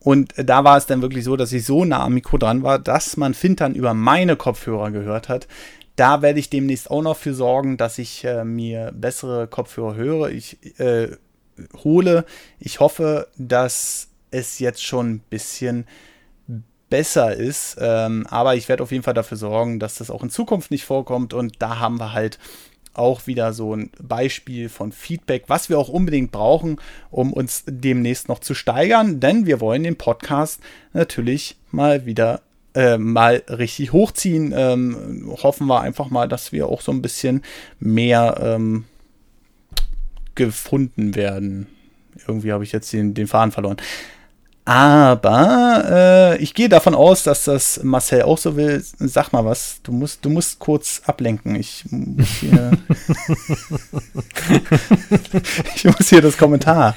[0.00, 2.78] Und da war es dann wirklich so, dass ich so nah am Mikro dran war,
[2.78, 5.46] dass man Fintern über meine Kopfhörer gehört hat.
[5.96, 10.30] Da werde ich demnächst auch noch für sorgen, dass ich äh, mir bessere Kopfhörer höre.
[10.30, 11.08] Ich äh,
[11.84, 12.24] hole.
[12.58, 15.86] Ich hoffe, dass es jetzt schon ein bisschen
[16.90, 17.76] besser ist.
[17.80, 20.84] Ähm, aber ich werde auf jeden Fall dafür sorgen, dass das auch in Zukunft nicht
[20.84, 21.32] vorkommt.
[21.32, 22.38] Und da haben wir halt
[22.92, 26.80] auch wieder so ein Beispiel von Feedback, was wir auch unbedingt brauchen,
[27.10, 29.20] um uns demnächst noch zu steigern.
[29.20, 30.60] Denn wir wollen den Podcast
[30.92, 32.42] natürlich mal wieder
[32.74, 34.52] äh, mal richtig hochziehen.
[34.54, 37.42] Ähm, hoffen wir einfach mal, dass wir auch so ein bisschen
[37.78, 38.84] mehr ähm,
[40.34, 41.66] gefunden werden.
[42.26, 43.78] Irgendwie habe ich jetzt den, den Faden verloren.
[44.64, 48.84] Aber äh, ich gehe davon aus, dass das Marcel auch so will.
[48.98, 49.80] Sag mal was.
[49.82, 51.56] Du musst, du musst kurz ablenken.
[51.56, 52.70] Ich muss hier,
[55.74, 56.94] ich muss hier das Kommentar.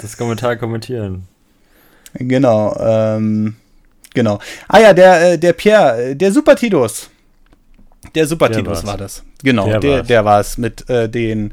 [0.00, 1.26] Das Kommentar kommentieren.
[2.14, 2.76] Genau.
[2.78, 3.56] Ähm,
[4.14, 4.38] genau.
[4.68, 7.10] Ah ja, der, äh, der Pierre, der Super Titus.
[8.14, 9.24] Der Super Titus war das.
[9.42, 11.52] Genau, der, der, der war es mit äh, den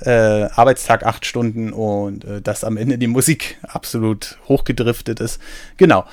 [0.00, 0.10] äh,
[0.54, 5.40] Arbeitstag acht Stunden und äh, dass am Ende die Musik absolut hochgedriftet ist.
[5.76, 6.04] Genau.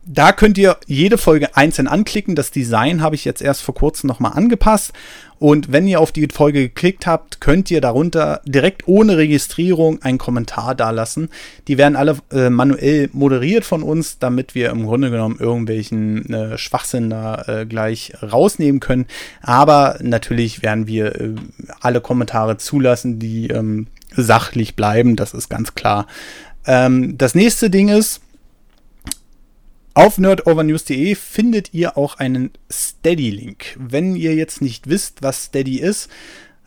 [0.06, 2.36] da könnt ihr jede Folge einzeln anklicken.
[2.36, 4.92] Das Design habe ich jetzt erst vor kurzem nochmal angepasst.
[5.40, 10.18] Und wenn ihr auf die Folge geklickt habt, könnt ihr darunter direkt ohne Registrierung einen
[10.18, 11.30] Kommentar dalassen.
[11.68, 16.58] Die werden alle äh, manuell moderiert von uns, damit wir im Grunde genommen irgendwelchen äh,
[16.58, 19.06] Schwachsinn da äh, gleich rausnehmen können.
[19.42, 21.36] Aber natürlich werden wir äh,
[21.80, 25.16] alle Kommentare zulassen, die ähm, sachlich bleiben.
[25.16, 26.06] Das ist ganz klar.
[26.66, 28.22] Ähm, das nächste Ding ist,
[29.94, 33.78] auf nerdovernews.de findet ihr auch einen Steady-Link.
[33.78, 36.10] Wenn ihr jetzt nicht wisst, was Steady ist,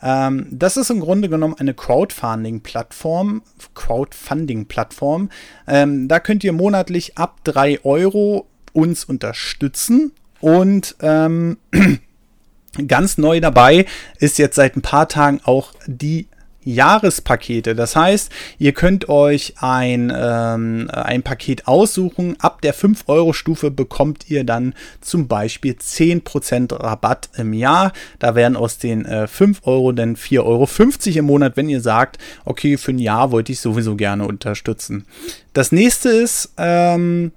[0.03, 3.43] ähm, das ist im Grunde genommen eine Crowdfunding-Plattform.
[3.75, 5.31] Crowdfunding-Plattform.
[5.67, 11.59] Ähm, da könnt ihr monatlich ab 3 Euro uns unterstützen und ähm,
[12.89, 13.87] ganz neu dabei
[14.19, 16.27] ist jetzt seit ein paar Tagen auch die
[16.65, 17.75] Jahrespakete.
[17.75, 22.37] Das heißt, ihr könnt euch ein, ähm, ein Paket aussuchen.
[22.39, 27.93] Ab der 5-Euro-Stufe bekommt ihr dann zum Beispiel 10% Rabatt im Jahr.
[28.19, 32.19] Da werden aus den äh, 5 Euro dann 4,50 Euro im Monat, wenn ihr sagt,
[32.45, 35.07] okay, für ein Jahr wollte ich sowieso gerne unterstützen.
[35.53, 37.33] Das nächste ist, ähm,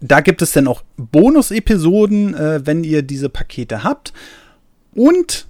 [0.00, 4.12] da gibt es dann auch Bonus-Episoden, äh, wenn ihr diese Pakete habt.
[4.94, 5.47] Und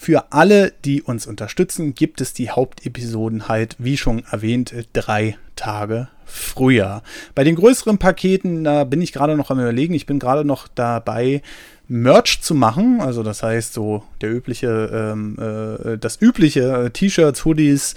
[0.00, 6.08] für alle, die uns unterstützen, gibt es die Hauptepisoden halt, wie schon erwähnt, drei Tage
[6.24, 7.02] früher.
[7.34, 10.68] Bei den größeren Paketen, da bin ich gerade noch am überlegen, ich bin gerade noch
[10.68, 11.42] dabei,
[11.86, 13.02] Merch zu machen.
[13.02, 17.94] Also das heißt so der übliche, ähm, äh, das übliche äh, T-Shirts, Hoodies,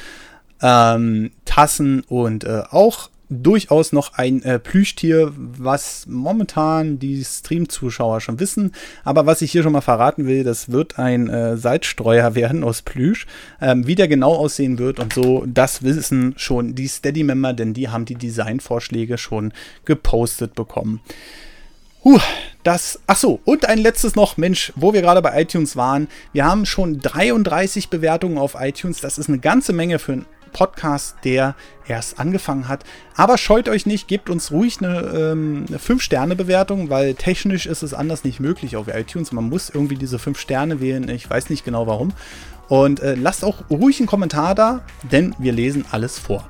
[0.61, 3.11] ähm, Tassen und äh, auch
[3.41, 8.73] durchaus noch ein äh, Plüschtier, was momentan die Stream-Zuschauer schon wissen.
[9.03, 12.81] Aber was ich hier schon mal verraten will, das wird ein äh, Salzstreuer werden aus
[12.81, 13.26] Plüsch.
[13.61, 17.89] Ähm, wie der genau aussehen wird und so, das wissen schon die Steady-Member, denn die
[17.89, 19.53] haben die Designvorschläge schon
[19.85, 21.01] gepostet bekommen.
[22.03, 22.19] Huh,
[22.64, 26.10] das, ach so, und ein letztes noch, Mensch, wo wir gerade bei iTunes waren.
[26.34, 28.99] Wir haben schon 33 Bewertungen auf iTunes.
[28.99, 31.55] Das ist eine ganze Menge für einen Podcast, der
[31.88, 32.84] erst angefangen hat.
[33.15, 37.93] Aber scheut euch nicht, gebt uns ruhig eine, ähm, eine 5-Sterne-Bewertung, weil technisch ist es
[37.93, 39.31] anders nicht möglich auf iTunes.
[39.31, 41.09] Man muss irgendwie diese 5 Sterne wählen.
[41.09, 42.13] Ich weiß nicht genau warum.
[42.69, 44.81] Und äh, lasst auch ruhig einen Kommentar da,
[45.11, 46.47] denn wir lesen alles vor.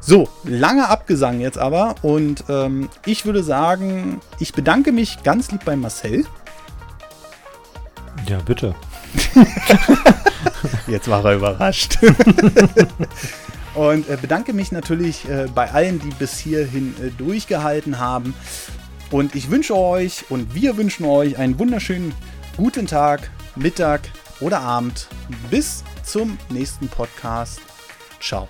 [0.00, 1.94] So, lange Abgesang jetzt aber.
[2.02, 6.26] Und ähm, ich würde sagen, ich bedanke mich ganz lieb bei Marcel.
[8.28, 8.74] Ja, bitte.
[10.86, 11.98] jetzt war er überrascht.
[13.74, 18.34] und äh, bedanke mich natürlich äh, bei allen, die bis hierhin äh, durchgehalten haben.
[19.10, 22.14] Und ich wünsche euch und wir wünschen euch einen wunderschönen
[22.56, 24.00] guten Tag, Mittag
[24.40, 25.08] oder Abend.
[25.50, 27.60] Bis zum nächsten Podcast.
[28.20, 28.48] Ciao.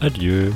[0.00, 0.52] Adieu.